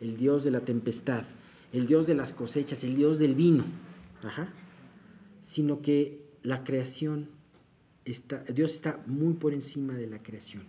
el 0.00 0.16
Dios 0.16 0.44
de 0.44 0.50
la 0.50 0.60
tempestad, 0.60 1.24
el 1.74 1.86
Dios 1.86 2.06
de 2.06 2.14
las 2.14 2.32
cosechas, 2.32 2.84
el 2.84 2.96
Dios 2.96 3.18
del 3.18 3.34
vino, 3.34 3.64
sino 5.42 5.82
que 5.82 6.24
la 6.42 6.64
creación, 6.64 7.41
Dios 8.04 8.74
está 8.74 9.02
muy 9.06 9.34
por 9.34 9.54
encima 9.54 9.94
de 9.94 10.06
la 10.06 10.22
creación 10.22 10.64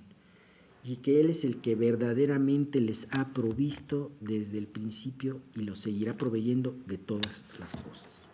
y 0.84 0.98
que 0.98 1.20
Él 1.20 1.30
es 1.30 1.46
el 1.46 1.62
que 1.62 1.76
verdaderamente 1.76 2.82
les 2.82 3.08
ha 3.12 3.34
provisto 3.34 4.12
desde 4.20 4.58
el 4.58 4.68
principio 4.68 5.42
y 5.56 5.62
los 5.62 5.80
seguirá 5.80 6.14
proveyendo 6.14 6.76
de 6.86 6.98
todas 6.98 7.44
las 7.60 7.78
cosas. 7.78 8.28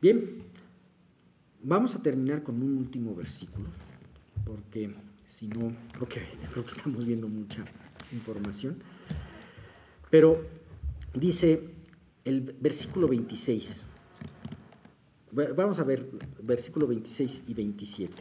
Bien, 0.00 0.42
vamos 1.62 1.94
a 1.94 2.02
terminar 2.02 2.42
con 2.42 2.62
un 2.62 2.78
último 2.78 3.14
versículo, 3.14 3.68
porque 4.46 4.94
si 5.24 5.48
no, 5.48 5.72
creo 5.92 6.08
que, 6.08 6.22
creo 6.50 6.64
que 6.64 6.70
estamos 6.70 7.04
viendo 7.04 7.28
mucha 7.28 7.64
información. 8.12 8.76
Pero 10.10 10.42
dice 11.12 11.68
el 12.24 12.40
versículo 12.58 13.08
26, 13.08 13.84
vamos 15.32 15.78
a 15.78 15.84
ver 15.84 16.08
versículo 16.42 16.86
26 16.86 17.42
y 17.48 17.54
27. 17.54 18.14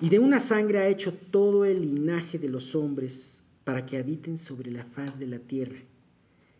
Y 0.00 0.08
de 0.10 0.18
una 0.18 0.40
sangre 0.40 0.78
ha 0.78 0.88
hecho 0.88 1.12
todo 1.12 1.64
el 1.64 1.80
linaje 1.80 2.38
de 2.38 2.48
los 2.48 2.74
hombres 2.74 3.44
para 3.64 3.86
que 3.86 3.96
habiten 3.96 4.38
sobre 4.38 4.70
la 4.70 4.84
faz 4.84 5.18
de 5.18 5.26
la 5.26 5.38
tierra, 5.38 5.78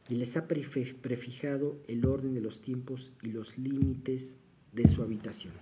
y 0.08 0.14
les 0.14 0.36
ha 0.36 0.46
prefijado 0.48 1.76
el 1.88 2.06
orden 2.06 2.34
de 2.34 2.40
los 2.40 2.60
tiempos 2.60 3.12
y 3.22 3.28
los 3.28 3.58
límites 3.58 4.38
de 4.72 4.86
su 4.86 5.02
habitación. 5.02 5.52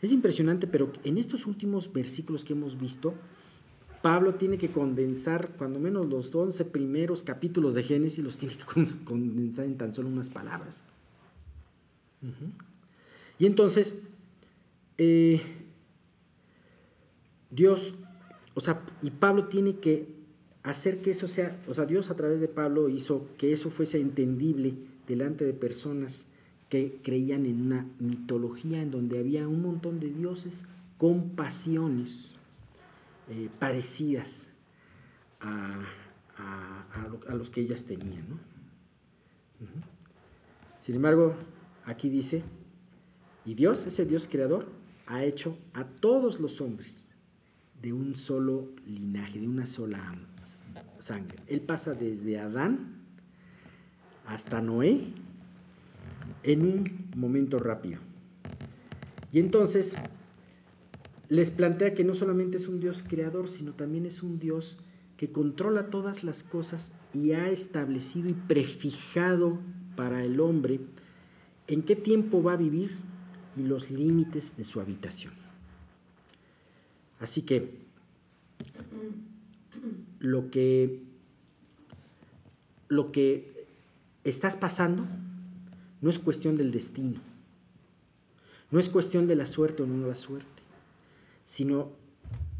Es 0.00 0.12
impresionante, 0.12 0.66
pero 0.66 0.92
en 1.04 1.18
estos 1.18 1.46
últimos 1.46 1.92
versículos 1.92 2.44
que 2.44 2.52
hemos 2.52 2.78
visto, 2.78 3.14
Pablo 4.02 4.34
tiene 4.34 4.58
que 4.58 4.68
condensar 4.68 5.56
cuando 5.56 5.78
menos 5.78 6.06
los 6.06 6.34
11 6.34 6.64
primeros 6.66 7.22
capítulos 7.22 7.74
de 7.74 7.82
Génesis, 7.84 8.24
los 8.24 8.36
tiene 8.36 8.56
que 8.56 8.64
condensar 9.04 9.64
en 9.64 9.76
tan 9.76 9.92
solo 9.92 10.08
unas 10.08 10.28
palabras. 10.28 10.84
Y 13.38 13.46
entonces, 13.46 13.96
eh, 14.98 15.40
Dios, 17.50 17.94
o 18.54 18.60
sea, 18.60 18.82
y 19.02 19.10
Pablo 19.10 19.48
tiene 19.48 19.76
que 19.76 20.06
hacer 20.62 21.00
que 21.00 21.10
eso 21.10 21.26
sea, 21.26 21.60
o 21.68 21.74
sea, 21.74 21.86
Dios 21.86 22.10
a 22.10 22.16
través 22.16 22.40
de 22.40 22.48
Pablo 22.48 22.88
hizo 22.88 23.28
que 23.36 23.52
eso 23.52 23.70
fuese 23.70 24.00
entendible 24.00 24.74
delante 25.06 25.44
de 25.44 25.52
personas 25.52 26.26
que 26.68 26.98
creían 27.02 27.44
en 27.46 27.60
una 27.60 27.86
mitología 27.98 28.80
en 28.80 28.90
donde 28.90 29.18
había 29.18 29.46
un 29.48 29.60
montón 29.60 30.00
de 30.00 30.08
dioses 30.08 30.66
con 30.96 31.30
pasiones 31.30 32.38
eh, 33.28 33.50
parecidas 33.58 34.48
a, 35.40 35.84
los 37.34 37.50
que 37.50 37.60
ellas 37.60 37.84
tenían. 37.84 38.24
Sin 40.80 40.94
embargo, 40.94 41.34
aquí 41.84 42.08
dice, 42.08 42.42
y 43.44 43.54
Dios, 43.54 43.86
ese 43.86 44.06
Dios 44.06 44.28
creador, 44.30 44.66
ha 45.06 45.24
hecho 45.24 45.58
a 45.74 45.84
todos 45.84 46.40
los 46.40 46.60
hombres 46.60 47.06
de 47.80 47.92
un 47.92 48.14
solo 48.14 48.70
linaje, 48.86 49.40
de 49.40 49.48
una 49.48 49.66
sola 49.66 50.14
sangre. 50.98 51.36
Él 51.48 51.60
pasa 51.60 51.94
desde 51.94 52.38
Adán 52.38 53.02
hasta 54.24 54.60
Noé 54.60 55.04
en 56.44 56.62
un 56.62 57.10
momento 57.16 57.58
rápido. 57.58 58.00
Y 59.32 59.40
entonces 59.40 59.96
les 61.28 61.50
plantea 61.50 61.94
que 61.94 62.04
no 62.04 62.14
solamente 62.14 62.58
es 62.58 62.68
un 62.68 62.78
Dios 62.78 63.02
creador, 63.02 63.48
sino 63.48 63.72
también 63.72 64.06
es 64.06 64.22
un 64.22 64.38
Dios 64.38 64.78
que 65.16 65.32
controla 65.32 65.88
todas 65.88 66.24
las 66.24 66.42
cosas 66.42 66.92
y 67.12 67.32
ha 67.32 67.48
establecido 67.48 68.28
y 68.28 68.34
prefijado 68.34 69.58
para 69.96 70.24
el 70.24 70.40
hombre 70.40 70.80
en 71.66 71.82
qué 71.82 71.96
tiempo 71.96 72.42
va 72.42 72.54
a 72.54 72.56
vivir 72.56 72.96
y 73.56 73.62
los 73.62 73.90
límites 73.90 74.56
de 74.56 74.64
su 74.64 74.80
habitación. 74.80 75.32
Así 77.20 77.42
que 77.42 77.82
lo 80.18 80.50
que 80.50 81.02
lo 82.88 83.10
que 83.10 83.66
estás 84.24 84.54
pasando 84.54 85.06
no 86.00 86.10
es 86.10 86.18
cuestión 86.18 86.56
del 86.56 86.72
destino, 86.72 87.20
no 88.70 88.78
es 88.78 88.88
cuestión 88.88 89.26
de 89.26 89.36
la 89.36 89.46
suerte 89.46 89.82
o 89.82 89.86
no 89.86 90.06
la 90.06 90.14
suerte, 90.14 90.62
sino 91.46 91.90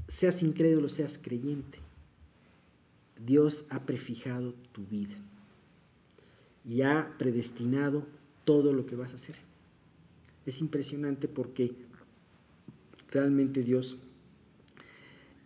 seas 0.09 0.43
incrédulo, 0.43 0.89
seas 0.89 1.19
creyente. 1.19 1.79
Dios 3.25 3.67
ha 3.71 3.81
prefijado 3.81 4.55
tu 4.73 4.87
vida 4.87 5.15
y 6.65 6.83
ha 6.83 7.15
predestinado 7.19 8.07
todo 8.45 8.73
lo 8.73 8.87
que 8.87 8.97
vas 8.97 9.13
a 9.13 9.17
hacer. 9.17 9.37
Es 10.47 10.61
impresionante 10.61 11.29
porque 11.29 11.73
realmente 13.11 13.63
Dios 13.63 13.99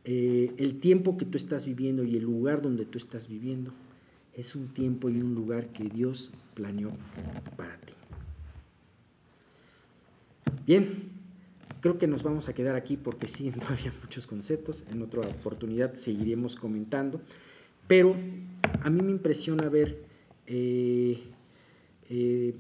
eh, 0.09 0.55
el 0.59 0.79
tiempo 0.79 1.17
que 1.17 1.25
tú 1.25 1.37
estás 1.37 1.67
viviendo 1.67 2.05
y 2.05 2.17
el 2.17 2.23
lugar 2.23 2.63
donde 2.63 2.85
tú 2.85 2.97
estás 2.97 3.27
viviendo 3.29 3.73
es 4.35 4.55
un 4.55 4.69
tiempo 4.69 5.11
y 5.11 5.21
un 5.21 5.35
lugar 5.35 5.73
que 5.73 5.83
Dios 5.85 6.31
planeó 6.55 6.93
para 7.57 7.77
ti. 7.81 7.93
Bien, 10.65 10.87
creo 11.81 11.99
que 11.99 12.07
nos 12.07 12.23
vamos 12.23 12.49
a 12.49 12.55
quedar 12.55 12.77
aquí 12.77 12.97
porque 12.97 13.27
sí, 13.27 13.51
todavía 13.61 13.93
muchos 14.01 14.29
conceptos. 14.29 14.85
En 14.91 15.03
otra 15.03 15.23
oportunidad 15.23 15.95
seguiremos 15.95 16.55
comentando. 16.55 17.21
Pero 17.89 18.15
a 18.83 18.91
mí 18.91 19.03
me 19.03 19.11
impresiona 19.11 19.69
ver 19.69 20.05
eh, 20.47 21.21
eh, 22.11 22.55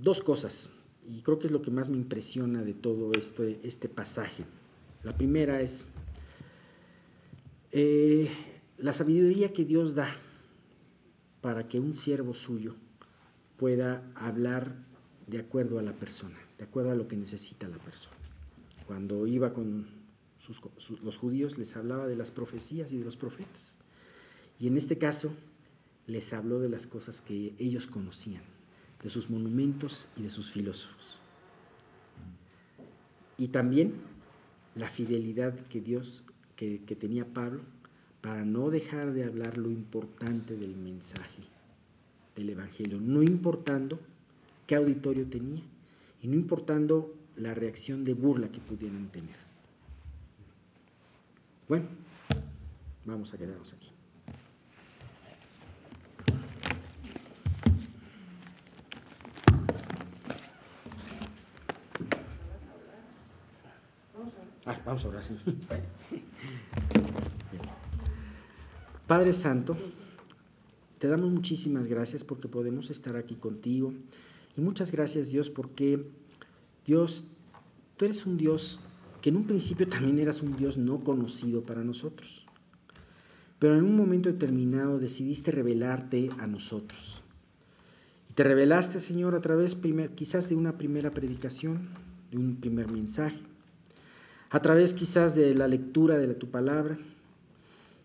dos 0.00 0.22
cosas. 0.22 0.70
Y 1.06 1.22
creo 1.22 1.38
que 1.38 1.46
es 1.46 1.52
lo 1.52 1.62
que 1.62 1.70
más 1.70 1.88
me 1.88 1.96
impresiona 1.96 2.62
de 2.62 2.74
todo 2.74 3.12
esto, 3.12 3.44
este 3.44 3.88
pasaje. 3.88 4.44
La 5.02 5.16
primera 5.16 5.60
es 5.60 5.86
eh, 7.72 8.30
la 8.78 8.92
sabiduría 8.92 9.52
que 9.52 9.64
Dios 9.64 9.94
da 9.94 10.08
para 11.40 11.68
que 11.68 11.80
un 11.80 11.94
siervo 11.94 12.34
suyo 12.34 12.74
pueda 13.56 14.10
hablar 14.14 14.76
de 15.26 15.38
acuerdo 15.38 15.78
a 15.78 15.82
la 15.82 15.92
persona, 15.92 16.38
de 16.58 16.64
acuerdo 16.64 16.90
a 16.90 16.94
lo 16.94 17.06
que 17.08 17.16
necesita 17.16 17.68
la 17.68 17.78
persona. 17.78 18.16
Cuando 18.86 19.26
iba 19.26 19.52
con 19.52 19.86
los 21.02 21.16
judíos 21.16 21.58
les 21.58 21.76
hablaba 21.76 22.06
de 22.06 22.16
las 22.16 22.30
profecías 22.30 22.92
y 22.92 22.98
de 22.98 23.04
los 23.04 23.16
profetas. 23.16 23.74
Y 24.58 24.66
en 24.66 24.76
este 24.76 24.98
caso 24.98 25.32
les 26.06 26.32
habló 26.32 26.58
de 26.58 26.68
las 26.68 26.86
cosas 26.86 27.20
que 27.20 27.54
ellos 27.58 27.86
conocían, 27.86 28.42
de 29.02 29.08
sus 29.08 29.30
monumentos 29.30 30.08
y 30.16 30.22
de 30.22 30.30
sus 30.30 30.50
filósofos. 30.50 31.18
Y 33.36 33.48
también 33.48 33.94
la 34.74 34.88
fidelidad 34.88 35.54
que 35.54 35.80
Dios 35.80 36.24
que, 36.56 36.78
tenía 36.98 37.24
Pablo 37.24 37.60
para 38.20 38.44
no 38.44 38.70
dejar 38.70 39.12
de 39.12 39.24
hablar 39.24 39.58
lo 39.58 39.70
importante 39.70 40.56
del 40.56 40.76
mensaje 40.76 41.42
del 42.34 42.50
Evangelio, 42.50 43.00
no 43.00 43.22
importando 43.22 44.00
qué 44.66 44.74
auditorio 44.74 45.26
tenía 45.28 45.62
y 46.20 46.26
no 46.26 46.34
importando 46.34 47.14
la 47.36 47.54
reacción 47.54 48.02
de 48.02 48.14
burla 48.14 48.50
que 48.50 48.60
pudieran 48.60 49.08
tener. 49.08 49.36
Bueno, 51.68 51.86
vamos 53.04 53.32
a 53.34 53.38
quedarnos 53.38 53.72
aquí. 53.72 53.97
Ah, 64.68 64.78
vamos 64.84 65.02
a 65.06 65.08
orar, 65.08 65.24
sí. 65.24 65.34
Padre 69.06 69.32
Santo, 69.32 69.74
te 70.98 71.08
damos 71.08 71.30
muchísimas 71.30 71.86
gracias 71.86 72.22
porque 72.22 72.48
podemos 72.48 72.90
estar 72.90 73.16
aquí 73.16 73.34
contigo. 73.36 73.94
Y 74.58 74.60
muchas 74.60 74.92
gracias 74.92 75.30
Dios 75.30 75.48
porque 75.48 76.04
Dios, 76.84 77.24
tú 77.96 78.04
eres 78.04 78.26
un 78.26 78.36
Dios 78.36 78.80
que 79.22 79.30
en 79.30 79.36
un 79.36 79.46
principio 79.46 79.88
también 79.88 80.18
eras 80.18 80.42
un 80.42 80.54
Dios 80.54 80.76
no 80.76 81.02
conocido 81.02 81.62
para 81.62 81.82
nosotros. 81.82 82.44
Pero 83.58 83.74
en 83.74 83.84
un 83.84 83.96
momento 83.96 84.30
determinado 84.30 84.98
decidiste 84.98 85.50
revelarte 85.50 86.28
a 86.40 86.46
nosotros. 86.46 87.22
Y 88.28 88.34
te 88.34 88.44
revelaste, 88.44 89.00
Señor, 89.00 89.34
a 89.34 89.40
través 89.40 89.78
quizás 90.14 90.50
de 90.50 90.56
una 90.56 90.76
primera 90.76 91.14
predicación, 91.14 91.88
de 92.30 92.36
un 92.36 92.56
primer 92.56 92.88
mensaje, 92.88 93.40
a 94.50 94.60
través 94.60 94.94
quizás 94.94 95.34
de 95.34 95.54
la 95.54 95.68
lectura 95.68 96.18
de 96.18 96.34
tu 96.34 96.50
palabra 96.50 96.98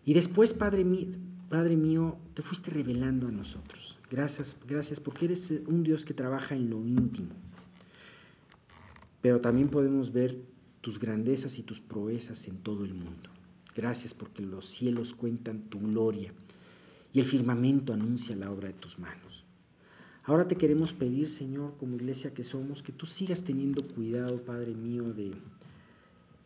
y 0.04 0.14
después, 0.14 0.52
Padre 0.54 0.84
mío, 0.84 1.08
Padre 1.48 1.76
mío, 1.76 2.18
te 2.34 2.42
fuiste 2.42 2.70
revelando 2.70 3.28
a 3.28 3.32
nosotros. 3.32 3.98
Gracias, 4.10 4.56
gracias 4.66 5.00
porque 5.00 5.26
eres 5.26 5.52
un 5.66 5.82
Dios 5.82 6.04
que 6.04 6.14
trabaja 6.14 6.54
en 6.54 6.70
lo 6.70 6.84
íntimo. 6.84 7.30
pero 9.22 9.40
también 9.40 9.68
podemos 9.68 10.12
ver 10.12 10.36
tus 10.82 11.00
grandezas 11.00 11.58
y 11.58 11.62
tus 11.62 11.80
proezas 11.80 12.46
en 12.46 12.58
todo 12.58 12.84
el 12.84 12.92
mundo. 12.92 13.30
Gracias 13.74 14.12
porque 14.12 14.42
los 14.42 14.66
cielos 14.66 15.14
cuentan 15.14 15.62
tu 15.62 15.80
gloria 15.80 16.32
y 17.14 17.20
el 17.20 17.24
firmamento 17.24 17.94
anuncia 17.94 18.36
la 18.36 18.50
obra 18.50 18.68
de 18.68 18.74
tus 18.74 18.98
manos. 18.98 19.44
Ahora 20.24 20.46
te 20.46 20.56
queremos 20.56 20.92
pedir, 20.92 21.28
Señor, 21.28 21.76
como 21.78 21.96
iglesia 21.96 22.34
que 22.34 22.44
somos, 22.44 22.82
que 22.82 22.92
tú 22.92 23.06
sigas 23.06 23.44
teniendo 23.44 23.86
cuidado, 23.86 24.42
Padre 24.42 24.74
mío, 24.74 25.14
de 25.14 25.32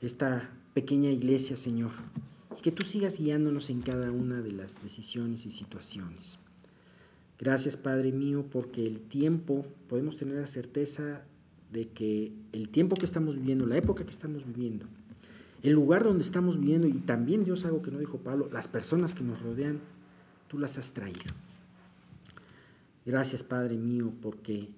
esta 0.00 0.50
pequeña 0.74 1.10
iglesia, 1.10 1.56
Señor, 1.56 1.90
que 2.62 2.72
tú 2.72 2.82
sigas 2.84 3.18
guiándonos 3.18 3.70
en 3.70 3.80
cada 3.80 4.10
una 4.10 4.42
de 4.42 4.52
las 4.52 4.82
decisiones 4.82 5.46
y 5.46 5.50
situaciones. 5.50 6.38
Gracias, 7.38 7.76
Padre 7.76 8.12
mío, 8.12 8.46
porque 8.50 8.86
el 8.86 9.00
tiempo, 9.00 9.64
podemos 9.88 10.16
tener 10.16 10.36
la 10.36 10.46
certeza 10.46 11.24
de 11.72 11.88
que 11.88 12.32
el 12.52 12.68
tiempo 12.68 12.96
que 12.96 13.04
estamos 13.04 13.36
viviendo, 13.36 13.66
la 13.66 13.76
época 13.76 14.04
que 14.04 14.10
estamos 14.10 14.44
viviendo, 14.44 14.86
el 15.62 15.72
lugar 15.72 16.04
donde 16.04 16.22
estamos 16.22 16.58
viviendo 16.58 16.88
y 16.88 16.94
también 16.94 17.44
Dios 17.44 17.64
algo 17.64 17.82
que 17.82 17.90
no 17.90 17.98
dijo 17.98 18.18
Pablo, 18.18 18.48
las 18.52 18.68
personas 18.68 19.14
que 19.14 19.22
nos 19.22 19.40
rodean, 19.40 19.80
tú 20.48 20.58
las 20.58 20.78
has 20.78 20.92
traído. 20.92 21.32
Gracias 23.06 23.42
Padre 23.42 23.76
mío 23.76 24.12
porque, 24.20 24.68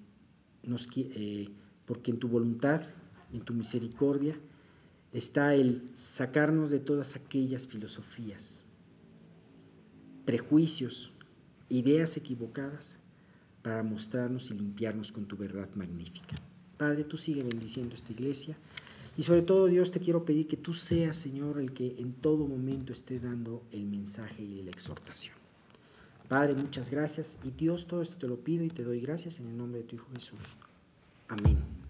nos, 0.63 0.87
eh, 0.95 1.49
porque 1.85 2.11
en 2.11 2.19
tu 2.19 2.27
voluntad, 2.27 2.81
en 3.33 3.41
tu 3.41 3.53
misericordia, 3.53 4.35
está 5.13 5.55
el 5.55 5.89
sacarnos 5.93 6.69
de 6.69 6.79
todas 6.79 7.15
aquellas 7.15 7.67
filosofías, 7.67 8.65
prejuicios, 10.25 11.11
ideas 11.69 12.15
equivocadas 12.17 12.99
para 13.61 13.83
mostrarnos 13.83 14.51
y 14.51 14.55
limpiarnos 14.55 15.11
con 15.11 15.25
tu 15.25 15.37
verdad 15.37 15.69
magnífica. 15.75 16.35
Padre, 16.77 17.03
tú 17.03 17.17
sigue 17.17 17.43
bendiciendo 17.43 17.95
esta 17.95 18.11
iglesia. 18.11 18.57
Y 19.17 19.23
sobre 19.23 19.41
todo, 19.41 19.67
Dios, 19.67 19.91
te 19.91 19.99
quiero 19.99 20.25
pedir 20.25 20.47
que 20.47 20.57
tú 20.57 20.73
seas, 20.73 21.15
Señor, 21.15 21.59
el 21.59 21.73
que 21.73 21.95
en 21.99 22.13
todo 22.13 22.47
momento 22.47 22.93
esté 22.93 23.19
dando 23.19 23.63
el 23.71 23.85
mensaje 23.85 24.41
y 24.41 24.63
la 24.63 24.71
exhortación. 24.71 25.35
Padre, 26.27 26.55
muchas 26.55 26.89
gracias. 26.89 27.39
Y 27.43 27.51
Dios, 27.51 27.87
todo 27.87 28.01
esto 28.01 28.15
te 28.17 28.27
lo 28.27 28.37
pido 28.37 28.63
y 28.63 28.69
te 28.69 28.83
doy 28.83 29.01
gracias 29.01 29.39
en 29.39 29.47
el 29.47 29.57
nombre 29.57 29.81
de 29.81 29.87
tu 29.87 29.97
Hijo 29.97 30.07
Jesús. 30.13 30.39
Amén. 31.27 31.80